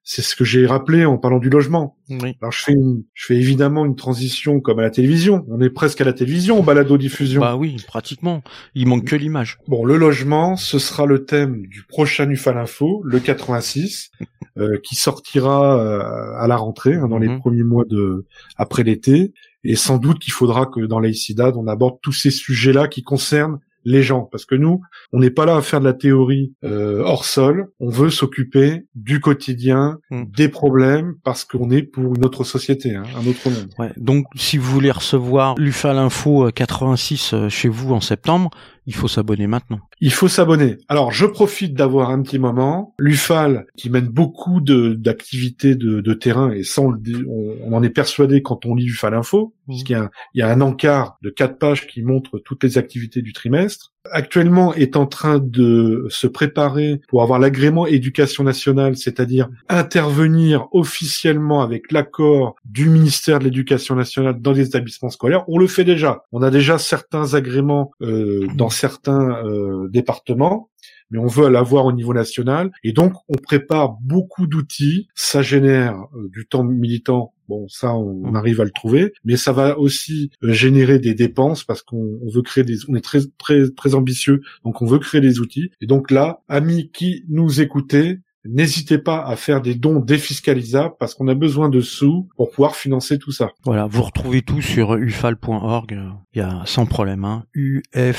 c'est 0.08 0.22
ce 0.22 0.36
que 0.36 0.44
j'ai 0.44 0.66
rappelé 0.66 1.04
en 1.04 1.18
parlant 1.18 1.40
du 1.40 1.50
logement. 1.50 1.96
Oui. 2.08 2.36
Alors 2.40 2.52
je 2.52 2.62
fais, 2.62 2.72
une, 2.72 3.02
je 3.12 3.26
fais 3.26 3.34
évidemment 3.34 3.84
une 3.84 3.96
transition 3.96 4.60
comme 4.60 4.78
à 4.78 4.82
la 4.82 4.90
télévision. 4.90 5.44
On 5.50 5.60
est 5.60 5.68
presque 5.68 6.00
à 6.00 6.04
la 6.04 6.12
télévision, 6.12 6.60
au 6.60 6.62
balado 6.62 6.96
diffusion. 6.96 7.40
Bah 7.40 7.56
oui, 7.56 7.76
pratiquement. 7.88 8.40
Il 8.76 8.86
manque 8.86 9.04
que 9.04 9.16
l'image. 9.16 9.58
Bon, 9.66 9.84
le 9.84 9.96
logement, 9.96 10.54
ce 10.54 10.78
sera 10.78 11.06
le 11.06 11.24
thème 11.24 11.66
du 11.66 11.82
prochain 11.82 12.30
UFAL 12.30 12.56
Info, 12.56 13.02
le 13.04 13.18
86, 13.18 14.12
euh, 14.58 14.78
qui 14.84 14.94
sortira 14.94 15.76
euh, 15.80 16.38
à 16.40 16.46
la 16.46 16.56
rentrée, 16.56 16.94
hein, 16.94 17.08
dans 17.08 17.18
les 17.18 17.26
Mhm. 17.28 17.40
premiers 17.40 17.64
mois 17.64 17.84
de 17.84 18.26
après 18.56 18.84
l'été. 18.84 19.32
Et 19.64 19.74
sans 19.74 19.98
doute 19.98 20.20
qu'il 20.20 20.32
faudra 20.32 20.66
que 20.66 20.86
dans 20.86 21.00
l'Aïcidad, 21.00 21.56
on 21.56 21.66
aborde 21.66 21.96
tous 22.00 22.12
ces 22.12 22.30
sujets-là 22.30 22.86
qui 22.86 23.02
concernent 23.02 23.58
les 23.86 24.02
gens, 24.02 24.28
parce 24.30 24.44
que 24.44 24.54
nous, 24.56 24.82
on 25.12 25.20
n'est 25.20 25.30
pas 25.30 25.46
là 25.46 25.56
à 25.56 25.62
faire 25.62 25.80
de 25.80 25.86
la 25.86 25.94
théorie 25.94 26.52
euh, 26.64 27.02
hors 27.02 27.24
sol. 27.24 27.68
On 27.80 27.88
veut 27.88 28.10
s'occuper 28.10 28.84
du 28.94 29.20
quotidien, 29.20 29.98
Mm. 30.10 30.24
des 30.36 30.48
problèmes, 30.48 31.14
parce 31.24 31.44
qu'on 31.44 31.70
est 31.70 31.82
pour 31.82 32.14
une 32.14 32.24
autre 32.24 32.44
société, 32.44 32.94
hein, 32.94 33.04
un 33.16 33.26
autre 33.26 33.48
monde. 33.48 33.70
Ouais. 33.78 33.92
Donc, 33.96 34.26
si 34.34 34.58
vous 34.58 34.70
voulez 34.70 34.90
recevoir 34.90 35.54
l'UFAL 35.56 35.98
Info 35.98 36.46
euh, 36.46 36.50
86 36.50 37.32
euh, 37.32 37.48
chez 37.48 37.68
vous 37.68 37.92
en 37.92 38.00
septembre, 38.00 38.50
il 38.86 38.94
faut 38.94 39.08
s'abonner 39.08 39.46
maintenant. 39.46 39.80
Il 40.00 40.12
faut 40.12 40.28
s'abonner. 40.28 40.78
Alors, 40.88 41.12
je 41.12 41.26
profite 41.26 41.74
d'avoir 41.74 42.10
un 42.10 42.22
petit 42.22 42.38
moment. 42.38 42.94
L'UFAL, 42.98 43.66
qui 43.76 43.90
mène 43.90 44.06
beaucoup 44.08 44.60
de- 44.60 44.94
d'activités 44.94 45.74
de, 45.74 46.00
de 46.00 46.14
terrain, 46.14 46.52
et 46.52 46.62
ça, 46.62 46.82
on, 46.82 46.92
on- 46.92 47.56
on 47.64 47.72
en 47.72 47.82
est 47.82 47.90
persuadé 47.90 48.42
quand 48.42 48.64
on 48.66 48.74
lit 48.74 48.86
l'UFAL 48.86 49.14
Info, 49.14 49.54
puisqu'il 49.66 49.96
y 50.34 50.38
y 50.38 50.42
a 50.42 50.48
un 50.50 50.60
encart 50.60 51.16
de 51.22 51.30
quatre 51.30 51.58
pages 51.58 51.86
qui 51.86 52.02
montre 52.02 52.38
toutes 52.38 52.62
les 52.64 52.78
activités 52.78 53.22
du 53.22 53.32
trimestre. 53.32 53.92
Actuellement, 54.10 54.74
est 54.74 54.96
en 54.96 55.06
train 55.06 55.38
de 55.38 56.06
se 56.08 56.26
préparer 56.26 57.00
pour 57.08 57.22
avoir 57.22 57.38
l'agrément 57.38 57.86
éducation 57.86 58.44
nationale, 58.44 58.96
c'est-à-dire 58.96 59.48
intervenir 59.68 60.68
officiellement 60.72 61.62
avec 61.62 61.92
l'accord 61.92 62.56
du 62.64 62.88
ministère 62.88 63.38
de 63.38 63.44
l'Éducation 63.44 63.94
nationale 63.94 64.40
dans 64.40 64.52
les 64.52 64.66
établissements 64.66 65.10
scolaires. 65.10 65.44
On 65.48 65.58
le 65.58 65.66
fait 65.66 65.84
déjà. 65.84 66.24
On 66.32 66.42
a 66.42 66.50
déjà 66.50 66.78
certains 66.78 67.34
agréments 67.34 67.90
euh, 68.02 68.46
dans 68.54 68.70
certains 68.70 69.44
euh, 69.44 69.88
départements, 69.88 70.70
mais 71.10 71.18
on 71.18 71.26
veut 71.26 71.48
l'avoir 71.48 71.86
au 71.86 71.92
niveau 71.92 72.14
national. 72.14 72.70
Et 72.84 72.92
donc, 72.92 73.12
on 73.28 73.34
prépare 73.34 73.96
beaucoup 74.00 74.46
d'outils. 74.46 75.08
Ça 75.14 75.42
génère 75.42 75.94
euh, 76.14 76.28
du 76.32 76.46
temps 76.46 76.64
militant. 76.64 77.32
Bon, 77.48 77.66
ça, 77.68 77.94
on, 77.94 78.22
on 78.24 78.34
arrive 78.34 78.60
à 78.60 78.64
le 78.64 78.70
trouver, 78.70 79.12
mais 79.24 79.36
ça 79.36 79.52
va 79.52 79.78
aussi 79.78 80.30
euh, 80.42 80.52
générer 80.52 80.98
des 80.98 81.14
dépenses 81.14 81.64
parce 81.64 81.82
qu'on 81.82 82.18
on 82.22 82.30
veut 82.30 82.42
créer 82.42 82.64
des, 82.64 82.76
on 82.88 82.94
est 82.94 83.04
très 83.04 83.20
très 83.38 83.70
très 83.70 83.94
ambitieux, 83.94 84.42
donc 84.64 84.82
on 84.82 84.86
veut 84.86 84.98
créer 84.98 85.20
des 85.20 85.40
outils. 85.40 85.70
Et 85.80 85.86
donc 85.86 86.10
là, 86.10 86.42
amis 86.48 86.90
qui 86.92 87.24
nous 87.28 87.60
écoutez, 87.60 88.20
n'hésitez 88.48 88.98
pas 88.98 89.24
à 89.24 89.36
faire 89.36 89.60
des 89.60 89.74
dons 89.74 90.00
défiscalisables 90.00 90.94
parce 90.98 91.14
qu'on 91.14 91.28
a 91.28 91.34
besoin 91.34 91.68
de 91.68 91.80
sous 91.80 92.28
pour 92.36 92.50
pouvoir 92.50 92.76
financer 92.76 93.18
tout 93.18 93.32
ça. 93.32 93.50
Voilà, 93.64 93.86
vous 93.86 94.02
retrouvez 94.02 94.42
tout 94.42 94.62
sur 94.62 94.94
ufal.org, 94.94 95.92
euh, 95.92 96.10
il 96.34 96.38
y 96.38 96.42
a 96.42 96.62
sans 96.64 96.86
problème, 96.86 97.24
hein, 97.24 97.44
ufal.org, 97.54 98.14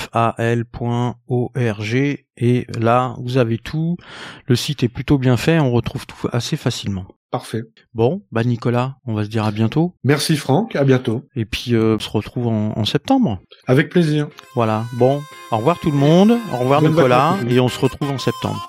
et 2.40 2.68
là, 2.80 3.16
vous 3.22 3.38
avez 3.38 3.58
tout, 3.58 3.98
le 4.46 4.56
site 4.56 4.84
est 4.84 4.90
plutôt 4.90 5.18
bien 5.18 5.38
fait, 5.38 5.60
on 5.60 5.72
retrouve 5.72 6.06
tout 6.06 6.28
assez 6.32 6.58
facilement. 6.58 7.08
Parfait. 7.30 7.64
Bon, 7.94 8.22
bah 8.32 8.44
Nicolas, 8.44 8.96
on 9.06 9.14
va 9.14 9.24
se 9.26 9.30
dire 9.30 9.44
à 9.46 9.52
bientôt, 9.52 9.96
Merci 10.04 10.38
Franck, 10.38 10.76
à 10.78 10.84
bientôt. 10.86 11.26
et 11.36 11.44
puis 11.46 11.76
euh, 11.76 11.96
on 11.96 12.00
se 12.00 12.10
retrouve 12.10 12.48
en, 12.48 12.72
en 12.78 12.86
septembre. 12.86 13.40
Avec 13.68 13.90
plaisir. 13.90 14.28
Voilà, 14.56 14.86
bon, 14.94 15.22
au 15.52 15.58
revoir 15.58 15.78
tout 15.80 15.92
le 15.92 15.98
monde, 15.98 16.38
au 16.54 16.58
revoir 16.58 16.82
Nicolas, 16.82 17.36
et 17.50 17.60
on 17.60 17.68
se 17.68 17.80
retrouve 17.80 18.12
en 18.12 18.18
septembre. 18.18 18.66